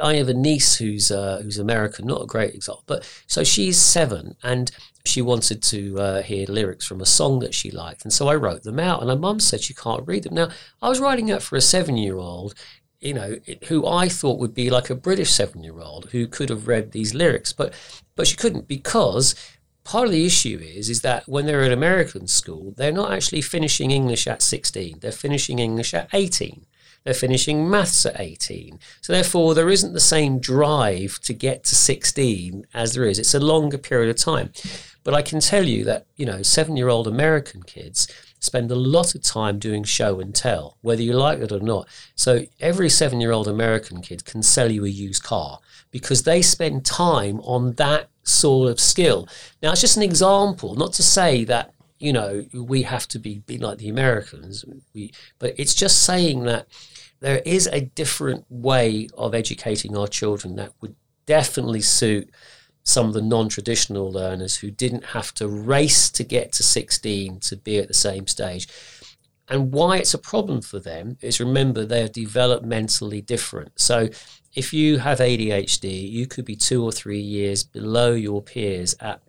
I 0.01 0.15
have 0.15 0.29
a 0.29 0.33
niece 0.33 0.75
who's 0.75 1.11
uh, 1.11 1.41
who's 1.43 1.59
American, 1.59 2.07
not 2.07 2.21
a 2.21 2.27
great 2.27 2.55
example, 2.55 2.83
but 2.87 3.07
so 3.27 3.43
she's 3.43 3.77
seven 3.77 4.35
and 4.43 4.71
she 5.05 5.21
wanted 5.21 5.61
to 5.61 5.99
uh, 5.99 6.21
hear 6.21 6.47
lyrics 6.47 6.85
from 6.85 7.01
a 7.01 7.05
song 7.05 7.39
that 7.39 7.53
she 7.53 7.69
liked, 7.69 8.03
and 8.03 8.13
so 8.13 8.27
I 8.27 8.35
wrote 8.35 8.63
them 8.63 8.79
out. 8.79 9.01
And 9.01 9.09
her 9.09 9.17
mum 9.17 9.39
said 9.39 9.61
she 9.61 9.73
can't 9.73 10.07
read 10.07 10.23
them. 10.23 10.35
Now 10.35 10.49
I 10.81 10.89
was 10.89 10.99
writing 10.99 11.27
that 11.27 11.43
for 11.43 11.55
a 11.55 11.61
seven-year-old, 11.61 12.55
you 13.01 13.13
know, 13.13 13.37
who 13.67 13.85
I 13.85 14.07
thought 14.07 14.39
would 14.39 14.53
be 14.53 14.69
like 14.69 14.89
a 14.89 14.95
British 14.95 15.31
seven-year-old 15.31 16.09
who 16.11 16.27
could 16.27 16.49
have 16.49 16.67
read 16.67 16.91
these 16.91 17.13
lyrics, 17.13 17.53
but 17.53 17.73
but 18.15 18.27
she 18.27 18.35
couldn't 18.35 18.67
because 18.67 19.35
part 19.83 20.05
of 20.05 20.11
the 20.11 20.25
issue 20.25 20.59
is 20.61 20.89
is 20.89 21.01
that 21.01 21.27
when 21.27 21.45
they're 21.45 21.63
in 21.63 21.71
American 21.71 22.27
school, 22.27 22.73
they're 22.77 22.91
not 22.91 23.11
actually 23.11 23.41
finishing 23.41 23.91
English 23.91 24.27
at 24.27 24.41
16. 24.41 24.99
They're 24.99 25.11
finishing 25.11 25.59
English 25.59 25.93
at 25.93 26.09
18. 26.13 26.65
They're 27.03 27.13
finishing 27.13 27.69
maths 27.69 28.05
at 28.05 28.19
18. 28.19 28.79
So 29.01 29.13
therefore, 29.13 29.53
there 29.53 29.69
isn't 29.69 29.93
the 29.93 29.99
same 29.99 30.39
drive 30.39 31.19
to 31.23 31.33
get 31.33 31.63
to 31.65 31.75
16 31.75 32.65
as 32.73 32.93
there 32.93 33.05
is. 33.05 33.19
It's 33.19 33.33
a 33.33 33.39
longer 33.39 33.77
period 33.77 34.09
of 34.09 34.15
time. 34.15 34.51
But 35.03 35.13
I 35.13 35.21
can 35.21 35.41
tell 35.41 35.65
you 35.65 35.83
that, 35.83 36.05
you 36.15 36.25
know, 36.25 36.41
seven 36.43 36.77
year 36.77 36.87
old 36.87 37.07
American 37.07 37.63
kids 37.63 38.07
spend 38.39 38.71
a 38.71 38.75
lot 38.75 39.15
of 39.15 39.21
time 39.21 39.59
doing 39.59 39.83
show 39.83 40.19
and 40.19 40.33
tell, 40.33 40.77
whether 40.81 41.01
you 41.01 41.13
like 41.13 41.39
it 41.39 41.51
or 41.51 41.59
not. 41.59 41.87
So 42.15 42.45
every 42.59 42.89
seven 42.89 43.19
year 43.19 43.31
old 43.31 43.47
American 43.47 44.01
kid 44.01 44.25
can 44.25 44.43
sell 44.43 44.71
you 44.71 44.85
a 44.85 44.89
used 44.89 45.23
car 45.23 45.59
because 45.91 46.23
they 46.23 46.41
spend 46.41 46.85
time 46.85 47.39
on 47.41 47.73
that 47.73 48.09
sort 48.23 48.69
of 48.69 48.79
skill. 48.79 49.27
Now, 49.61 49.71
it's 49.71 49.81
just 49.81 49.97
an 49.97 50.03
example, 50.03 50.75
not 50.75 50.93
to 50.93 51.03
say 51.03 51.43
that 51.45 51.73
you 51.99 52.11
know 52.11 52.45
we 52.53 52.81
have 52.81 53.07
to 53.07 53.19
be, 53.19 53.39
be 53.39 53.57
like 53.57 53.77
the 53.77 53.87
Americans. 53.87 54.65
We, 54.93 55.13
but 55.39 55.53
it's 55.57 55.73
just 55.73 56.03
saying 56.03 56.43
that 56.43 56.67
there 57.23 57.41
is 57.45 57.67
a 57.67 57.79
different 57.79 58.43
way 58.49 59.07
of 59.17 59.33
educating 59.33 59.95
our 59.95 60.07
children 60.07 60.57
that 60.57 60.73
would 60.81 60.93
definitely 61.25 61.79
suit 61.79 62.29
some 62.83 63.07
of 63.07 63.13
the 63.13 63.21
non-traditional 63.21 64.11
learners 64.11 64.57
who 64.57 64.69
didn't 64.69 65.05
have 65.05 65.33
to 65.33 65.47
race 65.47 66.09
to 66.09 66.25
get 66.25 66.51
to 66.51 66.63
16 66.63 67.39
to 67.39 67.55
be 67.55 67.77
at 67.77 67.87
the 67.87 67.93
same 67.93 68.27
stage. 68.27 68.67
And 69.47 69.71
why 69.71 69.99
it's 69.99 70.13
a 70.13 70.17
problem 70.17 70.61
for 70.61 70.79
them 70.79 71.17
is 71.21 71.39
remember 71.39 71.85
they're 71.85 72.09
developmentally 72.09 73.25
different. 73.25 73.79
So 73.79 74.09
if 74.53 74.73
you 74.73 74.97
have 74.97 75.19
ADHD, 75.19 76.11
you 76.11 76.27
could 76.27 76.43
be 76.43 76.57
two 76.57 76.83
or 76.83 76.91
three 76.91 77.21
years 77.21 77.63
below 77.63 78.11
your 78.11 78.41
peers 78.41 78.95
at 78.99 79.21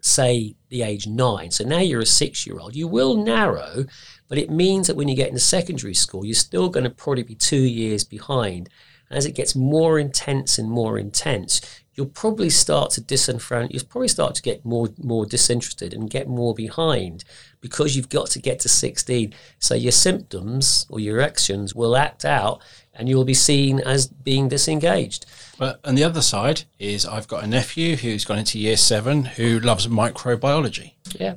say 0.00 0.54
the 0.68 0.82
age 0.82 1.06
nine. 1.06 1.50
So 1.50 1.64
now 1.64 1.80
you're 1.80 2.00
a 2.00 2.06
six 2.06 2.46
year 2.46 2.58
old. 2.58 2.74
You 2.74 2.88
will 2.88 3.16
narrow, 3.16 3.84
but 4.28 4.38
it 4.38 4.50
means 4.50 4.86
that 4.86 4.96
when 4.96 5.08
you 5.08 5.16
get 5.16 5.28
into 5.28 5.40
secondary 5.40 5.94
school, 5.94 6.24
you're 6.24 6.34
still 6.34 6.68
going 6.68 6.84
to 6.84 6.90
probably 6.90 7.22
be 7.22 7.34
two 7.34 7.62
years 7.62 8.04
behind. 8.04 8.68
As 9.08 9.24
it 9.24 9.36
gets 9.36 9.54
more 9.54 10.00
intense 10.00 10.58
and 10.58 10.68
more 10.68 10.98
intense, 10.98 11.60
you'll 11.94 12.06
probably 12.06 12.50
start 12.50 12.90
to 12.90 13.00
disenfranchise. 13.00 13.72
You'll 13.72 13.84
probably 13.84 14.08
start 14.08 14.34
to 14.34 14.42
get 14.42 14.64
more 14.64 14.88
more 14.98 15.26
disinterested 15.26 15.94
and 15.94 16.10
get 16.10 16.28
more 16.28 16.54
behind 16.54 17.24
because 17.60 17.96
you've 17.96 18.08
got 18.08 18.28
to 18.30 18.40
get 18.40 18.58
to 18.60 18.68
16. 18.68 19.32
So 19.60 19.74
your 19.74 19.92
symptoms 19.92 20.86
or 20.88 20.98
your 20.98 21.20
actions 21.20 21.74
will 21.74 21.96
act 21.96 22.24
out, 22.24 22.60
and 22.94 23.08
you'll 23.08 23.24
be 23.24 23.34
seen 23.34 23.80
as 23.80 24.08
being 24.08 24.48
disengaged. 24.48 25.24
But 25.56 25.80
on 25.84 25.94
the 25.94 26.04
other 26.04 26.22
side 26.22 26.64
is 26.78 27.06
I've 27.06 27.28
got 27.28 27.44
a 27.44 27.46
nephew 27.46 27.96
who's 27.96 28.24
gone 28.24 28.38
into 28.38 28.58
year 28.58 28.76
seven 28.76 29.24
who 29.24 29.60
loves 29.60 29.86
microbiology. 29.86 30.94
Yeah. 31.18 31.36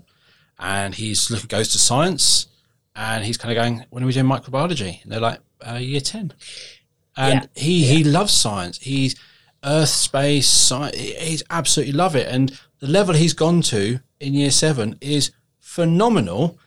And 0.57 0.95
he's 0.95 1.29
goes 1.45 1.69
to 1.69 1.77
science 1.77 2.48
and 2.99 3.23
he's 3.23 3.37
kind 3.37 3.57
of 3.57 3.63
going, 3.63 3.85
When 3.89 4.03
are 4.03 4.05
we 4.05 4.11
doing 4.11 4.25
microbiology? 4.25 5.01
And 5.01 5.11
they're 5.11 5.21
like, 5.21 5.39
uh, 5.65 5.75
year 5.75 6.01
ten. 6.01 6.33
And 7.15 7.49
yeah. 7.55 7.61
he 7.61 7.85
yeah. 7.85 7.93
he 7.93 8.03
loves 8.03 8.33
science. 8.33 8.77
He's 8.79 9.15
earth, 9.63 9.89
space, 9.89 10.47
science 10.47 10.97
he's 10.97 11.43
absolutely 11.49 11.93
love 11.93 12.15
it. 12.15 12.27
And 12.27 12.59
the 12.79 12.87
level 12.87 13.15
he's 13.15 13.33
gone 13.33 13.61
to 13.63 13.99
in 14.19 14.33
year 14.33 14.51
seven 14.51 14.97
is 14.99 15.31
phenomenal, 15.59 16.59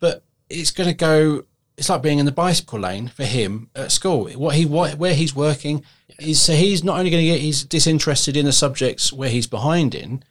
but 0.00 0.22
it's 0.50 0.70
gonna 0.70 0.94
go 0.94 1.44
it's 1.76 1.88
like 1.88 2.02
being 2.02 2.18
in 2.18 2.26
the 2.26 2.32
bicycle 2.32 2.78
lane 2.78 3.08
for 3.08 3.24
him 3.24 3.70
at 3.74 3.90
school. 3.90 4.28
What 4.32 4.54
he 4.56 4.66
what, 4.66 4.98
where 4.98 5.14
he's 5.14 5.34
working 5.34 5.82
is 6.18 6.40
so 6.40 6.52
he's 6.52 6.84
not 6.84 6.98
only 6.98 7.10
going 7.10 7.24
to 7.24 7.30
get 7.30 7.40
he's 7.40 7.64
disinterested 7.64 8.36
in 8.36 8.44
the 8.44 8.52
subjects 8.52 9.12
where 9.12 9.30
he's 9.30 9.46
behind 9.46 9.94
in, 9.94 10.22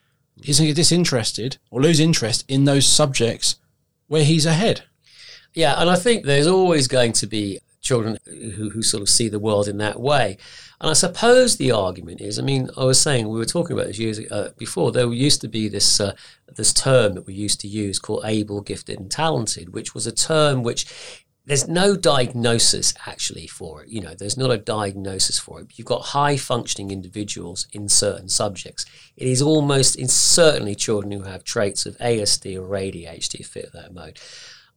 he's 0.41 0.59
going 0.59 0.67
to 0.67 0.71
get 0.71 0.77
disinterested 0.77 1.57
or 1.69 1.81
lose 1.81 1.99
interest 1.99 2.45
in 2.47 2.65
those 2.65 2.85
subjects 2.85 3.57
where 4.07 4.23
he's 4.23 4.45
ahead. 4.45 4.83
Yeah, 5.53 5.75
and 5.79 5.89
I 5.89 5.95
think 5.95 6.25
there's 6.25 6.47
always 6.47 6.87
going 6.87 7.13
to 7.13 7.27
be 7.27 7.59
children 7.81 8.17
who, 8.25 8.69
who 8.69 8.81
sort 8.81 9.01
of 9.01 9.09
see 9.09 9.27
the 9.27 9.39
world 9.39 9.67
in 9.67 9.77
that 9.77 9.99
way. 9.99 10.37
And 10.81 10.89
I 10.89 10.93
suppose 10.93 11.57
the 11.57 11.71
argument 11.71 12.21
is, 12.21 12.39
I 12.39 12.41
mean, 12.41 12.69
I 12.75 12.85
was 12.85 12.99
saying 12.99 13.27
we 13.27 13.37
were 13.37 13.45
talking 13.45 13.75
about 13.75 13.87
this 13.87 13.99
years 13.99 14.19
uh, 14.31 14.51
before. 14.57 14.91
There 14.91 15.11
used 15.13 15.41
to 15.41 15.47
be 15.47 15.67
this 15.67 15.99
uh, 15.99 16.13
this 16.47 16.73
term 16.73 17.13
that 17.15 17.27
we 17.27 17.33
used 17.33 17.59
to 17.61 17.67
use 17.67 17.99
called 17.99 18.23
able, 18.25 18.61
gifted, 18.61 18.99
and 18.99 19.11
talented, 19.11 19.73
which 19.73 19.93
was 19.93 20.07
a 20.07 20.11
term 20.11 20.63
which 20.63 20.85
there's 21.45 21.67
no 21.67 21.97
diagnosis 21.97 22.93
actually 23.05 23.47
for 23.47 23.83
it. 23.83 23.89
You 23.89 24.01
know, 24.01 24.13
there's 24.13 24.37
not 24.37 24.51
a 24.51 24.57
diagnosis 24.57 25.39
for 25.39 25.59
it. 25.59 25.67
You've 25.75 25.87
got 25.87 26.01
high 26.01 26.37
functioning 26.37 26.91
individuals 26.91 27.67
in 27.73 27.89
certain 27.89 28.29
subjects. 28.29 28.85
It 29.17 29.27
is 29.27 29.41
almost 29.41 29.97
in 29.97 30.07
certainly 30.07 30.73
children 30.73 31.11
who 31.11 31.23
have 31.23 31.43
traits 31.43 31.85
of 31.85 31.97
ASD 31.97 32.57
or 32.57 32.69
ADHD 32.69 33.45
fit 33.45 33.73
that 33.73 33.93
mode. 33.93 34.19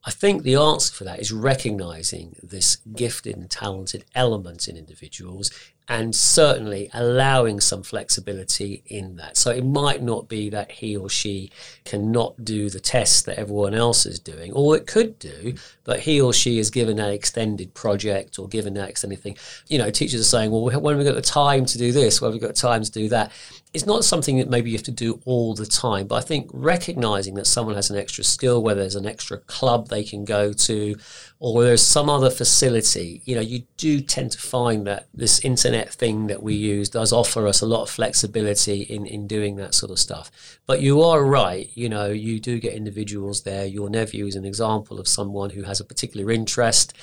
I 0.06 0.12
think 0.12 0.44
the 0.44 0.54
answer 0.54 0.94
for 0.94 1.02
that 1.02 1.18
is 1.18 1.32
recognizing 1.32 2.36
this 2.40 2.76
gifted 2.94 3.36
and 3.36 3.50
talented 3.50 4.04
element 4.14 4.68
in 4.68 4.76
individuals 4.76 5.50
and 5.88 6.14
certainly 6.14 6.90
allowing 6.92 7.60
some 7.60 7.82
flexibility 7.82 8.82
in 8.86 9.16
that. 9.16 9.36
So 9.36 9.50
it 9.50 9.64
might 9.64 10.02
not 10.02 10.28
be 10.28 10.50
that 10.50 10.72
he 10.72 10.96
or 10.96 11.08
she 11.08 11.50
cannot 11.84 12.44
do 12.44 12.68
the 12.68 12.80
tests 12.80 13.22
that 13.22 13.38
everyone 13.38 13.74
else 13.74 14.04
is 14.04 14.18
doing, 14.18 14.52
or 14.52 14.76
it 14.76 14.86
could 14.86 15.18
do, 15.20 15.54
but 15.84 16.00
he 16.00 16.20
or 16.20 16.32
she 16.32 16.58
is 16.58 16.70
given 16.70 16.98
an 16.98 17.12
extended 17.12 17.72
project 17.72 18.38
or 18.38 18.48
given 18.48 18.74
that 18.74 18.88
extended 18.88 19.20
thing. 19.20 19.36
You 19.68 19.78
know, 19.78 19.90
teachers 19.90 20.20
are 20.20 20.24
saying, 20.24 20.50
well, 20.50 20.62
when 20.62 20.74
have 20.74 20.98
we 20.98 21.04
got 21.04 21.14
the 21.14 21.22
time 21.22 21.64
to 21.66 21.78
do 21.78 21.92
this? 21.92 22.20
When 22.20 22.32
have 22.32 22.40
we 22.40 22.44
got 22.44 22.56
time 22.56 22.82
to 22.82 22.90
do 22.90 23.08
that? 23.10 23.30
It's 23.72 23.86
not 23.86 24.04
something 24.04 24.38
that 24.38 24.48
maybe 24.48 24.70
you 24.70 24.76
have 24.76 24.84
to 24.84 24.90
do 24.90 25.20
all 25.26 25.54
the 25.54 25.66
time, 25.66 26.06
but 26.06 26.16
I 26.16 26.22
think 26.22 26.48
recognizing 26.52 27.34
that 27.34 27.46
someone 27.46 27.74
has 27.74 27.90
an 27.90 27.98
extra 27.98 28.24
skill, 28.24 28.62
whether 28.62 28.80
there's 28.80 28.96
an 28.96 29.06
extra 29.06 29.38
club 29.38 29.88
they 29.88 30.02
can 30.02 30.24
go 30.24 30.52
to, 30.52 30.96
or 31.38 31.62
there's 31.62 31.82
some 31.82 32.08
other 32.08 32.30
facility, 32.30 33.20
you 33.26 33.34
know, 33.34 33.42
you 33.42 33.64
do 33.76 34.00
tend 34.00 34.32
to 34.32 34.38
find 34.38 34.86
that 34.86 35.08
this 35.12 35.40
internet 35.40 35.75
thing 35.84 36.26
that 36.28 36.42
we 36.42 36.54
use 36.54 36.88
does 36.88 37.12
offer 37.12 37.46
us 37.46 37.60
a 37.60 37.66
lot 37.66 37.82
of 37.82 37.90
flexibility 37.90 38.82
in, 38.82 39.06
in 39.06 39.26
doing 39.26 39.56
that 39.56 39.74
sort 39.74 39.92
of 39.92 39.98
stuff. 39.98 40.58
But 40.66 40.80
you 40.80 41.02
are 41.02 41.24
right, 41.24 41.70
you 41.74 41.88
know, 41.88 42.06
you 42.06 42.40
do 42.40 42.58
get 42.58 42.74
individuals 42.74 43.42
there. 43.42 43.66
Your 43.66 43.90
nephew 43.90 44.26
is 44.26 44.36
an 44.36 44.44
example 44.44 44.98
of 44.98 45.08
someone 45.08 45.50
who 45.50 45.62
has 45.62 45.80
a 45.80 45.84
particular 45.84 46.30
interest. 46.30 46.94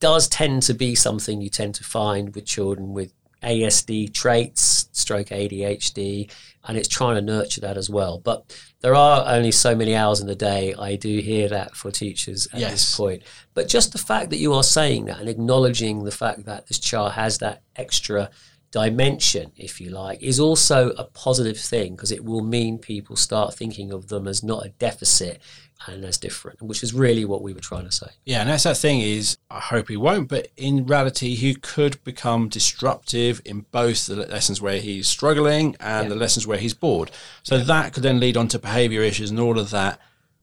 Does 0.00 0.28
tend 0.28 0.62
to 0.64 0.74
be 0.74 0.94
something 0.94 1.40
you 1.40 1.50
tend 1.50 1.74
to 1.76 1.84
find 1.84 2.34
with 2.34 2.46
children 2.46 2.92
with 2.92 3.12
ASD 3.42 4.12
traits, 4.12 4.88
stroke 4.92 5.28
ADHD, 5.28 6.30
and 6.66 6.76
it's 6.78 6.88
trying 6.88 7.16
to 7.16 7.20
nurture 7.22 7.60
that 7.60 7.76
as 7.76 7.90
well. 7.90 8.18
But 8.18 8.56
there 8.80 8.94
are 8.94 9.24
only 9.26 9.50
so 9.50 9.74
many 9.74 9.94
hours 9.94 10.20
in 10.20 10.26
the 10.26 10.34
day. 10.34 10.74
I 10.78 10.96
do 10.96 11.18
hear 11.18 11.48
that 11.48 11.76
for 11.76 11.90
teachers 11.90 12.46
at 12.52 12.60
Yes. 12.60 12.72
this 12.72 12.96
point. 12.96 13.22
But 13.52 13.68
just 13.68 13.92
the 13.92 13.98
fact 13.98 14.30
that 14.30 14.38
you 14.38 14.52
are 14.54 14.62
saying 14.62 15.04
that 15.06 15.20
and 15.20 15.28
acknowledging 15.28 16.04
the 16.04 16.10
fact 16.10 16.44
that 16.46 16.66
this 16.66 16.78
child 16.78 17.12
has 17.12 17.38
that 17.38 17.62
extra 17.76 18.30
dimension, 18.70 19.52
if 19.56 19.80
you 19.80 19.90
like, 19.90 20.20
is 20.22 20.40
also 20.40 20.90
a 20.90 21.04
positive 21.04 21.56
thing 21.58 21.94
because 21.94 22.10
it 22.10 22.24
will 22.24 22.42
mean 22.42 22.78
people 22.78 23.14
start 23.14 23.54
thinking 23.54 23.92
of 23.92 24.08
them 24.08 24.26
as 24.26 24.42
not 24.42 24.66
a 24.66 24.70
deficit 24.70 25.40
and 25.86 26.04
as 26.04 26.16
different, 26.16 26.62
which 26.62 26.82
is 26.82 26.94
really 26.94 27.24
what 27.24 27.42
we 27.42 27.52
were 27.52 27.60
trying 27.60 27.84
to 27.84 27.92
say. 27.92 28.06
Yeah, 28.24 28.40
and 28.40 28.48
that's 28.48 28.62
that 28.62 28.76
thing 28.76 29.00
is, 29.00 29.36
I 29.50 29.60
hope 29.60 29.88
he 29.88 29.96
won't, 29.96 30.28
but 30.28 30.48
in 30.56 30.86
reality, 30.86 31.34
he 31.34 31.54
could 31.54 32.02
become 32.04 32.48
disruptive 32.48 33.42
in 33.44 33.66
both 33.70 34.06
the 34.06 34.16
lessons 34.16 34.62
where 34.62 34.80
he's 34.80 35.08
struggling 35.08 35.76
and 35.80 36.04
Yeah. 36.04 36.08
the 36.10 36.14
lessons 36.20 36.46
where 36.46 36.58
he's 36.58 36.74
bored. 36.74 37.10
So 37.42 37.58
that 37.58 37.92
could 37.92 38.02
then 38.02 38.18
lead 38.20 38.36
on 38.36 38.48
to 38.48 38.58
behavior 38.58 39.02
issues 39.02 39.30
and 39.30 39.38
all 39.40 39.58
of 39.58 39.70
that. 39.70 40.00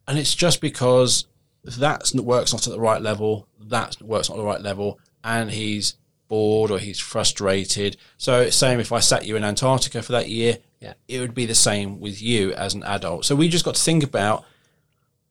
And 0.07 0.19
it's 0.19 0.35
just 0.35 0.61
because 0.61 1.25
that 1.63 2.11
work's 2.15 2.53
not 2.53 2.67
at 2.67 2.73
the 2.73 2.79
right 2.79 3.01
level, 3.01 3.47
that 3.59 4.01
work's 4.01 4.29
not 4.29 4.35
at 4.35 4.41
the 4.41 4.45
right 4.45 4.61
level, 4.61 4.99
and 5.23 5.51
he's 5.51 5.95
bored 6.27 6.71
or 6.71 6.79
he's 6.79 6.99
frustrated. 6.99 7.97
So 8.17 8.49
same 8.49 8.79
if 8.79 8.91
I 8.91 8.99
sat 8.99 9.25
you 9.25 9.35
in 9.35 9.43
Antarctica 9.43 10.01
for 10.01 10.11
that 10.13 10.29
year, 10.29 10.57
Yeah. 10.81 10.93
it 11.07 11.19
would 11.19 11.33
be 11.35 11.45
the 11.45 11.55
same 11.55 11.99
with 11.99 12.21
you 12.21 12.53
as 12.53 12.73
an 12.73 12.83
adult. 12.83 13.25
So 13.25 13.35
we 13.35 13.47
just 13.49 13.65
got 13.65 13.75
to 13.75 13.81
think 13.81 14.03
about 14.03 14.45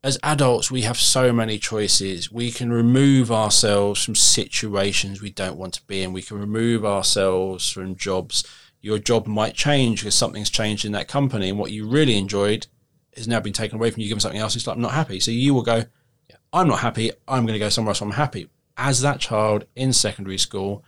as 0.03 0.19
adults, 0.23 0.71
we 0.71 0.83
have 0.83 0.97
so 0.97 1.33
many 1.33 1.59
choices. 1.59 2.33
We 2.33 2.51
can 2.51 2.73
remove 2.73 3.31
ourselves 3.31 4.03
from 4.03 4.15
situations 4.15 5.21
we 5.21 5.31
don't 5.31 5.59
want 5.59 5.75
to 5.75 5.83
be 5.87 6.03
in. 6.03 6.13
We 6.13 6.23
can 6.23 6.39
remove 6.39 6.87
ourselves 6.87 7.71
from 7.71 7.97
jobs. 7.97 8.45
Your 8.81 8.99
job 8.99 9.27
might 9.27 9.55
change 9.55 10.01
because 10.01 10.15
something's 10.15 10.49
changed 10.49 10.87
in 10.87 10.93
that 10.93 11.09
company, 11.09 11.51
and 11.51 11.59
what 11.59 11.71
you 11.71 11.87
really 11.87 12.17
enjoyed 12.17 12.67
has 13.15 13.29
now 13.29 13.41
been 13.41 13.53
taken 13.53 13.77
away 13.77 13.91
from 13.91 14.01
you. 14.01 14.09
Given 14.09 14.21
something 14.21 14.41
else, 14.41 14.57
it's 14.57 14.67
like 14.67 14.77
I'm 14.77 14.83
not 14.83 14.93
happy. 14.93 15.21
So 15.21 15.31
you 15.31 15.53
will 15.53 15.63
go, 15.63 15.85
I'm 16.53 16.69
not 16.69 16.81
happy. 16.81 17.13
I'm 17.29 17.45
going 17.45 17.55
to 17.55 17.59
go 17.59 17.69
somewhere 17.69 17.91
else. 17.91 18.01
I'm 18.01 18.13
happy. 18.13 18.49
As 18.79 19.03
that 19.03 19.21
child 19.21 19.67
in 19.77 19.93
secondary 19.93 20.39
school, 20.39 20.83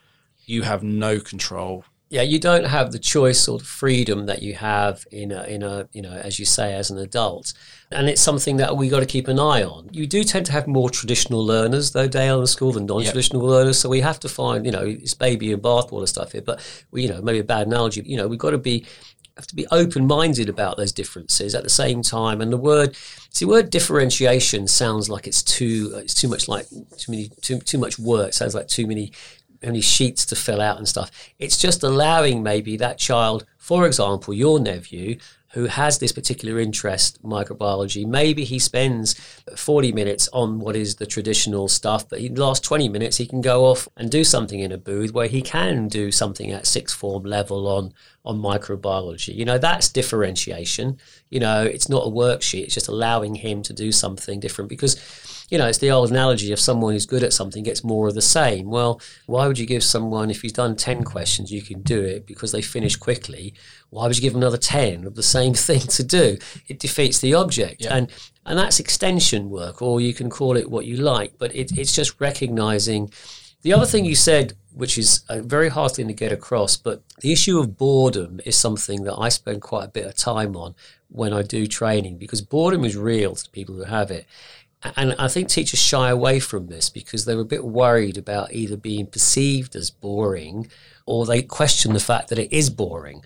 you 0.47 0.63
have 0.63 0.83
no 0.83 1.21
control. 1.21 1.85
Yeah, 2.13 2.21
you 2.21 2.39
don't 2.39 2.67
have 2.67 2.93
the 2.93 2.99
choice 2.99 3.49
or 3.49 3.59
the 3.59 3.65
freedom 3.65 4.27
that 4.27 4.43
you 4.43 4.53
have 4.53 5.07
in 5.11 5.33
a, 5.33 5.45
in 5.45 5.63
a, 5.63 5.89
you 5.95 6.03
know, 6.03 6.13
as 6.13 6.39
you 6.39 6.45
say, 6.45 6.75
as 6.75 6.91
an 6.91 6.99
adult. 6.99 7.55
And 7.91 8.07
it's 8.07 8.21
something 8.21 8.59
that 8.59 8.77
we 8.77 8.91
got 8.91 9.01
to 9.01 9.07
keep 9.07 9.29
an 9.29 9.39
eye 9.39 9.63
on. 9.63 9.89
You 9.93 10.07
do 10.07 10.23
tend 10.23 10.45
to 10.45 10.53
have 10.53 10.67
more 10.67 10.91
traditional 10.91 11.43
learners, 11.43 11.93
though, 11.93 12.07
Dale, 12.07 12.35
in 12.35 12.43
the 12.43 12.49
school 12.49 12.73
than 12.73 12.85
non-traditional 12.85 13.43
learners. 13.43 13.79
So 13.79 13.89
we 13.89 14.03
have 14.03 14.21
to 14.21 14.29
find, 14.29 14.67
you 14.67 14.73
know, 14.73 14.85
it's 14.85 15.15
baby 15.15 15.55
and 15.55 15.63
bathwater 15.63 16.07
stuff 16.07 16.33
here. 16.33 16.43
But, 16.43 16.61
we, 16.91 17.05
you 17.05 17.09
know, 17.09 17.23
maybe 17.23 17.39
a 17.39 17.45
bad 17.45 17.67
analogy, 17.67 18.03
you 18.05 18.19
know, 18.19 18.29
we've 18.29 18.39
got 18.39 18.51
to 18.51 18.59
be 18.59 18.85
have 19.39 19.47
to 19.47 19.57
be 19.57 19.67
open-minded 19.71 20.51
about 20.51 20.77
those 20.77 20.93
differences 20.93 21.55
at 21.55 21.63
the 21.63 21.71
same 21.71 22.03
time. 22.03 22.43
And 22.43 22.53
the 22.53 22.59
word, 22.59 22.95
see, 23.31 23.47
word 23.47 23.71
differentiation 23.71 24.69
sounds 24.69 25.09
like 25.09 25.27
it's 25.27 25.43
too, 25.43 25.95
it's 25.97 26.13
too 26.13 26.29
much 26.29 26.49
like 26.49 26.69
too 26.69 27.11
many, 27.11 27.31
too, 27.41 27.59
too 27.61 27.79
much 27.79 27.99
work. 27.99 28.29
It 28.29 28.35
sounds 28.35 28.55
like 28.55 28.69
too 28.69 28.87
many 28.87 29.13
only 29.65 29.81
sheets 29.81 30.25
to 30.27 30.37
fill 30.37 30.61
out 30.61 30.79
and 30.79 30.89
stuff. 30.89 31.11
It's 31.39 31.57
just 31.57 31.83
allowing 31.83 32.43
maybe 32.43 32.77
that 32.79 32.99
child, 32.99 33.45
for 33.59 33.87
example, 33.87 34.35
your 34.35 34.61
nephew, 34.61 35.19
who 35.53 35.67
has 35.67 35.99
this 35.99 36.13
particular 36.13 36.59
interest, 36.59 37.23
microbiology, 37.23 38.07
maybe 38.07 38.45
he 38.45 38.59
spends 38.59 39.15
40 39.55 39.93
minutes 39.93 40.29
on 40.33 40.59
what 40.59 40.75
is 40.75 40.97
the 40.97 41.07
traditional 41.07 41.69
stuff, 41.69 42.09
but 42.09 42.21
in 42.21 42.35
the 42.35 42.45
last 42.45 42.65
20 42.65 42.89
minutes 42.89 43.19
he 43.19 43.27
can 43.27 43.43
go 43.43 43.67
off 43.67 43.87
and 43.97 44.11
do 44.11 44.25
something 44.25 44.61
in 44.61 44.73
a 44.73 44.79
booth 44.79 45.13
where 45.13 45.29
he 45.29 45.43
can 45.43 45.89
do 45.89 46.11
something 46.11 46.51
at 46.51 46.67
sixth 46.67 46.97
form 46.97 47.25
level 47.25 47.69
on, 47.69 47.93
on 48.25 48.39
microbiology. 48.39 49.35
You 49.35 49.45
know, 49.45 49.59
that's 49.59 49.89
differentiation. 49.89 50.99
You 51.31 51.41
know, 51.41 51.63
it's 51.63 51.89
not 51.89 52.07
a 52.07 52.11
worksheet, 52.11 52.65
it's 52.65 52.75
just 52.75 52.89
allowing 52.89 53.35
him 53.35 53.63
to 53.63 53.73
do 53.73 53.93
something 53.93 54.41
different 54.41 54.69
because 54.69 54.97
you 55.53 55.59
know, 55.59 55.67
it's 55.67 55.79
the 55.79 55.91
old 55.91 56.11
analogy 56.11 56.51
of 56.51 56.59
someone 56.59 56.95
who's 56.95 57.05
good 57.05 57.23
at 57.23 57.35
something 57.35 57.63
gets 57.63 57.85
more 57.85 58.09
of 58.09 58.15
the 58.15 58.23
same. 58.23 58.71
Well, 58.71 59.03
why 59.27 59.47
would 59.47 59.59
you 59.59 59.67
give 59.67 59.85
someone, 59.85 60.31
if 60.31 60.41
he's 60.41 60.55
done 60.55 60.77
10 60.77 61.05
questions, 61.05 61.53
you 61.53 61.61
can 61.61 61.83
do 61.83 62.01
it 62.01 62.27
because 62.27 62.53
they 62.53 62.63
finish 62.63 62.97
quickly? 62.97 63.53
Why 63.91 64.07
would 64.07 64.17
you 64.17 64.23
give 64.23 64.35
another 64.35 64.57
10 64.57 65.05
of 65.05 65.15
the 65.15 65.23
same 65.23 65.53
thing 65.69 65.81
to 65.81 66.03
do? 66.03 66.39
It 66.69 66.79
defeats 66.79 67.19
the 67.19 67.35
object. 67.35 67.85
Yeah. 67.85 67.97
And 67.97 68.11
and 68.47 68.59
that's 68.59 68.81
extension 68.81 69.51
work, 69.51 69.83
or 69.83 70.01
you 70.01 70.15
can 70.15 70.31
call 70.31 70.57
it 70.57 70.71
what 70.71 70.87
you 70.87 70.97
like, 70.97 71.35
but 71.39 71.55
it, 71.55 71.79
it's 71.79 71.93
just 71.93 72.19
recognizing. 72.19 73.13
The 73.63 73.73
other 73.73 73.87
thing 73.87 74.05
you 74.05 74.17
said, 74.17 74.55
which 74.75 74.99
is 74.99 75.23
a 75.29 75.41
very 75.41 75.69
hard 75.69 75.93
thing 75.93 76.09
to 76.09 76.15
get 76.15 76.33
across, 76.33 76.77
but 76.77 77.03
the 77.21 77.33
issue 77.33 77.59
of 77.59 77.77
boredom 77.77 78.41
is 78.45 78.57
something 78.57 79.05
that 79.05 79.17
I 79.17 79.29
spend 79.29 79.63
quite 79.63 79.85
a 79.85 79.89
bit 79.89 80.07
of 80.07 80.17
time 80.17 80.57
on 80.57 80.75
when 81.09 81.33
I 81.33 81.43
do 81.43 81.67
training 81.67 82.19
because 82.19 82.41
boredom 82.41 82.85
is 82.85 82.97
real 82.97 83.35
to 83.35 83.51
people 83.51 83.77
who 83.77 83.85
have 83.85 84.11
it. 84.11 84.27
And 84.97 85.15
I 85.17 85.29
think 85.29 85.49
teachers 85.49 85.79
shy 85.79 86.11
away 86.11 86.41
from 86.41 86.67
this 86.67 86.91
because 86.91 87.25
they're 87.25 87.39
a 87.39 87.45
bit 87.45 87.65
worried 87.65 88.19
about 88.19 88.53
either 88.53 88.77
being 88.77 89.07
perceived 89.07 89.77
as 89.77 89.93
boring 89.93 90.69
or 91.07 91.25
they 91.25 91.43
question 91.43 91.93
the 91.93 92.01
fact 92.01 92.29
that 92.29 92.39
it 92.39 92.53
is 92.53 92.69
boring. 92.69 93.23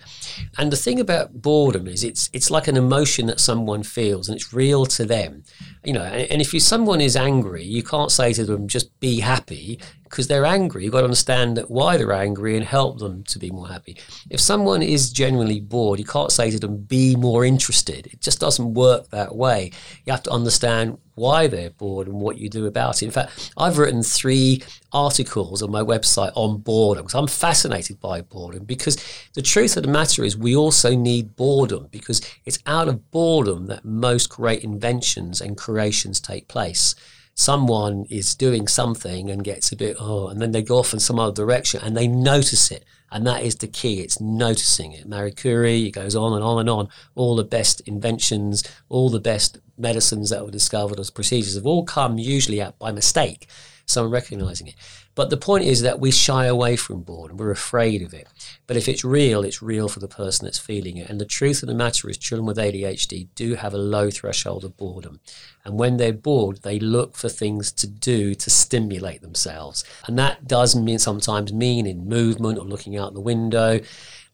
And 0.57 0.71
the 0.71 0.77
thing 0.77 0.99
about 0.99 1.41
boredom 1.41 1.87
is 1.87 2.03
it's 2.03 2.29
it's 2.31 2.51
like 2.51 2.67
an 2.67 2.77
emotion 2.77 3.25
that 3.27 3.39
someone 3.39 3.83
feels 3.83 4.29
and 4.29 4.35
it's 4.35 4.53
real 4.53 4.85
to 4.87 5.05
them. 5.05 5.43
You 5.83 5.93
know, 5.93 6.03
and, 6.03 6.31
and 6.31 6.41
if 6.41 6.53
you 6.53 6.59
someone 6.59 7.01
is 7.01 7.15
angry, 7.15 7.63
you 7.63 7.81
can't 7.81 8.11
say 8.11 8.33
to 8.33 8.45
them 8.45 8.67
just 8.67 8.99
be 8.99 9.21
happy 9.21 9.79
because 10.09 10.27
they're 10.27 10.45
angry. 10.45 10.83
You've 10.83 10.93
got 10.93 10.99
to 10.99 11.05
understand 11.05 11.63
why 11.67 11.97
they're 11.97 12.13
angry 12.13 12.55
and 12.55 12.65
help 12.65 12.99
them 12.99 13.23
to 13.25 13.39
be 13.39 13.51
more 13.51 13.67
happy. 13.67 13.97
If 14.29 14.39
someone 14.39 14.81
is 14.81 15.11
genuinely 15.11 15.59
bored, 15.59 15.99
you 15.99 16.05
can't 16.05 16.31
say 16.31 16.51
to 16.51 16.59
them 16.59 16.77
be 16.77 17.15
more 17.15 17.45
interested. 17.45 18.07
It 18.07 18.21
just 18.21 18.39
doesn't 18.39 18.73
work 18.73 19.09
that 19.09 19.35
way. 19.35 19.71
You 20.05 20.11
have 20.11 20.23
to 20.23 20.31
understand 20.31 20.97
why 21.17 21.47
they're 21.47 21.71
bored 21.71 22.07
and 22.07 22.21
what 22.21 22.37
you 22.37 22.47
do 22.47 22.67
about 22.67 23.01
it. 23.01 23.05
In 23.05 23.11
fact, 23.11 23.51
I've 23.57 23.79
written 23.79 24.03
three 24.03 24.61
articles 24.93 25.63
on 25.63 25.71
my 25.71 25.81
website 25.81 26.31
on 26.35 26.59
boredom 26.59 27.05
because 27.05 27.19
I'm 27.19 27.27
fascinated 27.27 27.99
by 27.99 28.21
boredom 28.21 28.65
because 28.65 28.97
the 29.33 29.41
truth 29.41 29.77
of 29.77 29.83
the 29.83 29.89
matter 29.89 30.23
is 30.23 30.37
we 30.37 30.55
also 30.55 30.95
need 30.95 31.35
boredom 31.35 31.87
because 31.91 32.21
it's 32.45 32.59
out 32.67 32.87
of 32.87 33.09
boredom 33.09 33.65
that 33.65 33.83
most 33.83 34.29
great 34.29 34.63
inventions 34.63 35.41
and 35.41 35.57
creations 35.57 36.19
take 36.19 36.47
place. 36.47 36.93
Someone 37.39 38.05
is 38.09 38.33
doing 38.33 38.67
something 38.67 39.29
and 39.29 39.43
gets 39.43 39.71
a 39.71 39.75
bit, 39.75 39.95
oh, 39.99 40.27
and 40.27 40.41
then 40.41 40.51
they 40.51 40.63
go 40.63 40.79
off 40.79 40.91
in 40.91 40.99
some 40.99 41.19
other 41.19 41.31
direction 41.31 41.79
and 41.83 41.95
they 41.95 42.07
notice 42.07 42.71
it. 42.71 42.83
And 43.11 43.27
that 43.27 43.43
is 43.43 43.55
the 43.55 43.67
key. 43.67 44.01
It's 44.01 44.19
noticing 44.19 44.91
it. 44.91 45.07
Marie 45.07 45.31
Curie, 45.31 45.85
it 45.85 45.91
goes 45.91 46.15
on 46.15 46.33
and 46.33 46.43
on 46.43 46.59
and 46.59 46.69
on. 46.69 46.89
All 47.13 47.35
the 47.35 47.43
best 47.43 47.79
inventions, 47.81 48.63
all 48.89 49.09
the 49.09 49.19
best 49.19 49.59
medicines 49.77 50.31
that 50.31 50.43
were 50.43 50.51
discovered 50.51 50.99
as 50.99 51.11
procedures 51.11 51.55
have 51.55 51.67
all 51.67 51.85
come 51.85 52.17
usually 52.17 52.59
out 52.59 52.77
by 52.79 52.91
mistake. 52.91 53.47
Someone 53.85 54.11
recognizing 54.11 54.67
it. 54.67 54.75
But 55.17 55.31
the 55.31 55.35
point 55.35 55.63
is 55.63 55.81
that 55.81 55.99
we 55.99 56.11
shy 56.11 56.45
away 56.45 56.75
from 56.75 57.01
boredom. 57.01 57.37
We're 57.37 57.49
afraid 57.49 58.03
of 58.03 58.13
it. 58.13 58.27
But 58.67 58.77
if 58.77 58.87
it's 58.87 59.03
real, 59.03 59.43
it's 59.43 59.63
real 59.63 59.89
for 59.89 59.99
the 59.99 60.07
person 60.07 60.45
that's 60.45 60.59
feeling 60.59 60.97
it. 60.97 61.09
And 61.09 61.19
the 61.19 61.25
truth 61.25 61.63
of 61.63 61.67
the 61.67 61.73
matter 61.73 62.07
is, 62.07 62.19
children 62.19 62.45
with 62.45 62.57
ADHD 62.57 63.29
do 63.33 63.55
have 63.55 63.73
a 63.73 63.79
low 63.79 64.11
threshold 64.11 64.63
of 64.63 64.77
boredom. 64.77 65.19
And 65.65 65.79
when 65.79 65.97
they're 65.97 66.13
bored, 66.13 66.61
they 66.61 66.77
look 66.77 67.17
for 67.17 67.29
things 67.29 67.71
to 67.71 67.87
do 67.87 68.35
to 68.35 68.49
stimulate 68.51 69.23
themselves. 69.23 69.83
And 70.05 70.19
that 70.19 70.47
does 70.47 70.75
mean 70.75 70.99
sometimes 70.99 71.51
mean 71.51 71.87
in 71.87 72.07
movement 72.07 72.59
or 72.59 72.65
looking 72.65 72.95
out 72.95 73.15
the 73.15 73.19
window. 73.19 73.79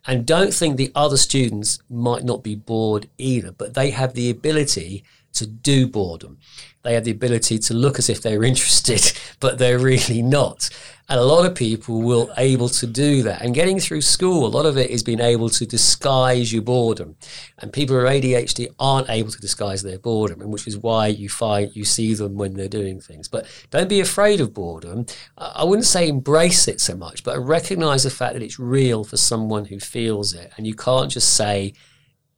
And 0.05 0.25
don't 0.25 0.53
think 0.53 0.75
the 0.75 0.91
other 0.95 1.15
students 1.15 1.79
might 1.89 2.25
not 2.25 2.43
be 2.43 2.55
bored 2.55 3.07
either, 3.17 3.53
but 3.53 3.73
they 3.73 3.91
have 3.91 4.15
the 4.15 4.29
ability 4.29 5.05
to 5.33 5.47
do 5.47 5.87
boredom. 5.87 6.37
They 6.83 6.93
have 6.95 7.05
the 7.05 7.11
ability 7.11 7.59
to 7.59 7.73
look 7.73 7.97
as 7.97 8.09
if 8.09 8.21
they're 8.21 8.43
interested, 8.51 9.13
but 9.39 9.57
they're 9.57 9.79
really 9.79 10.21
not. 10.21 10.69
And 11.09 11.19
a 11.19 11.23
lot 11.23 11.45
of 11.45 11.53
people 11.53 12.01
will 12.01 12.31
able 12.37 12.69
to 12.69 12.87
do 12.87 13.23
that. 13.23 13.41
And 13.41 13.53
getting 13.53 13.79
through 13.79 14.01
school, 14.01 14.45
a 14.45 14.47
lot 14.47 14.65
of 14.65 14.77
it 14.77 14.89
is 14.89 15.03
being 15.03 15.19
able 15.19 15.49
to 15.49 15.65
disguise 15.65 16.53
your 16.53 16.61
boredom. 16.61 17.17
And 17.59 17.73
people 17.73 17.95
who 17.95 18.01
are 18.01 18.09
ADHD 18.09 18.73
aren't 18.79 19.09
able 19.09 19.29
to 19.29 19.41
disguise 19.41 19.83
their 19.83 19.99
boredom, 19.99 20.39
and 20.39 20.51
which 20.51 20.65
is 20.65 20.77
why 20.77 21.07
you 21.07 21.27
find 21.27 21.75
you 21.75 21.83
see 21.83 22.13
them 22.13 22.35
when 22.35 22.53
they're 22.53 22.69
doing 22.69 23.01
things. 23.01 23.27
But 23.27 23.47
don't 23.69 23.89
be 23.89 23.99
afraid 23.99 24.39
of 24.39 24.53
boredom. 24.53 25.05
I 25.37 25.65
wouldn't 25.65 25.87
say 25.87 26.07
embrace 26.07 26.69
it 26.69 26.79
so 26.79 26.95
much, 26.95 27.23
but 27.23 27.37
recognize 27.39 28.03
the 28.03 28.09
fact 28.09 28.33
that 28.33 28.43
it's 28.43 28.57
real 28.57 29.03
for 29.03 29.17
someone 29.17 29.65
who 29.65 29.79
feels 29.79 30.33
it. 30.33 30.53
And 30.55 30.65
you 30.65 30.73
can't 30.73 31.11
just 31.11 31.35
say, 31.35 31.73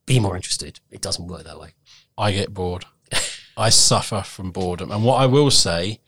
be 0.08 0.20
more 0.20 0.36
interested. 0.36 0.80
It 0.90 1.02
doesn't 1.02 1.28
work 1.28 1.44
that 1.44 1.60
way. 1.60 1.75
I 2.18 2.32
get 2.32 2.54
bored. 2.54 2.86
I 3.58 3.70
suffer 3.70 4.22
from 4.22 4.52
boredom. 4.52 4.92
And 4.92 5.04
what 5.04 5.22
I 5.22 5.26
will 5.26 5.52
say 5.52 6.00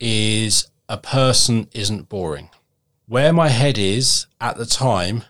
is 0.00 0.68
a 0.88 0.98
person 0.98 1.68
isn't 1.72 2.08
boring. 2.08 2.50
Where 3.06 3.32
my 3.32 3.48
head 3.48 3.78
is 3.78 4.26
at 4.40 4.56
the 4.56 4.66
time 4.66 5.24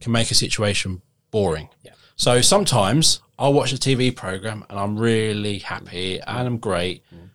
can 0.00 0.12
make 0.12 0.30
a 0.30 0.34
situation 0.34 1.02
boring. 1.30 1.68
Yeah. 1.82 1.92
So 2.16 2.40
sometimes 2.40 3.20
I'll 3.38 3.52
watch 3.52 3.72
a 3.72 3.76
TV 3.76 4.14
program 4.14 4.64
and 4.68 4.78
I'm 4.78 4.98
really 4.98 5.58
happy 5.58 6.20
and 6.20 6.46
I'm 6.46 6.58
great. 6.58 7.02
Mm. 7.14 7.30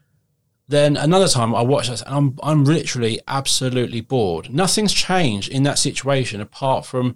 Then 0.67 0.97
another 0.97 1.27
time 1.27 1.53
I 1.53 1.61
watch 1.61 1.89
this 1.89 2.01
and 2.01 2.15
I'm 2.15 2.39
I'm 2.41 2.63
literally 2.63 3.19
absolutely 3.27 4.01
bored. 4.01 4.53
Nothing's 4.53 4.93
changed 4.93 5.49
in 5.51 5.63
that 5.63 5.79
situation 5.79 6.41
apart 6.41 6.85
from 6.85 7.15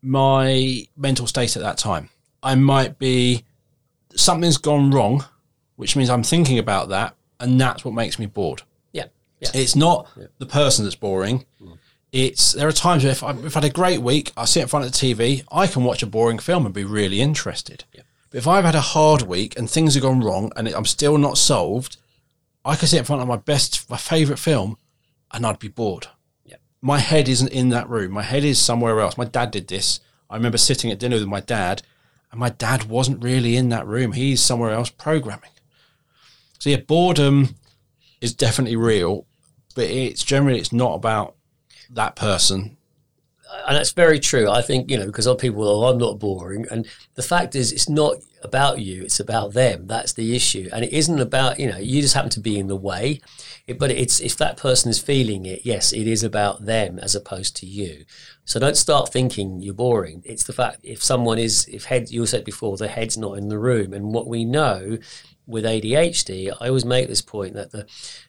my 0.00 0.86
mental 0.96 1.26
state 1.26 1.56
at 1.56 1.62
that 1.62 1.78
time. 1.78 2.10
I 2.42 2.54
might 2.54 2.98
be 2.98 3.44
something's 4.18 4.58
gone 4.58 4.90
wrong, 4.90 5.24
which 5.76 5.96
means 5.96 6.10
I'm 6.10 6.22
thinking 6.22 6.58
about 6.58 6.88
that, 6.90 7.14
and 7.40 7.60
that's 7.60 7.84
what 7.84 7.94
makes 7.94 8.18
me 8.18 8.26
bored. 8.26 8.62
Yeah. 8.92 9.06
Yeah. 9.40 9.50
It's 9.54 9.76
not 9.76 10.08
the 10.38 10.46
person 10.46 10.84
that's 10.84 10.96
boring. 10.96 11.44
It's 12.10 12.52
there 12.52 12.66
are 12.66 12.72
times 12.72 13.04
where 13.04 13.12
if, 13.12 13.22
I, 13.22 13.32
if 13.32 13.44
I've 13.44 13.54
had 13.54 13.64
a 13.64 13.70
great 13.70 14.00
week, 14.00 14.32
I 14.36 14.46
sit 14.46 14.62
in 14.62 14.68
front 14.68 14.86
of 14.86 14.92
the 14.92 14.98
TV, 14.98 15.44
I 15.52 15.66
can 15.66 15.84
watch 15.84 16.02
a 16.02 16.06
boring 16.06 16.38
film 16.38 16.64
and 16.64 16.74
be 16.74 16.84
really 16.84 17.20
interested. 17.20 17.84
But 18.30 18.38
if 18.38 18.46
I've 18.48 18.64
had 18.64 18.74
a 18.74 18.80
hard 18.80 19.22
week 19.22 19.58
and 19.58 19.68
things 19.68 19.94
have 19.94 20.02
gone 20.02 20.20
wrong 20.20 20.50
and 20.56 20.68
I'm 20.68 20.86
still 20.86 21.18
not 21.18 21.36
solved, 21.38 21.98
I 22.64 22.76
can 22.76 22.88
sit 22.88 22.98
in 22.98 23.04
front 23.04 23.22
of 23.22 23.28
my 23.28 23.36
best, 23.36 23.88
my 23.90 23.96
favourite 23.96 24.38
film, 24.38 24.78
and 25.32 25.46
I'd 25.46 25.58
be 25.58 25.68
bored. 25.68 26.08
Yeah. 26.44 26.56
My 26.80 26.98
head 26.98 27.28
isn't 27.28 27.52
in 27.52 27.68
that 27.70 27.88
room. 27.88 28.12
My 28.12 28.22
head 28.22 28.44
is 28.44 28.58
somewhere 28.58 29.00
else. 29.00 29.18
My 29.18 29.24
dad 29.24 29.50
did 29.50 29.68
this. 29.68 30.00
I 30.30 30.36
remember 30.36 30.58
sitting 30.58 30.90
at 30.90 30.98
dinner 30.98 31.16
with 31.16 31.26
my 31.26 31.40
dad, 31.40 31.82
and 32.30 32.40
my 32.40 32.50
dad 32.50 32.84
wasn't 32.84 33.22
really 33.22 33.56
in 33.56 33.68
that 33.70 33.86
room. 33.86 34.12
He's 34.12 34.40
somewhere 34.40 34.70
else 34.70 34.90
programming. 34.90 35.50
So 36.58 36.70
yeah, 36.70 36.78
boredom 36.78 37.56
is 38.20 38.34
definitely 38.34 38.76
real, 38.76 39.26
but 39.74 39.84
it's 39.84 40.24
generally 40.24 40.58
it's 40.58 40.72
not 40.72 40.94
about 40.94 41.36
that 41.90 42.16
person. 42.16 42.76
and 43.66 43.76
that's 43.76 43.92
very 43.92 44.18
true. 44.20 44.50
I 44.50 44.62
think 44.62 44.90
you 44.90 44.98
know 44.98 45.06
because 45.06 45.26
other 45.26 45.38
people, 45.38 45.66
oh, 45.66 45.88
I'm 45.88 45.98
not 45.98 46.18
boring, 46.18 46.66
and 46.70 46.86
the 47.14 47.22
fact 47.22 47.54
is, 47.54 47.72
it's 47.72 47.88
not 47.88 48.16
about 48.42 48.80
you; 48.80 49.02
it's 49.02 49.20
about 49.20 49.52
them. 49.52 49.86
That's 49.86 50.12
the 50.12 50.34
issue, 50.34 50.68
and 50.72 50.84
it 50.84 50.92
isn't 50.92 51.20
about 51.20 51.58
you 51.58 51.70
know 51.70 51.78
you 51.78 52.00
just 52.00 52.14
happen 52.14 52.30
to 52.30 52.40
be 52.40 52.58
in 52.58 52.68
the 52.68 52.76
way. 52.76 53.20
It, 53.66 53.78
but 53.78 53.90
it's 53.90 54.20
if 54.20 54.36
that 54.38 54.56
person 54.56 54.90
is 54.90 54.98
feeling 54.98 55.46
it, 55.46 55.62
yes, 55.64 55.92
it 55.92 56.06
is 56.06 56.22
about 56.22 56.64
them 56.64 56.98
as 56.98 57.14
opposed 57.14 57.56
to 57.56 57.66
you. 57.66 58.04
So 58.44 58.58
don't 58.58 58.76
start 58.76 59.12
thinking 59.12 59.60
you're 59.60 59.74
boring. 59.74 60.22
It's 60.24 60.44
the 60.44 60.52
fact 60.52 60.80
if 60.82 61.02
someone 61.02 61.38
is 61.38 61.66
if 61.66 61.84
head 61.84 62.10
you 62.10 62.24
said 62.26 62.44
before 62.44 62.76
the 62.76 62.88
head's 62.88 63.18
not 63.18 63.38
in 63.38 63.48
the 63.48 63.58
room, 63.58 63.92
and 63.92 64.12
what 64.12 64.26
we 64.26 64.44
know 64.44 64.98
with 65.48 65.64
ADHD, 65.64 66.52
I 66.60 66.68
always 66.68 66.84
make 66.84 67.08
this 67.08 67.22
point 67.22 67.54
that 67.54 67.72
the, 67.72 67.86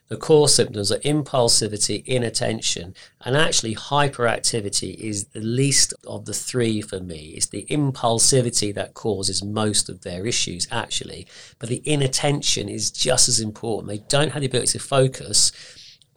the 0.08 0.16
core 0.16 0.48
symptoms 0.48 0.90
are 0.90 0.98
impulsivity, 1.00 2.02
inattention, 2.06 2.94
and 3.20 3.36
actually 3.36 3.74
hyperactivity 3.74 4.94
is 4.94 5.26
the 5.26 5.40
least 5.40 5.92
of 6.06 6.24
the 6.24 6.32
three 6.32 6.80
for 6.80 6.98
me. 6.98 7.34
It's 7.36 7.46
the 7.46 7.66
impulsivity 7.70 8.74
that 8.74 8.94
causes 8.94 9.44
most 9.44 9.90
of 9.90 10.00
their 10.00 10.26
issues, 10.26 10.66
actually. 10.70 11.26
But 11.58 11.68
the 11.68 11.82
inattention 11.84 12.70
is 12.70 12.90
just 12.90 13.28
as 13.28 13.38
important. 13.38 13.88
They 13.88 14.04
don't 14.08 14.32
have 14.32 14.40
the 14.40 14.48
ability 14.48 14.78
to 14.78 14.84
focus 14.84 15.52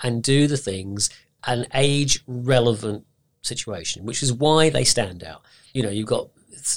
and 0.01 0.23
do 0.23 0.47
the 0.47 0.57
things 0.57 1.09
an 1.45 1.67
age 1.73 2.23
relevant 2.27 3.05
situation, 3.41 4.05
which 4.05 4.23
is 4.23 4.31
why 4.31 4.69
they 4.69 4.85
stand 4.85 5.21
out. 5.21 5.41
You 5.73 5.83
know, 5.83 5.89
you've 5.89 6.07
got 6.07 6.29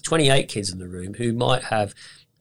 28 0.03 0.49
kids 0.49 0.73
in 0.73 0.81
the 0.81 0.89
room 0.89 1.15
who 1.15 1.33
might 1.33 1.63
have 1.63 1.95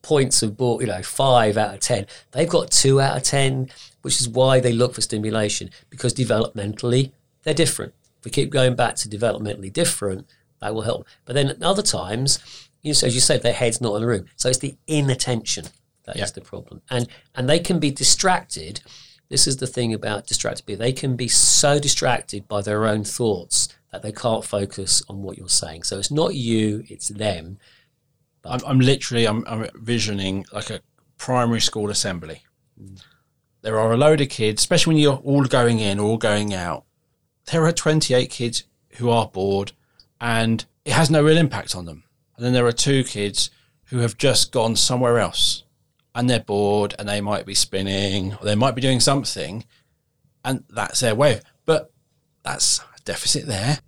points 0.06 0.40
of 0.40 0.56
ball, 0.56 0.80
you 0.80 0.86
know, 0.86 1.02
five 1.02 1.56
out 1.56 1.74
of 1.74 1.80
10. 1.80 2.06
They've 2.30 2.48
got 2.48 2.70
two 2.70 3.00
out 3.00 3.16
of 3.16 3.24
10, 3.24 3.68
which 4.02 4.20
is 4.20 4.28
why 4.28 4.60
they 4.60 4.72
look 4.72 4.94
for 4.94 5.00
stimulation 5.00 5.68
because 5.90 6.14
developmentally 6.14 7.10
they're 7.42 7.54
different. 7.54 7.92
If 8.20 8.24
we 8.24 8.30
keep 8.30 8.50
going 8.50 8.76
back 8.76 8.94
to 8.96 9.08
developmentally 9.08 9.72
different, 9.72 10.28
that 10.60 10.72
will 10.74 10.82
help. 10.82 11.08
But 11.24 11.34
then 11.34 11.48
at 11.48 11.60
other 11.60 11.82
times, 11.82 12.38
you 12.82 12.92
know, 12.92 13.06
as 13.08 13.16
you 13.16 13.20
said, 13.20 13.42
their 13.42 13.52
head's 13.52 13.80
not 13.80 13.96
in 13.96 14.02
the 14.02 14.06
room. 14.06 14.26
So 14.36 14.48
it's 14.48 14.58
the 14.58 14.76
inattention 14.86 15.64
that 16.04 16.14
is 16.14 16.20
Yeah. 16.20 16.26
the 16.36 16.40
problem. 16.40 16.82
And 16.88 17.08
and 17.34 17.48
they 17.50 17.58
can 17.58 17.80
be 17.80 17.90
distracted. 17.90 18.82
This 19.28 19.48
is 19.48 19.56
the 19.56 19.66
thing 19.66 19.92
about 19.92 20.28
distracted 20.28 20.66
people. 20.66 20.84
They 20.84 20.92
can 20.92 21.16
be 21.16 21.26
so 21.26 21.80
distracted 21.80 22.46
by 22.46 22.62
their 22.62 22.86
own 22.86 23.02
thoughts 23.02 23.68
that 23.90 24.02
they 24.02 24.12
can't 24.12 24.44
focus 24.44 25.02
on 25.08 25.24
what 25.24 25.36
you're 25.36 25.48
saying. 25.48 25.82
So 25.82 25.98
it's 25.98 26.12
not 26.12 26.36
you, 26.36 26.84
it's 26.88 27.08
them. 27.08 27.58
I'm, 28.48 28.60
I'm 28.66 28.80
literally 28.80 29.26
I'm, 29.26 29.44
I'm 29.46 29.68
visioning 29.74 30.46
like 30.52 30.70
a 30.70 30.80
primary 31.18 31.60
school 31.60 31.90
assembly. 31.90 32.44
There 33.62 33.78
are 33.78 33.92
a 33.92 33.96
load 33.96 34.20
of 34.20 34.28
kids, 34.28 34.62
especially 34.62 34.94
when 34.94 35.02
you're 35.02 35.16
all 35.16 35.44
going 35.44 35.80
in, 35.80 35.98
all 35.98 36.18
going 36.18 36.54
out. 36.54 36.84
There 37.50 37.64
are 37.64 37.72
28 37.72 38.30
kids 38.30 38.64
who 38.96 39.10
are 39.10 39.26
bored, 39.26 39.72
and 40.20 40.64
it 40.84 40.92
has 40.92 41.10
no 41.10 41.22
real 41.22 41.36
impact 41.36 41.74
on 41.74 41.84
them. 41.84 42.04
And 42.36 42.44
then 42.44 42.52
there 42.52 42.66
are 42.66 42.72
two 42.72 43.02
kids 43.04 43.50
who 43.86 43.98
have 43.98 44.18
just 44.18 44.52
gone 44.52 44.76
somewhere 44.76 45.18
else, 45.18 45.64
and 46.14 46.28
they're 46.28 46.40
bored, 46.40 46.94
and 46.98 47.08
they 47.08 47.20
might 47.20 47.46
be 47.46 47.54
spinning, 47.54 48.34
or 48.34 48.44
they 48.44 48.54
might 48.54 48.74
be 48.74 48.80
doing 48.80 49.00
something, 49.00 49.64
and 50.44 50.64
that's 50.68 51.00
their 51.00 51.14
way. 51.14 51.40
But 51.64 51.90
that's 52.42 52.78
a 52.78 53.00
deficit 53.04 53.46
there, 53.46 53.78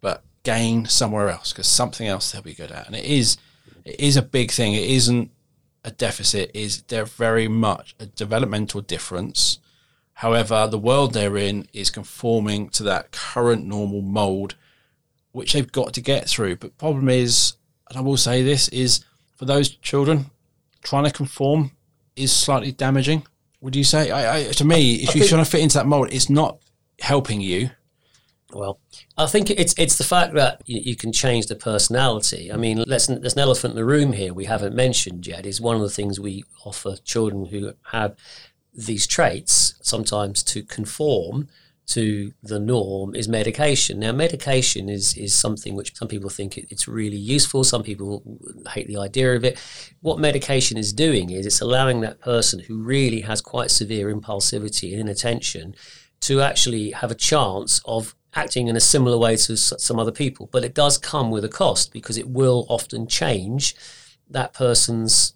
but 0.00 0.24
gain 0.42 0.86
somewhere 0.86 1.30
else 1.30 1.52
because 1.52 1.66
something 1.66 2.06
else 2.06 2.32
they'll 2.32 2.42
be 2.42 2.54
good 2.54 2.72
at, 2.72 2.86
and 2.86 2.96
it 2.96 3.04
is 3.04 3.36
it 3.84 4.00
is 4.00 4.16
a 4.16 4.22
big 4.22 4.50
thing. 4.50 4.74
It 4.74 4.88
isn't 4.88 5.30
a 5.84 5.90
deficit. 5.90 6.50
Is 6.54 6.82
they're 6.82 7.04
very 7.04 7.48
much 7.48 7.94
a 7.98 8.06
developmental 8.06 8.80
difference. 8.80 9.58
However, 10.14 10.66
the 10.66 10.78
world 10.78 11.14
they're 11.14 11.36
in 11.36 11.66
is 11.72 11.90
conforming 11.90 12.68
to 12.70 12.82
that 12.84 13.10
current 13.12 13.66
normal 13.66 14.02
mold, 14.02 14.54
which 15.32 15.52
they've 15.52 15.72
got 15.72 15.94
to 15.94 16.00
get 16.00 16.28
through. 16.28 16.56
But 16.56 16.78
problem 16.78 17.08
is, 17.08 17.54
and 17.88 17.98
I 17.98 18.02
will 18.02 18.16
say 18.16 18.42
this 18.42 18.68
is 18.68 19.04
for 19.36 19.46
those 19.46 19.68
children 19.68 20.26
trying 20.82 21.04
to 21.04 21.10
conform 21.10 21.72
is 22.16 22.32
slightly 22.32 22.72
damaging. 22.72 23.26
Would 23.60 23.76
you 23.76 23.84
say? 23.84 24.10
I, 24.10 24.38
I, 24.48 24.52
to 24.52 24.64
me, 24.64 24.94
if 24.96 25.14
you're 25.14 25.22
think- 25.22 25.28
trying 25.30 25.44
to 25.44 25.50
fit 25.50 25.60
into 25.60 25.78
that 25.78 25.86
mold, 25.86 26.12
it's 26.12 26.30
not 26.30 26.58
helping 27.00 27.40
you. 27.40 27.70
Well, 28.54 28.80
I 29.16 29.26
think 29.26 29.50
it's 29.50 29.74
it's 29.78 29.98
the 29.98 30.04
fact 30.04 30.34
that 30.34 30.62
you, 30.66 30.80
you 30.84 30.96
can 30.96 31.12
change 31.12 31.46
the 31.46 31.56
personality. 31.56 32.52
I 32.52 32.56
mean, 32.56 32.82
let's, 32.86 33.06
there's 33.06 33.34
an 33.34 33.38
elephant 33.38 33.72
in 33.72 33.76
the 33.76 33.84
room 33.84 34.12
here 34.12 34.34
we 34.34 34.44
haven't 34.44 34.74
mentioned 34.74 35.26
yet. 35.26 35.46
Is 35.46 35.60
one 35.60 35.76
of 35.76 35.82
the 35.82 35.90
things 35.90 36.20
we 36.20 36.44
offer 36.64 36.96
children 37.04 37.46
who 37.46 37.72
have 37.90 38.16
these 38.74 39.06
traits 39.06 39.74
sometimes 39.82 40.42
to 40.42 40.62
conform 40.62 41.48
to 41.84 42.32
the 42.42 42.60
norm 42.60 43.14
is 43.14 43.28
medication. 43.28 43.98
Now, 43.98 44.12
medication 44.12 44.88
is 44.88 45.16
is 45.16 45.34
something 45.34 45.74
which 45.74 45.96
some 45.96 46.08
people 46.08 46.30
think 46.30 46.56
it, 46.56 46.66
it's 46.70 46.86
really 46.86 47.16
useful. 47.16 47.64
Some 47.64 47.82
people 47.82 48.22
hate 48.70 48.86
the 48.86 48.98
idea 48.98 49.34
of 49.34 49.44
it. 49.44 49.58
What 50.00 50.18
medication 50.18 50.78
is 50.78 50.92
doing 50.92 51.30
is 51.30 51.44
it's 51.44 51.60
allowing 51.60 52.00
that 52.00 52.20
person 52.20 52.60
who 52.60 52.82
really 52.82 53.22
has 53.22 53.40
quite 53.40 53.70
severe 53.70 54.14
impulsivity 54.14 54.92
and 54.92 55.00
inattention 55.00 55.74
to 56.20 56.40
actually 56.40 56.92
have 56.92 57.10
a 57.10 57.16
chance 57.16 57.82
of 57.84 58.14
acting 58.34 58.68
in 58.68 58.76
a 58.76 58.80
similar 58.80 59.18
way 59.18 59.36
to 59.36 59.56
some 59.56 59.98
other 59.98 60.12
people. 60.12 60.48
But 60.52 60.64
it 60.64 60.74
does 60.74 60.98
come 60.98 61.30
with 61.30 61.44
a 61.44 61.48
cost 61.48 61.92
because 61.92 62.16
it 62.18 62.28
will 62.28 62.66
often 62.68 63.06
change 63.06 63.74
that 64.30 64.54
person's 64.54 65.34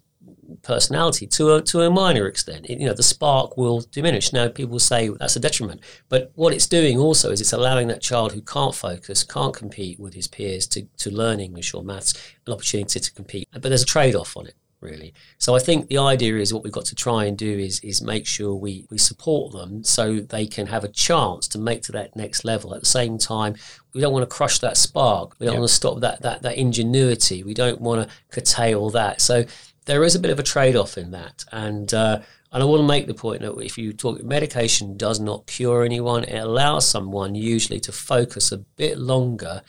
personality 0.61 1.27
to 1.27 1.55
a, 1.55 1.61
to 1.61 1.81
a 1.81 1.89
minor 1.89 2.25
extent. 2.25 2.65
It- 2.69 2.79
you 2.79 2.87
know, 2.87 2.93
the 2.93 3.03
spark 3.03 3.57
will 3.57 3.81
diminish. 3.91 4.33
Now, 4.33 4.47
people 4.47 4.79
say 4.79 5.09
that's 5.09 5.35
a 5.35 5.39
detriment, 5.39 5.81
but 6.09 6.31
what 6.35 6.53
it's 6.53 6.67
doing 6.67 6.97
also 6.97 7.31
is 7.31 7.41
it's 7.41 7.53
allowing 7.53 7.87
that 7.89 8.01
child 8.01 8.31
who 8.31 8.41
can't 8.41 8.73
focus, 8.73 9.23
can't 9.23 9.53
compete 9.55 9.99
with 9.99 10.13
his 10.13 10.27
peers 10.27 10.65
to, 10.67 10.83
to 10.97 11.11
learn 11.11 11.39
English 11.39 11.73
or 11.73 11.83
maths, 11.83 12.13
an 12.45 12.53
opportunity 12.53 12.99
to 12.99 13.13
compete. 13.13 13.47
But 13.51 13.63
there's 13.63 13.83
a 13.83 13.85
trade 13.85 14.15
off 14.15 14.37
on 14.37 14.47
it. 14.47 14.55
Really, 14.79 15.15
so 15.39 15.55
I 15.55 15.59
think 15.59 15.87
the 15.87 15.97
idea 15.97 16.37
is 16.37 16.53
what 16.53 16.63
we've 16.63 16.71
got 16.71 16.85
to 16.85 16.95
try 16.95 17.25
and 17.25 17.35
do 17.35 17.49
is 17.49 17.79
is 17.79 17.99
make 17.99 18.27
sure 18.27 18.53
we 18.53 18.85
we 18.91 18.99
support 18.99 19.51
them 19.51 19.83
so 19.83 20.19
they 20.19 20.45
can 20.45 20.67
have 20.67 20.83
a 20.83 20.87
chance 20.87 21.47
to 21.47 21.57
make 21.57 21.81
to 21.83 21.91
that 21.93 22.15
next 22.15 22.45
level. 22.45 22.75
At 22.75 22.81
the 22.81 22.85
same 22.85 23.17
time, 23.17 23.55
we 23.95 24.01
don't 24.01 24.13
want 24.13 24.21
to 24.29 24.35
crush 24.35 24.59
that 24.59 24.77
spark. 24.77 25.35
We 25.39 25.47
don't 25.47 25.55
Yeah. 25.55 25.59
want 25.61 25.69
to 25.69 25.75
stop 25.75 25.99
that 26.01 26.21
that 26.21 26.43
that 26.43 26.57
ingenuity. 26.57 27.43
We 27.43 27.55
don't 27.55 27.81
want 27.81 28.07
to 28.07 28.15
curtail 28.29 28.91
that. 28.91 29.19
So 29.19 29.45
there 29.85 30.03
is 30.03 30.13
a 30.13 30.19
bit 30.19 30.29
of 30.31 30.37
a 30.37 30.43
trade 30.43 30.75
off 30.75 30.95
in 30.97 31.09
that. 31.11 31.43
And, 31.51 31.93
uh, 31.93 32.19
and 32.51 32.61
I 32.61 32.65
want 32.65 32.81
to 32.81 32.87
make 32.87 33.07
the 33.07 33.13
point 33.13 33.41
that 33.41 33.57
if 33.59 33.77
you 33.77 33.93
talk, 33.93 34.21
medication 34.21 34.95
does 34.97 35.19
not 35.19 35.47
cure 35.47 35.83
anyone. 35.83 36.23
It 36.25 36.37
allows 36.37 36.85
someone 36.85 37.35
usually 37.35 37.79
to 37.79 37.91
focus 37.91 38.51
a 38.51 38.57
bit 38.57 38.97
longer 38.99 39.61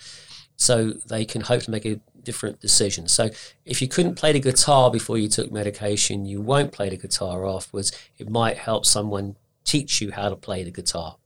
so 0.57 0.91
they 1.07 1.25
can 1.25 1.43
hope 1.43 1.63
to 1.63 1.71
make 1.71 1.87
a 1.87 2.01
different 2.31 2.61
decision. 2.61 3.09
So 3.09 3.31
if 3.65 3.81
you 3.83 3.89
couldn't 3.89 4.17
play 4.17 4.33
the 4.33 4.41
guitar 4.41 4.91
before 4.91 5.19
you 5.19 5.29
took 5.29 5.51
medication, 5.51 6.27
you 6.27 6.41
won't 6.41 6.73
play 6.73 6.89
the 6.89 6.97
guitar 6.97 7.47
afterwards. 7.47 7.91
It 8.19 8.29
might 8.29 8.59
help 8.59 8.85
someone 8.85 9.37
teach 9.65 10.01
you 10.01 10.13
how 10.13 10.29
to 10.29 10.37
play 10.37 10.65
the 10.65 10.71
guitar 10.71 11.17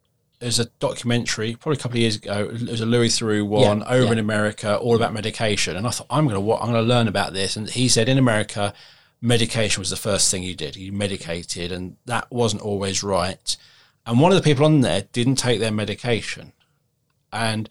there's 0.42 0.58
a 0.58 0.64
documentary 0.80 1.54
probably 1.54 1.78
a 1.78 1.80
couple 1.80 1.96
of 1.98 2.00
years 2.00 2.16
ago. 2.16 2.50
It 2.52 2.68
was 2.68 2.80
a 2.80 2.86
Louis 2.86 3.16
Theroux 3.16 3.46
one 3.46 3.78
yeah, 3.78 3.88
over 3.88 4.06
yeah. 4.06 4.12
in 4.12 4.18
America, 4.18 4.76
all 4.76 4.96
about 4.96 5.12
medication. 5.12 5.76
And 5.76 5.86
I 5.86 5.90
thought 5.90 6.08
I'm 6.10 6.26
going 6.26 6.34
to 6.34 6.52
I'm 6.54 6.72
going 6.72 6.84
to 6.84 6.94
learn 6.94 7.06
about 7.06 7.32
this. 7.32 7.54
And 7.56 7.70
he 7.70 7.88
said 7.88 8.08
in 8.08 8.18
America, 8.18 8.74
medication 9.20 9.80
was 9.80 9.90
the 9.90 9.96
first 9.96 10.30
thing 10.30 10.42
you 10.42 10.56
did. 10.56 10.74
You 10.74 10.92
medicated, 10.92 11.70
and 11.70 11.96
that 12.06 12.28
wasn't 12.32 12.62
always 12.62 13.04
right. 13.04 13.56
And 14.04 14.20
one 14.20 14.32
of 14.32 14.36
the 14.36 14.42
people 14.42 14.66
on 14.66 14.80
there 14.80 15.02
didn't 15.12 15.36
take 15.36 15.60
their 15.60 15.70
medication, 15.70 16.52
and 17.32 17.68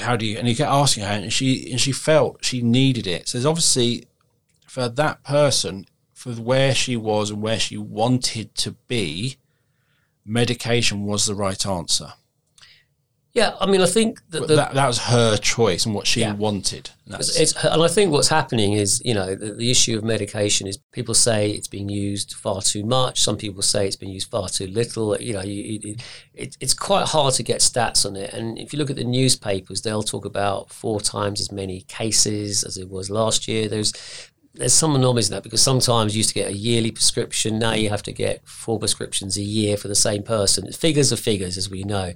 how 0.00 0.16
do 0.16 0.26
you? 0.26 0.38
And 0.38 0.48
he 0.48 0.54
kept 0.54 0.70
asking 0.70 1.04
her, 1.04 1.10
and 1.10 1.32
she 1.32 1.70
and 1.70 1.80
she 1.80 1.92
felt 1.92 2.44
she 2.44 2.62
needed 2.62 3.06
it. 3.06 3.28
So 3.28 3.38
there's 3.38 3.46
obviously 3.46 4.06
for 4.66 4.88
that 4.88 5.22
person, 5.22 5.86
for 6.12 6.32
where 6.32 6.74
she 6.74 6.96
was 6.96 7.30
and 7.30 7.42
where 7.42 7.58
she 7.58 7.76
wanted 7.76 8.54
to 8.56 8.72
be 8.88 9.36
medication 10.24 11.04
was 11.04 11.26
the 11.26 11.34
right 11.34 11.66
answer. 11.66 12.14
Yeah, 13.34 13.56
I 13.60 13.66
mean, 13.66 13.80
I 13.80 13.86
think 13.86 14.20
that 14.30 14.46
the, 14.46 14.54
that, 14.54 14.74
that, 14.74 14.86
was 14.86 14.98
her 14.98 15.36
choice 15.36 15.86
and 15.86 15.94
what 15.94 16.06
she 16.06 16.20
yeah. 16.20 16.34
wanted. 16.34 16.90
And, 17.06 17.16
it's, 17.16 17.52
and 17.64 17.82
I 17.82 17.88
think 17.88 18.12
what's 18.12 18.28
happening 18.28 18.74
is, 18.74 19.02
you 19.04 19.12
know, 19.12 19.34
the, 19.34 19.54
the, 19.54 19.72
issue 19.72 19.98
of 19.98 20.04
medication 20.04 20.68
is 20.68 20.78
people 20.92 21.14
say 21.14 21.50
it's 21.50 21.66
being 21.66 21.88
used 21.88 22.34
far 22.34 22.62
too 22.62 22.84
much. 22.84 23.22
Some 23.22 23.36
people 23.36 23.60
say 23.60 23.88
it's 23.88 23.96
being 23.96 24.12
used 24.12 24.30
far 24.30 24.48
too 24.48 24.68
little. 24.68 25.20
You 25.20 25.32
know, 25.32 25.42
you, 25.42 25.96
it, 26.32 26.56
it's 26.60 26.74
quite 26.74 27.08
hard 27.08 27.34
to 27.34 27.42
get 27.42 27.58
stats 27.58 28.06
on 28.06 28.14
it. 28.14 28.32
And 28.32 28.56
if 28.56 28.72
you 28.72 28.78
look 28.78 28.88
at 28.88 28.96
the 28.96 29.04
newspapers, 29.04 29.82
they'll 29.82 30.04
talk 30.04 30.24
about 30.24 30.70
four 30.70 31.00
times 31.00 31.40
as 31.40 31.50
many 31.50 31.80
cases 31.82 32.62
as 32.62 32.76
it 32.76 32.88
was 32.88 33.10
last 33.10 33.48
year. 33.48 33.68
There's 33.68 33.92
there's 34.54 34.72
some 34.72 34.94
anomalies 34.94 35.28
in 35.28 35.34
that 35.34 35.42
because 35.42 35.62
sometimes 35.62 36.14
you 36.14 36.18
used 36.18 36.30
to 36.30 36.34
get 36.34 36.50
a 36.50 36.56
yearly 36.56 36.92
prescription. 36.92 37.58
Now 37.58 37.72
you 37.72 37.90
have 37.90 38.04
to 38.04 38.12
get 38.12 38.46
four 38.46 38.78
prescriptions 38.78 39.36
a 39.36 39.42
year 39.42 39.76
for 39.76 39.88
the 39.88 39.96
same 39.96 40.22
person. 40.22 40.70
Figures 40.72 41.12
are 41.12 41.16
figures, 41.16 41.58
as 41.58 41.68
we 41.68 41.82
know. 41.82 42.12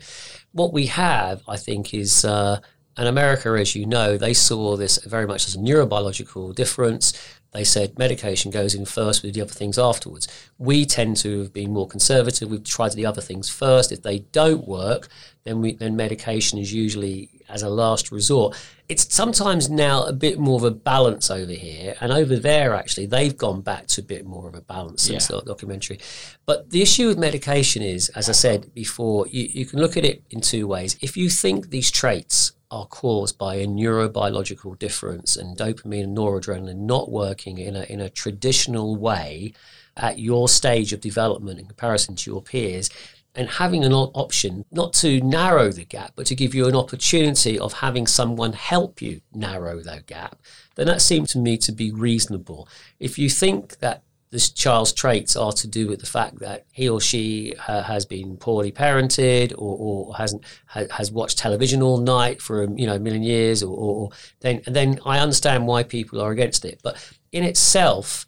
What 0.53 0.73
we 0.73 0.87
have, 0.87 1.43
I 1.49 1.57
think, 1.57 1.93
is 1.93 2.25
uh, 2.25 2.61
America, 2.97 3.51
as 3.51 3.75
you 3.75 3.87
know, 3.87 4.17
they 4.17 4.35
saw 4.35 4.77
this 4.77 4.99
very 5.05 5.27
much 5.27 5.47
as 5.47 5.55
a 5.55 5.59
neurobiological 5.59 6.55
difference. 6.55 7.13
They 7.53 7.65
said 7.65 7.99
medication 7.99 8.51
goes 8.51 8.75
in 8.75 8.85
first 8.85 9.23
with 9.23 9.35
the 9.35 9.41
other 9.41 9.53
things 9.53 9.79
afterwards. 9.79 10.29
We 10.59 10.85
tend 10.85 11.17
to 11.19 11.41
have 11.41 11.53
been 11.53 11.73
more 11.73 11.89
conservative. 11.89 12.51
We've 12.51 12.63
tried 12.63 12.93
the 12.93 13.07
other 13.07 13.23
things 13.23 13.49
first. 13.49 13.91
If 13.91 14.03
they 14.03 14.19
don't 14.19 14.69
work, 14.69 15.09
then 15.45 15.63
we, 15.63 15.75
then 15.75 15.97
medication 15.97 16.59
is 16.59 16.73
usually 16.73 17.31
as 17.49 17.63
a 17.63 17.71
last 17.71 18.13
resort. 18.13 18.55
It's 18.89 19.15
sometimes 19.15 19.71
now 19.71 20.05
a 20.05 20.13
bit 20.13 20.39
more 20.39 20.57
of 20.57 20.65
a 20.65 20.71
balance 20.71 21.31
over 21.31 21.53
here, 21.53 21.95
and 22.01 22.13
over 22.13 22.37
there 22.37 22.75
actually 22.75 23.07
they've 23.07 23.37
gone 23.37 23.63
back 23.63 23.87
to 23.89 24.03
a 24.03 24.05
bit 24.05 24.27
more 24.27 24.47
of 24.49 24.55
a 24.55 24.61
balance 24.61 25.03
since 25.03 25.31
yeah. 25.31 25.37
the 25.37 25.43
documentary. 25.43 25.99
But 26.45 26.71
the 26.71 26.83
issue 26.83 27.09
with 27.09 27.19
medication 27.19 27.83
is, 27.83 28.11
as 28.11 28.29
I 28.29 28.33
said 28.33 28.73
before, 28.75 29.27
you, 29.29 29.45
you 29.45 29.67
can 29.67 29.79
look 29.79 29.97
at 29.97 30.05
it 30.05 30.23
in 30.31 30.41
two 30.43 30.67
ways. 30.67 30.99
If 31.01 31.17
you 31.17 31.31
think 31.31 31.71
these 31.71 31.91
traits 31.91 32.53
are 32.71 32.87
caused 32.87 33.39
by 33.39 33.57
a 33.57 33.67
neurobiological 33.67 34.79
difference 34.79 35.37
and 35.37 35.57
dopamine 35.57 36.05
and 36.05 36.17
noradrenaline 36.17 36.77
not 36.77 37.11
working 37.11 37.59
in 37.59 37.77
a, 37.77 37.83
in 37.85 38.01
a 38.01 38.11
traditional 38.11 38.97
way 38.97 39.53
at 39.97 40.19
your 40.19 40.49
stage 40.49 40.93
of 40.93 41.01
development 41.01 41.59
in 41.59 41.67
comparison 41.67 42.15
to 42.15 42.31
your 42.31 42.43
peers, 42.43 42.89
and 43.35 43.49
having 43.49 43.85
an 43.85 43.93
option 43.93 44.65
not 44.73 44.93
to 44.93 45.21
narrow 45.21 45.71
the 45.71 45.85
gap, 45.85 46.13
but 46.17 46.27
to 46.27 46.35
give 46.35 46.55
you 46.55 46.67
an 46.67 46.75
opportunity 46.75 47.59
of 47.59 47.75
having 47.75 48.07
someone 48.07 48.53
help 48.53 49.01
you 49.01 49.21
narrow 49.33 49.81
that 49.81 50.07
gap, 50.07 50.41
then 50.75 50.87
that 50.87 51.03
seemed 51.03 51.29
to 51.29 51.39
me 51.39 51.57
to 51.57 51.71
be 51.71 51.93
reasonable. 51.93 52.69
If 52.99 53.19
you 53.19 53.31
think 53.31 53.79
that 53.79 54.03
this 54.31 54.51
child's 54.51 54.93
traits 54.93 55.37
are 55.37 55.53
to 55.53 55.67
do 55.67 55.89
with 55.89 56.01
the 56.01 56.07
fact 56.07 56.39
that 56.41 56.67
he 56.73 56.89
or 56.89 57.01
she 57.01 57.55
uh, 57.67 57.83
has 57.83 58.05
been 58.05 58.37
poorly 58.37 58.71
parented 58.71 59.53
or, 59.53 59.77
or 59.79 60.17
hasn't 60.17 60.45
ha, 60.67 60.83
has 60.91 61.11
watched 61.11 61.39
television 61.39 61.83
all 61.83 61.99
night 61.99 62.43
for 62.43 62.65
you 62.77 62.87
know 62.87 62.97
a 62.97 62.99
million 62.99 63.23
years 63.23 63.63
or, 63.63 63.77
or 63.77 64.11
then 64.41 64.63
then 64.67 65.01
I 65.07 65.19
understand 65.19 65.67
why 65.67 65.83
people 65.83 66.21
are 66.21 66.31
against 66.31 66.65
it. 66.65 66.81
But 66.83 66.97
in 67.33 67.45
itself 67.45 68.27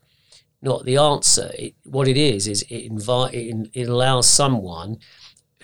not 0.63 0.85
the 0.85 0.97
answer. 0.97 1.51
It, 1.59 1.75
what 1.85 2.09
it 2.09 2.17
is 2.17 2.47
is 2.47 2.63
it 2.63 2.85
invite 2.85 3.35
it, 3.35 3.71
it 3.73 3.89
allows 3.89 4.29
someone 4.29 4.99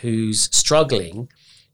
who's 0.01 0.55
struggling 0.57 1.29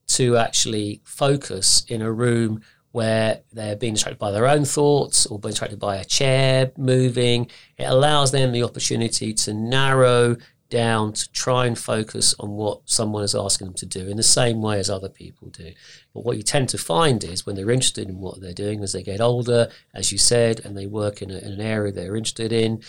to 0.09 0.37
actually 0.37 1.01
focus 1.05 1.85
in 1.89 2.03
a 2.03 2.13
room 2.13 2.61
where 2.93 3.41
they're 3.53 3.77
being 3.77 3.95
distracted 3.95 4.19
by 4.19 4.31
their 4.31 4.47
own 4.47 4.65
thoughts 4.65 5.27
or 5.27 5.39
being 5.39 5.53
distracted 5.53 5.81
by 5.81 5.97
a 5.97 6.05
chair 6.05 6.71
moving. 6.77 7.51
It 7.79 7.85
allows 7.85 8.31
them 8.31 8.53
the 8.53 8.63
opportunity 8.63 9.33
to 9.35 9.55
narrow 9.55 10.37
down 10.73 11.13
to 11.13 11.31
try 11.33 11.67
and 11.67 11.79
focus 11.79 12.35
on 12.41 12.51
what 12.51 12.81
someone 12.87 13.23
is 13.23 13.35
asking 13.35 13.67
them 13.67 13.75
to 13.75 13.87
do 13.87 14.09
in 14.09 14.17
the 14.17 14.23
same 14.23 14.63
way 14.63 14.79
as 14.79 14.89
other 14.89 15.09
people 15.09 15.49
do. 15.49 15.71
But 16.15 16.25
what 16.25 16.39
you 16.39 16.43
tend 16.43 16.71
to 16.71 16.79
find 16.79 17.23
is 17.25 17.45
when 17.45 17.57
they're 17.57 17.71
interested 17.71 18.09
in 18.09 18.21
what 18.21 18.41
they're 18.41 18.55
doing 18.55 18.83
as 18.83 18.95
they 18.95 19.03
get 19.03 19.21
older, 19.21 19.69
as 19.95 20.13
you 20.13 20.19
said, 20.19 20.61
and 20.65 20.77
they 20.77 20.87
work 20.87 21.21
in, 21.21 21.31
a, 21.31 21.39
in 21.39 21.53
an 21.53 21.61
area 21.61 21.93
they're 21.93 22.17
interested 22.17 22.53
in, 22.53 22.83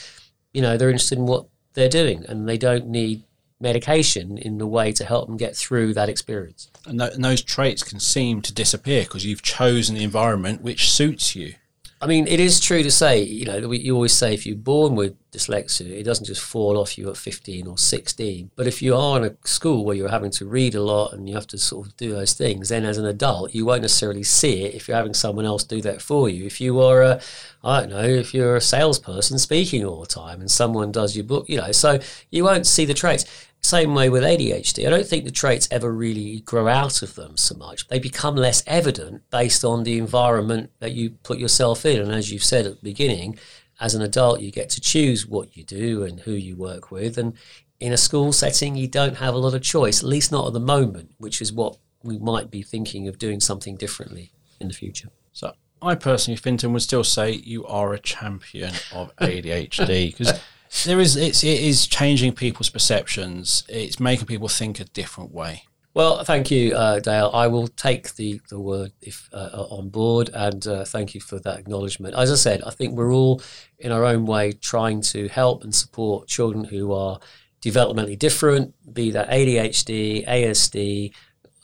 you 0.53 0.61
know, 0.61 0.77
they're 0.77 0.89
interested 0.89 1.17
in 1.17 1.25
what 1.25 1.47
they're 1.73 1.89
doing 1.89 2.25
and 2.29 2.47
they 2.47 2.57
don't 2.57 2.87
need 2.87 3.23
medication 3.63 4.37
in 4.37 4.59
the 4.59 4.67
way 4.67 4.91
to 4.91 5.03
help 5.03 5.25
them 5.25 5.37
get 5.37 5.55
through 5.55 5.95
that 5.95 6.09
experience. 6.09 6.69
And, 6.85 6.99
th- 6.99 7.13
and 7.13 7.25
those 7.25 7.41
traits 7.41 7.81
can 7.81 7.99
seem 7.99 8.43
to 8.43 8.53
disappear 8.53 9.03
because 9.03 9.25
you've 9.25 9.41
chosen 9.41 9.95
the 9.95 10.03
environment 10.03 10.61
which 10.61 10.91
suits 10.91 11.35
you. 11.35 11.55
I 12.03 12.05
mean, 12.05 12.27
it 12.27 12.41
is 12.41 12.59
true 12.59 12.83
to 12.83 12.91
say, 12.91 13.23
you 13.23 13.45
know, 13.45 13.71
you 13.71 13.95
always 13.95 14.11
say 14.11 14.33
if 14.33 14.45
you're 14.45 14.57
born 14.57 14.93
with 14.93 15.15
dyslexia, 15.31 15.89
it 15.89 16.03
doesn't 16.03 16.25
just 16.25 16.41
fall 16.41 16.77
off 16.77 16.97
you 16.97 17.09
at 17.09 17.15
15 17.15 17.65
or 17.65 17.77
16. 17.77 18.51
But 18.57 18.67
if 18.67 18.81
you 18.81 18.93
are 18.93 19.17
in 19.17 19.23
a 19.23 19.47
school 19.47 19.85
where 19.85 19.95
you're 19.95 20.09
having 20.09 20.31
to 20.31 20.45
read 20.45 20.75
a 20.75 20.83
lot 20.83 21.13
and 21.13 21.29
you 21.29 21.35
have 21.35 21.47
to 21.47 21.57
sort 21.57 21.87
of 21.87 21.95
do 21.95 22.11
those 22.11 22.33
things, 22.33 22.67
then 22.67 22.83
as 22.83 22.97
an 22.97 23.05
adult, 23.05 23.55
you 23.55 23.65
won't 23.65 23.83
necessarily 23.83 24.23
see 24.23 24.65
it 24.65 24.75
if 24.75 24.89
you're 24.89 24.97
having 24.97 25.13
someone 25.13 25.45
else 25.45 25.63
do 25.63 25.81
that 25.83 26.01
for 26.01 26.27
you. 26.27 26.45
If 26.45 26.59
you 26.59 26.81
are 26.81 27.03
a, 27.03 27.21
I 27.63 27.79
don't 27.79 27.91
know, 27.91 28.03
if 28.03 28.33
you're 28.33 28.57
a 28.57 28.61
salesperson 28.61 29.39
speaking 29.39 29.85
all 29.85 30.01
the 30.01 30.05
time 30.05 30.41
and 30.41 30.51
someone 30.51 30.91
does 30.91 31.15
your 31.15 31.23
book, 31.23 31.47
you 31.47 31.55
know, 31.55 31.71
so 31.71 31.99
you 32.31 32.43
won't 32.43 32.67
see 32.67 32.83
the 32.83 32.93
traits. 32.93 33.23
Same 33.63 33.95
way 33.95 34.09
with 34.09 34.23
ADHD. 34.23 34.85
I 34.85 34.89
don't 34.89 35.07
think 35.07 35.23
the 35.23 35.31
traits 35.31 35.69
ever 35.71 35.91
really 35.91 36.41
grow 36.41 36.67
out 36.67 37.01
of 37.01 37.15
them 37.15 37.37
so 37.37 37.55
much. 37.55 37.87
They 37.87 37.97
become 37.97 38.35
less 38.35 38.61
evident 38.67 39.23
based 39.29 39.63
on 39.63 39.83
the 39.83 39.97
environment 39.97 40.71
that 40.79 40.91
you 40.91 41.11
put 41.23 41.39
yourself 41.39 41.85
in. 41.85 42.01
And 42.01 42.11
as 42.11 42.31
you've 42.31 42.43
said 42.43 42.65
at 42.65 42.75
the 42.75 42.83
beginning, 42.83 43.39
as 43.79 43.95
an 43.95 44.01
adult, 44.01 44.41
you 44.41 44.51
get 44.51 44.69
to 44.71 44.81
choose 44.81 45.25
what 45.25 45.55
you 45.55 45.63
do 45.63 46.03
and 46.03 46.19
who 46.19 46.33
you 46.33 46.57
work 46.57 46.91
with. 46.91 47.17
And 47.17 47.33
in 47.79 47.93
a 47.93 47.97
school 47.97 48.33
setting, 48.33 48.75
you 48.75 48.87
don't 48.87 49.17
have 49.17 49.33
a 49.33 49.37
lot 49.37 49.53
of 49.53 49.61
choice, 49.61 50.03
at 50.03 50.09
least 50.09 50.31
not 50.31 50.47
at 50.47 50.53
the 50.53 50.59
moment, 50.59 51.11
which 51.17 51.41
is 51.41 51.53
what 51.53 51.77
we 52.03 52.17
might 52.19 52.51
be 52.51 52.61
thinking 52.61 53.07
of 53.07 53.17
doing 53.17 53.39
something 53.39 53.77
differently 53.77 54.31
in 54.59 54.67
the 54.67 54.73
future. 54.73 55.09
So 55.31 55.53
I 55.81 55.95
personally, 55.95 56.37
Fintan, 56.37 56.73
would 56.73 56.81
still 56.81 57.03
say 57.03 57.31
you 57.31 57.65
are 57.65 57.93
a 57.93 57.99
champion 57.99 58.73
of 58.93 59.15
ADHD 59.17 60.11
because 60.11 60.39
there 60.85 60.99
is 60.99 61.15
it's 61.15 61.43
it 61.43 61.61
is 61.61 61.87
changing 61.87 62.33
people's 62.33 62.69
perceptions. 62.69 63.63
It's 63.69 63.99
making 63.99 64.25
people 64.25 64.47
think 64.47 64.79
a 64.79 64.85
different 64.85 65.31
way. 65.31 65.63
Well, 65.95 66.23
thank 66.23 66.49
you, 66.49 66.73
uh, 66.73 66.99
Dale. 66.99 67.29
I 67.35 67.45
will 67.45 67.67
take 67.67 68.15
the, 68.15 68.41
the 68.49 68.59
word 68.59 68.93
if, 68.99 69.29
uh, 69.31 69.67
on 69.69 69.89
board 69.89 70.31
and 70.33 70.65
uh, 70.65 70.85
thank 70.85 71.13
you 71.13 71.21
for 71.21 71.37
that 71.41 71.59
acknowledgement. 71.59 72.15
As 72.15 72.31
I 72.31 72.35
said, 72.35 72.63
I 72.65 72.71
think 72.71 72.97
we're 72.97 73.13
all 73.13 73.43
in 73.77 73.91
our 73.91 74.03
own 74.03 74.25
way 74.25 74.53
trying 74.53 75.01
to 75.01 75.27
help 75.27 75.63
and 75.63 75.73
support 75.73 76.27
children 76.27 76.63
who 76.63 76.91
are 76.93 77.19
developmentally 77.61 78.17
different, 78.17 78.73
be 78.91 79.11
that 79.11 79.29
ADHD, 79.29 80.27
ASD, 80.27 81.13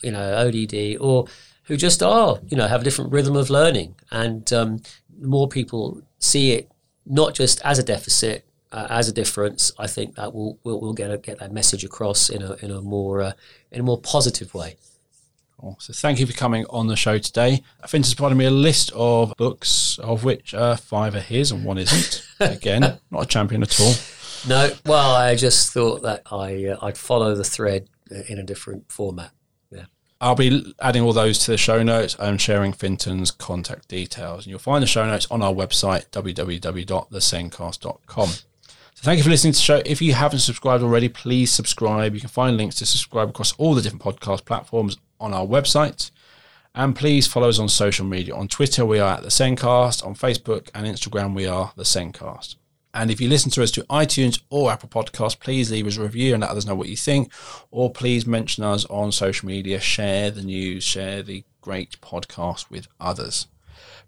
you 0.04 0.12
know, 0.12 0.48
ODD, 0.48 0.98
or 1.02 1.26
who 1.64 1.76
just 1.76 2.04
are, 2.04 2.40
you 2.48 2.56
know, 2.56 2.68
have 2.68 2.82
a 2.82 2.84
different 2.84 3.12
rhythm 3.12 3.36
of 3.36 3.50
learning. 3.50 3.96
And 4.12 4.54
um, 4.54 4.82
more 5.20 5.48
people 5.48 6.04
see 6.20 6.52
it 6.52 6.72
not 7.08 7.34
just 7.34 7.62
as 7.62 7.80
a 7.80 7.84
deficit, 7.84 8.46
uh, 8.72 8.88
as 8.90 9.08
a 9.08 9.14
difference, 9.14 9.72
I 9.80 9.88
think 9.88 10.16
that 10.16 10.34
we'll 10.34 10.58
we'll, 10.64 10.80
we'll 10.80 10.94
get 10.94 11.12
a, 11.12 11.18
get 11.18 11.40
that 11.40 11.52
message 11.52 11.84
across 11.84 12.30
in 12.30 12.42
a 12.42 12.54
in 12.56 12.72
a 12.72 12.82
more 12.82 13.22
uh, 13.22 13.32
in 13.72 13.80
a 13.80 13.84
more 13.84 14.00
positive 14.00 14.54
way. 14.54 14.76
Cool. 15.60 15.76
So 15.80 15.94
thank 15.94 16.20
you 16.20 16.26
for 16.26 16.34
coming 16.34 16.66
on 16.70 16.88
the 16.88 16.96
show 16.96 17.18
today. 17.18 17.64
Fintan's 17.86 18.14
provided 18.14 18.36
me 18.36 18.46
a 18.46 18.52
list 18.52 18.92
of 18.96 19.34
books, 19.38 20.00
of 20.00 20.24
which 20.24 20.54
uh, 20.54 20.78
five 20.78 21.16
are 21.16 21.20
his 21.20 21.52
and 21.52 21.66
one 21.66 21.78
isn't. 21.78 22.26
Again, 22.40 23.00
not 23.12 23.24
a 23.24 23.26
champion 23.26 23.64
at 23.64 23.78
all. 23.80 23.94
No, 24.48 24.72
well, 24.86 25.16
I 25.16 25.36
just 25.36 25.74
thought 25.74 26.02
that 26.04 26.22
I 26.32 26.68
uh, 26.68 26.78
I'd 26.82 26.98
follow 26.98 27.36
the 27.36 27.44
thread 27.44 27.90
in 28.30 28.40
a 28.40 28.44
different 28.44 28.90
format. 28.92 29.32
Yeah. 29.70 29.86
I'll 30.22 30.36
be 30.36 30.74
adding 30.80 31.04
all 31.04 31.12
those 31.12 31.40
to 31.40 31.52
the 31.52 31.58
show 31.58 31.84
notes 31.84 32.16
and 32.20 32.40
sharing 32.40 32.72
Fintan's 32.72 33.32
contact 33.32 33.90
details. 33.90 34.46
And 34.46 34.52
you'll 34.52 34.60
find 34.60 34.82
the 34.82 34.88
show 34.88 35.06
notes 35.06 35.28
on 35.30 35.42
our 35.42 35.54
website, 35.54 36.08
www.thesendcast.com. 36.12 38.30
So 38.96 39.04
thank 39.04 39.18
you 39.18 39.24
for 39.24 39.30
listening 39.30 39.54
to 39.54 39.60
the 39.60 39.64
show. 39.64 39.82
If 39.86 40.02
you 40.02 40.14
haven't 40.14 40.40
subscribed 40.40 40.84
already, 40.84 41.08
please 41.08 41.52
subscribe. 41.52 42.14
You 42.14 42.20
can 42.20 42.30
find 42.30 42.58
links 42.58 42.76
to 42.78 42.86
subscribe 42.86 43.30
across 43.30 43.54
all 43.54 43.74
the 43.74 43.82
different 43.82 44.04
podcast 44.04 44.46
platforms 44.46 44.98
on 45.20 45.34
our 45.34 45.46
website. 45.46 46.12
And 46.76 46.96
please 46.96 47.26
follow 47.26 47.50
us 47.50 47.60
on 47.60 47.70
social 47.70 48.06
media. 48.06 48.36
On 48.36 48.48
Twitter, 48.48 48.86
we 48.86 49.00
are 49.00 49.16
at 49.16 49.24
the 49.24 49.30
SENDcast. 49.30 50.06
On 50.06 50.16
Facebook 50.16 50.70
and 50.76 50.86
Instagram, 50.86 51.34
we 51.34 51.46
are 51.46 51.72
the 51.76 51.84
SENDcast. 51.84 52.56
And 52.94 53.12
if 53.12 53.22
you 53.22 53.30
listen 53.30 53.52
to 53.52 53.64
us 53.64 53.72
to 53.72 53.84
iTunes 53.84 54.42
or 54.50 54.72
Apple 54.72 54.90
Podcasts, 54.90 55.40
please 55.40 55.72
leave 55.72 55.88
us 55.88 55.98
a 55.98 56.02
review 56.02 56.34
and 56.34 56.42
let 56.42 56.50
others 56.50 56.66
know 56.66 56.76
what 56.76 56.90
you 56.90 56.98
think. 56.98 57.32
Or 57.72 57.92
please 57.92 58.26
mention 58.26 58.64
us 58.64 58.86
on 58.86 59.12
social 59.12 59.48
media, 59.48 59.80
share 59.80 60.32
the 60.32 60.42
news, 60.42 60.84
share 60.84 61.22
the 61.22 61.44
great 61.62 62.02
podcast 62.02 62.70
with 62.70 62.88
others. 63.00 63.48